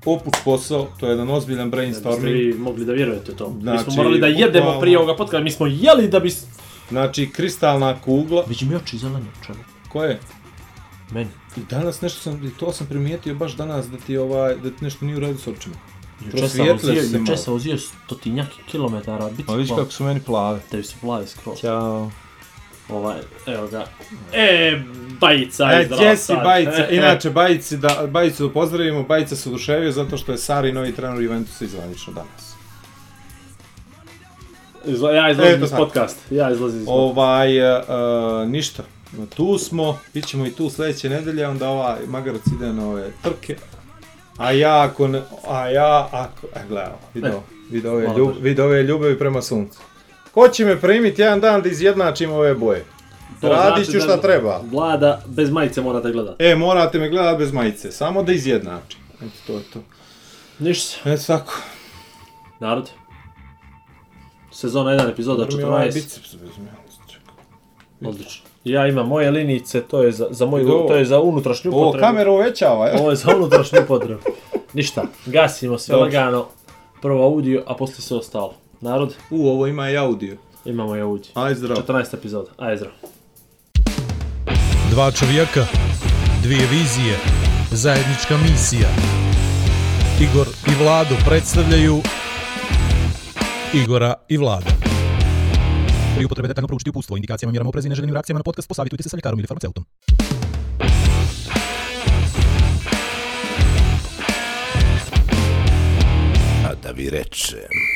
opus 0.06 0.32
posao, 0.44 0.88
to 1.00 1.06
je 1.06 1.10
jedan 1.10 1.30
ozbiljan 1.30 1.70
to. 1.70 1.76
Da 1.76 1.82
biste 1.82 2.00
brainstorming. 2.02 2.36
vi 2.36 2.54
mogli 2.58 2.84
da 2.84 2.92
vjerujete 2.92 3.32
u 3.32 3.34
to. 3.34 3.50
mi 3.50 3.60
Znači, 3.62 3.84
smo 3.84 3.94
morali 3.94 4.20
da 4.20 4.26
jedemo 4.26 4.66
bukvalno- 4.66 4.80
prije 4.80 4.98
ovoga 4.98 5.16
podcasta, 5.16 5.44
mi 5.44 5.50
smo 5.50 5.66
jeli 5.66 6.08
da 6.08 6.20
bi... 6.20 6.32
Znači, 6.88 7.30
kristalna 7.30 8.00
kugla, 8.00 8.44
Vidi 8.48 8.64
mi 8.64 8.76
oči 8.76 8.98
zelene, 8.98 9.26
čovjek. 9.46 9.66
koje? 9.88 10.20
Meni. 11.10 11.30
I 11.56 11.60
danas 11.70 12.00
nešto 12.00 12.20
sam, 12.20 12.46
i 12.46 12.50
to 12.50 12.72
sam 12.72 12.86
primijetio 12.86 13.34
baš 13.34 13.52
danas 13.52 13.88
da 13.88 13.96
ti 13.96 14.16
ovaj, 14.16 14.54
da 14.56 14.70
ti 14.70 14.84
nešto 14.84 15.04
nije 15.04 15.16
u 15.16 15.20
redu 15.20 15.38
s 15.38 15.46
očima. 15.46 15.74
Juče 16.26 16.48
sam 16.48 16.66
juče 16.66 17.36
vozio 17.46 17.78
stotinjaki 17.78 18.62
kilometara 18.70 19.30
Pa 19.46 19.54
vidiš 19.54 19.70
kako 19.70 19.90
su 19.90 20.04
meni 20.04 20.20
plave. 20.20 20.60
Tebi 20.70 20.82
su 20.82 20.94
plavi 21.00 21.26
skroz. 21.26 21.58
Ćao. 21.60 22.10
Ovaj, 22.88 23.16
evo 23.46 23.66
ga. 23.66 23.84
E, 24.32 24.80
bajica 25.20 25.64
E, 25.72 26.16
si 26.16 26.24
sad. 26.24 26.44
Bajica? 26.44 26.76
E, 26.76 26.86
e. 26.90 26.96
Inače, 26.96 27.30
Bajici 27.30 27.76
da, 27.76 28.06
Bajicu 28.10 28.46
da 28.46 28.52
pozdravimo, 28.52 29.02
Bajica 29.02 29.36
se 29.36 29.48
oduševio 29.48 29.92
zato 29.92 30.16
što 30.16 30.32
je 30.32 30.38
Sari 30.38 30.72
novi 30.72 30.92
trener 30.92 31.22
Juventusa 31.22 31.64
izvanično 31.64 32.12
danas. 32.12 32.52
Izla, 34.84 35.12
ja 35.12 35.30
izlazim 35.30 35.54
Eto 35.54 35.64
iz 35.64 35.70
podcast. 35.70 36.16
Ja 36.30 36.50
izlazim 36.50 36.80
iz 36.80 36.86
podcast. 36.86 37.18
Ovaj, 37.18 37.60
uh, 37.60 38.48
ništa. 38.48 38.82
Tu 39.36 39.58
smo, 39.58 39.98
bit 40.14 40.26
ćemo 40.26 40.46
i 40.46 40.50
tu 40.50 40.70
sljedeće 40.70 41.08
nedelje, 41.08 41.48
onda 41.48 41.68
ovaj 41.68 41.98
Magarac 42.06 42.46
ide 42.56 42.72
na 42.72 42.88
ove 42.88 43.10
trke. 43.22 43.56
A 44.36 44.52
ja 44.52 44.82
ako 44.82 45.08
ne, 45.08 45.22
a 45.48 45.68
ja 45.68 46.08
ako, 46.12 46.46
e 46.46 46.60
gledaj, 46.68 46.92
video, 47.14 47.42
video 47.70 47.92
ove, 47.92 48.08
ljub, 48.16 48.30
video 48.40 48.64
ove 48.64 48.82
ljubavi 48.82 49.18
prema 49.18 49.42
suncu. 49.42 49.78
Ko 50.34 50.48
će 50.48 50.64
me 50.64 50.80
primiti 50.80 51.22
jedan 51.22 51.40
dan 51.40 51.62
da 51.62 51.68
izjednačim 51.68 52.32
ove 52.32 52.54
boje? 52.54 52.84
To 53.40 53.48
Radit 53.48 53.84
znači 53.86 54.00
ću 54.00 54.06
da 54.06 54.12
šta 54.12 54.20
treba. 54.20 54.60
Vlada 54.70 55.22
bez 55.26 55.50
majice 55.50 55.80
morate 55.80 56.12
gledati. 56.12 56.44
E, 56.44 56.54
morate 56.54 56.98
me 56.98 57.08
gledat 57.08 57.38
bez 57.38 57.52
majice, 57.52 57.92
samo 57.92 58.22
da 58.22 58.32
izjednačim. 58.32 59.00
Eto, 59.16 59.30
to 59.46 59.52
je 59.52 59.62
to. 59.72 59.78
Ništa. 60.58 61.10
Eto 61.10 61.22
tako. 61.26 61.58
Narod. 62.60 62.90
Sezona 64.50 64.90
1, 64.90 65.10
epizoda 65.10 65.38
Dobro 65.44 65.56
mi 65.56 65.62
je 65.62 65.66
ovaj 65.66 65.88
14. 65.88 65.94
biceps 65.94 66.34
bez 66.34 66.56
mene, 66.58 66.70
čekaj. 67.08 67.34
Odlično. 68.10 68.44
Ja 68.64 68.86
imam 68.86 69.08
moje 69.08 69.30
linice, 69.30 69.80
to 69.80 70.02
je 70.02 70.12
za, 70.12 70.26
za 70.30 70.46
moju, 70.46 70.72
Ovo. 70.72 70.88
to 70.88 70.94
je 70.96 71.04
za 71.04 71.20
unutrašnju 71.20 71.70
Ovo 71.74 71.84
potrebu. 71.84 72.06
kamera 72.06 72.30
uvećava, 72.30 72.86
je? 72.86 73.00
Ovo 73.00 73.10
je 73.10 73.16
za 73.16 73.36
unutrašnju 73.36 73.78
potrebu. 73.88 74.20
Ništa, 74.72 75.02
gasimo 75.26 75.78
sve 75.78 75.96
lagano. 75.96 76.46
Prvo 77.02 77.24
audio, 77.24 77.62
a 77.66 77.74
poslije 77.74 78.00
sve 78.00 78.16
ostalo. 78.16 78.54
Narod, 78.82 79.14
U, 79.30 79.48
ovo 79.48 79.66
ima 79.66 79.90
i 79.90 79.96
audio. 79.96 80.36
imamo 80.64 80.96
i 80.96 81.00
audio. 81.00 81.30
Aj 81.34 81.54
zdrav. 81.54 81.76
14 81.76 82.14
epizoda. 82.14 82.50
Ajde 82.56 82.76
zdrav. 82.76 82.92
Dva 84.90 85.10
čovjeka, 85.10 85.66
dvije 86.42 86.66
vizije, 86.70 87.16
zajednička 87.70 88.36
misija. 88.36 88.88
Igor 90.20 90.46
i 90.66 90.84
Vlado 90.84 91.14
predstavljaju 91.26 92.00
Igora 93.74 94.14
i 94.28 94.36
Vlada. 94.36 94.70
Pri 96.16 96.24
upotrebi 96.24 96.48
detaljno 96.48 96.68
proučiti 96.68 96.90
upustvo, 96.90 97.16
indikacijama, 97.16 97.50
mjerama 97.52 97.68
oprezi 97.68 97.88
i 97.88 97.90
neželjenim 97.90 98.14
reakcijama 98.14 98.38
na 98.38 98.44
podcast 98.44 98.68
posavitujte 98.68 99.02
se 99.02 99.08
sa 99.08 99.16
ljekarom 99.16 99.38
ili 99.38 99.46
farmaceutom. 99.46 99.84
A 106.66 106.74
da 106.82 106.90
vi 106.90 107.10
rečem... 107.10 107.91